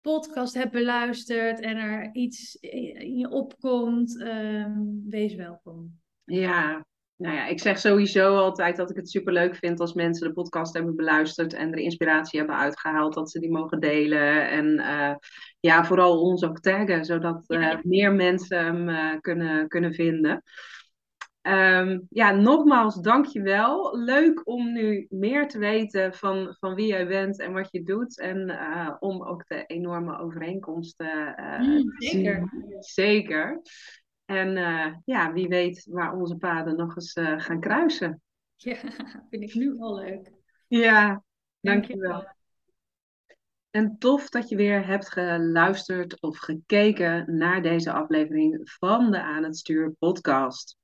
podcast 0.00 0.54
hebt 0.54 0.72
beluisterd 0.72 1.60
en 1.60 1.76
er 1.76 2.14
iets 2.14 2.54
in 2.54 3.18
je 3.18 3.28
opkomt, 3.28 4.20
um, 4.20 5.04
wees 5.08 5.34
welkom. 5.34 6.00
Ja, 6.24 6.86
nou 7.22 7.34
ja, 7.34 7.46
ik 7.46 7.60
zeg 7.60 7.78
sowieso 7.78 8.36
altijd 8.36 8.76
dat 8.76 8.90
ik 8.90 8.96
het 8.96 9.10
superleuk 9.10 9.56
vind 9.56 9.80
als 9.80 9.92
mensen 9.92 10.28
de 10.28 10.34
podcast 10.34 10.74
hebben 10.74 10.96
beluisterd 10.96 11.54
en 11.54 11.72
er 11.72 11.78
inspiratie 11.78 12.38
hebben 12.38 12.56
uitgehaald, 12.56 13.14
dat 13.14 13.30
ze 13.30 13.40
die 13.40 13.50
mogen 13.50 13.80
delen. 13.80 14.50
En 14.50 14.66
uh, 14.66 15.14
ja, 15.60 15.84
vooral 15.84 16.20
ons 16.20 16.44
ook 16.44 16.60
taggen, 16.60 17.04
zodat 17.04 17.44
uh, 17.48 17.74
meer 17.82 18.12
mensen 18.12 18.64
hem 18.64 18.88
uh, 18.88 19.20
kunnen, 19.20 19.68
kunnen 19.68 19.94
vinden. 19.94 20.42
Um, 21.42 22.06
ja, 22.10 22.30
nogmaals, 22.30 23.00
dankjewel. 23.00 23.98
Leuk 23.98 24.40
om 24.44 24.72
nu 24.72 25.06
meer 25.10 25.48
te 25.48 25.58
weten 25.58 26.14
van, 26.14 26.56
van 26.58 26.74
wie 26.74 26.86
jij 26.86 27.06
bent 27.06 27.38
en 27.38 27.52
wat 27.52 27.68
je 27.70 27.82
doet. 27.82 28.20
En 28.20 28.58
om 28.98 29.22
ook 29.24 29.46
de 29.46 29.64
enorme 29.66 30.18
overeenkomsten 30.18 31.34
mm, 31.58 31.96
te 31.98 32.06
zien. 32.06 32.50
Zeker. 32.78 33.60
En 34.24 34.56
uh, 34.56 34.94
ja, 35.04 35.32
wie 35.32 35.48
weet 35.48 35.86
waar 35.90 36.14
onze 36.14 36.36
paden 36.36 36.76
nog 36.76 36.96
eens 36.96 37.16
uh, 37.16 37.40
gaan 37.40 37.60
kruisen. 37.60 38.20
Ja, 38.62 38.76
vind 39.30 39.42
ik 39.42 39.54
nu 39.54 39.78
al 39.78 39.94
leuk. 39.94 40.32
Ja, 40.68 41.22
dankjewel. 41.60 42.26
En 43.70 43.98
tof 43.98 44.28
dat 44.28 44.48
je 44.48 44.56
weer 44.56 44.86
hebt 44.86 45.12
geluisterd 45.12 46.20
of 46.20 46.38
gekeken 46.38 47.36
naar 47.36 47.62
deze 47.62 47.92
aflevering 47.92 48.60
van 48.78 49.10
de 49.10 49.22
Aan 49.22 49.42
het 49.42 49.56
Stuur 49.56 49.92
podcast. 49.98 50.76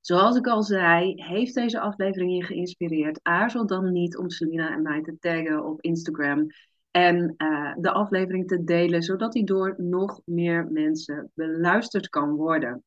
Zoals 0.00 0.36
ik 0.36 0.46
al 0.46 0.62
zei, 0.62 1.22
heeft 1.22 1.54
deze 1.54 1.80
aflevering 1.80 2.36
je 2.36 2.44
geïnspireerd? 2.44 3.18
Aarzel 3.22 3.66
dan 3.66 3.92
niet 3.92 4.16
om 4.16 4.30
Selina 4.30 4.72
en 4.72 4.82
mij 4.82 5.02
te 5.02 5.18
taggen 5.18 5.64
op 5.64 5.80
Instagram 5.80 6.46
en 6.92 7.34
uh, 7.36 7.74
de 7.78 7.90
aflevering 7.90 8.48
te 8.48 8.64
delen, 8.64 9.02
zodat 9.02 9.32
die 9.32 9.44
door 9.44 9.74
nog 9.76 10.20
meer 10.24 10.66
mensen 10.70 11.30
beluisterd 11.34 12.08
kan 12.08 12.34
worden. 12.34 12.84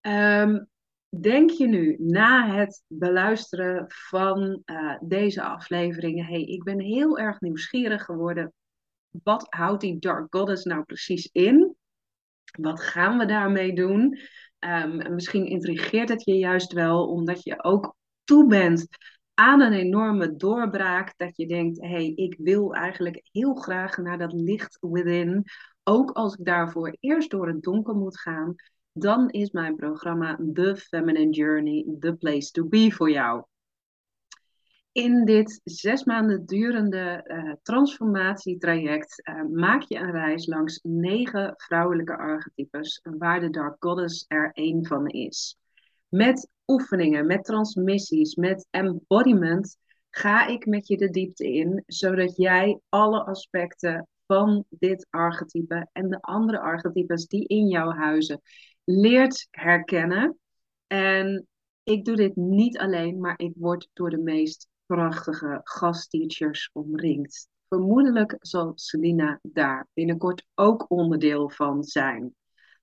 Um, 0.00 0.68
denk 1.20 1.50
je 1.50 1.66
nu 1.66 1.96
na 1.98 2.54
het 2.54 2.82
beluisteren 2.86 3.84
van 3.88 4.62
uh, 4.64 4.96
deze 5.00 5.42
aflevering, 5.42 6.26
hey, 6.26 6.42
ik 6.42 6.62
ben 6.64 6.80
heel 6.80 7.18
erg 7.18 7.40
nieuwsgierig 7.40 8.04
geworden. 8.04 8.52
Wat 9.22 9.46
houdt 9.48 9.80
die 9.80 9.98
Dark 9.98 10.26
Goddess 10.30 10.64
nou 10.64 10.82
precies 10.82 11.28
in? 11.32 11.76
Wat 12.60 12.80
gaan 12.80 13.18
we 13.18 13.26
daarmee 13.26 13.74
doen? 13.74 14.18
Um, 14.58 15.14
misschien 15.14 15.46
intrigeert 15.46 16.08
het 16.08 16.24
je 16.24 16.38
juist 16.38 16.72
wel, 16.72 17.08
omdat 17.08 17.42
je 17.42 17.64
ook 17.64 17.96
toe 18.24 18.46
bent 18.46 18.86
aan 19.38 19.60
een 19.60 19.72
enorme 19.72 20.36
doorbraak. 20.36 21.14
Dat 21.16 21.36
je 21.36 21.46
denkt, 21.46 21.80
hé, 21.80 21.88
hey, 21.88 22.12
ik 22.14 22.36
wil 22.38 22.74
eigenlijk 22.74 23.20
heel 23.32 23.54
graag 23.54 23.96
naar 23.96 24.18
dat 24.18 24.32
licht 24.32 24.78
within. 24.80 25.44
Ook 25.82 26.10
als 26.10 26.34
ik 26.36 26.44
daarvoor 26.44 26.96
eerst 27.00 27.30
door 27.30 27.46
het 27.46 27.62
donker 27.62 27.94
moet 27.94 28.20
gaan. 28.20 28.54
Dan 28.92 29.30
is 29.30 29.50
mijn 29.50 29.76
programma 29.76 30.38
The 30.52 30.76
Feminine 30.76 31.30
Journey 31.30 31.86
the 32.00 32.16
place 32.16 32.50
to 32.50 32.66
be 32.66 32.92
voor 32.92 33.10
jou. 33.10 33.44
In 34.92 35.24
dit 35.24 35.60
zes 35.64 36.04
maanden 36.04 36.46
durende 36.46 37.24
uh, 37.26 37.52
transformatietraject 37.62 39.28
uh, 39.28 39.42
maak 39.50 39.82
je 39.82 39.96
een 39.96 40.10
reis 40.10 40.46
langs 40.46 40.80
negen 40.82 41.54
vrouwelijke 41.56 42.16
archetypes, 42.16 43.00
waar 43.02 43.40
de 43.40 43.50
Dark 43.50 43.76
Goddess 43.78 44.24
er 44.28 44.50
één 44.52 44.86
van 44.86 45.06
is. 45.06 45.58
Met 46.08 46.48
oefeningen, 46.66 47.26
met 47.26 47.44
transmissies, 47.44 48.34
met 48.34 48.66
embodiment, 48.70 49.78
ga 50.10 50.46
ik 50.46 50.66
met 50.66 50.86
je 50.86 50.96
de 50.96 51.10
diepte 51.10 51.52
in, 51.52 51.82
zodat 51.86 52.36
jij 52.36 52.80
alle 52.88 53.24
aspecten 53.24 54.08
van 54.26 54.64
dit 54.68 55.06
archetype 55.10 55.88
en 55.92 56.08
de 56.08 56.20
andere 56.20 56.60
archetypes 56.60 57.26
die 57.26 57.46
in 57.46 57.66
jouw 57.66 57.90
huizen 57.90 58.40
leert 58.84 59.48
herkennen. 59.50 60.38
En 60.86 61.46
ik 61.82 62.04
doe 62.04 62.16
dit 62.16 62.36
niet 62.36 62.78
alleen, 62.78 63.20
maar 63.20 63.40
ik 63.40 63.52
word 63.56 63.88
door 63.92 64.10
de 64.10 64.18
meest 64.18 64.68
prachtige 64.86 65.60
gastteachers 65.64 66.70
omringd. 66.72 67.48
Vermoedelijk 67.68 68.36
zal 68.40 68.72
Selina 68.74 69.38
daar 69.42 69.86
binnenkort 69.94 70.46
ook 70.54 70.84
onderdeel 70.88 71.50
van 71.50 71.84
zijn. 71.84 72.34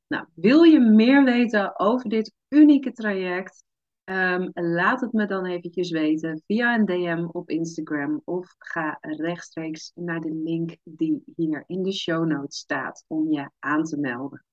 Nou, 0.08 0.26
wil 0.34 0.64
je 0.64 0.80
meer 0.80 1.24
weten 1.24 1.80
over 1.80 2.10
dit 2.10 2.34
unieke 2.49 2.91
traject? 2.91 3.64
Um, 4.03 4.49
laat 4.53 5.01
het 5.01 5.14
me 5.14 5.26
dan 5.26 5.45
eventjes 5.45 5.91
weten 5.91 6.41
via 6.45 6.76
een 6.76 6.86
DM 6.86 7.28
op 7.32 7.49
Instagram 7.49 8.22
of 8.24 8.56
ga 8.58 8.97
rechtstreeks 9.01 9.91
naar 9.95 10.20
de 10.20 10.34
link 10.34 10.78
die 10.84 11.24
hier 11.36 11.64
in 11.68 11.84
de 11.84 11.93
show 11.93 12.26
notes 12.26 12.58
staat 12.58 13.03
om 13.08 13.32
je 13.32 13.49
aan 13.60 13.84
te 13.84 13.97
melden. 13.97 14.45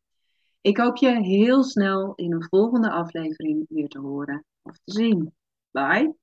Ik 0.60 0.76
hoop 0.76 0.96
je 0.96 1.22
heel 1.22 1.62
snel 1.62 2.12
in 2.14 2.32
een 2.32 2.46
volgende 2.48 2.90
aflevering 2.90 3.66
weer 3.68 3.88
te 3.88 3.98
horen 3.98 4.44
of 4.62 4.78
te 4.84 4.92
zien. 4.92 5.34
Bye! 5.70 6.21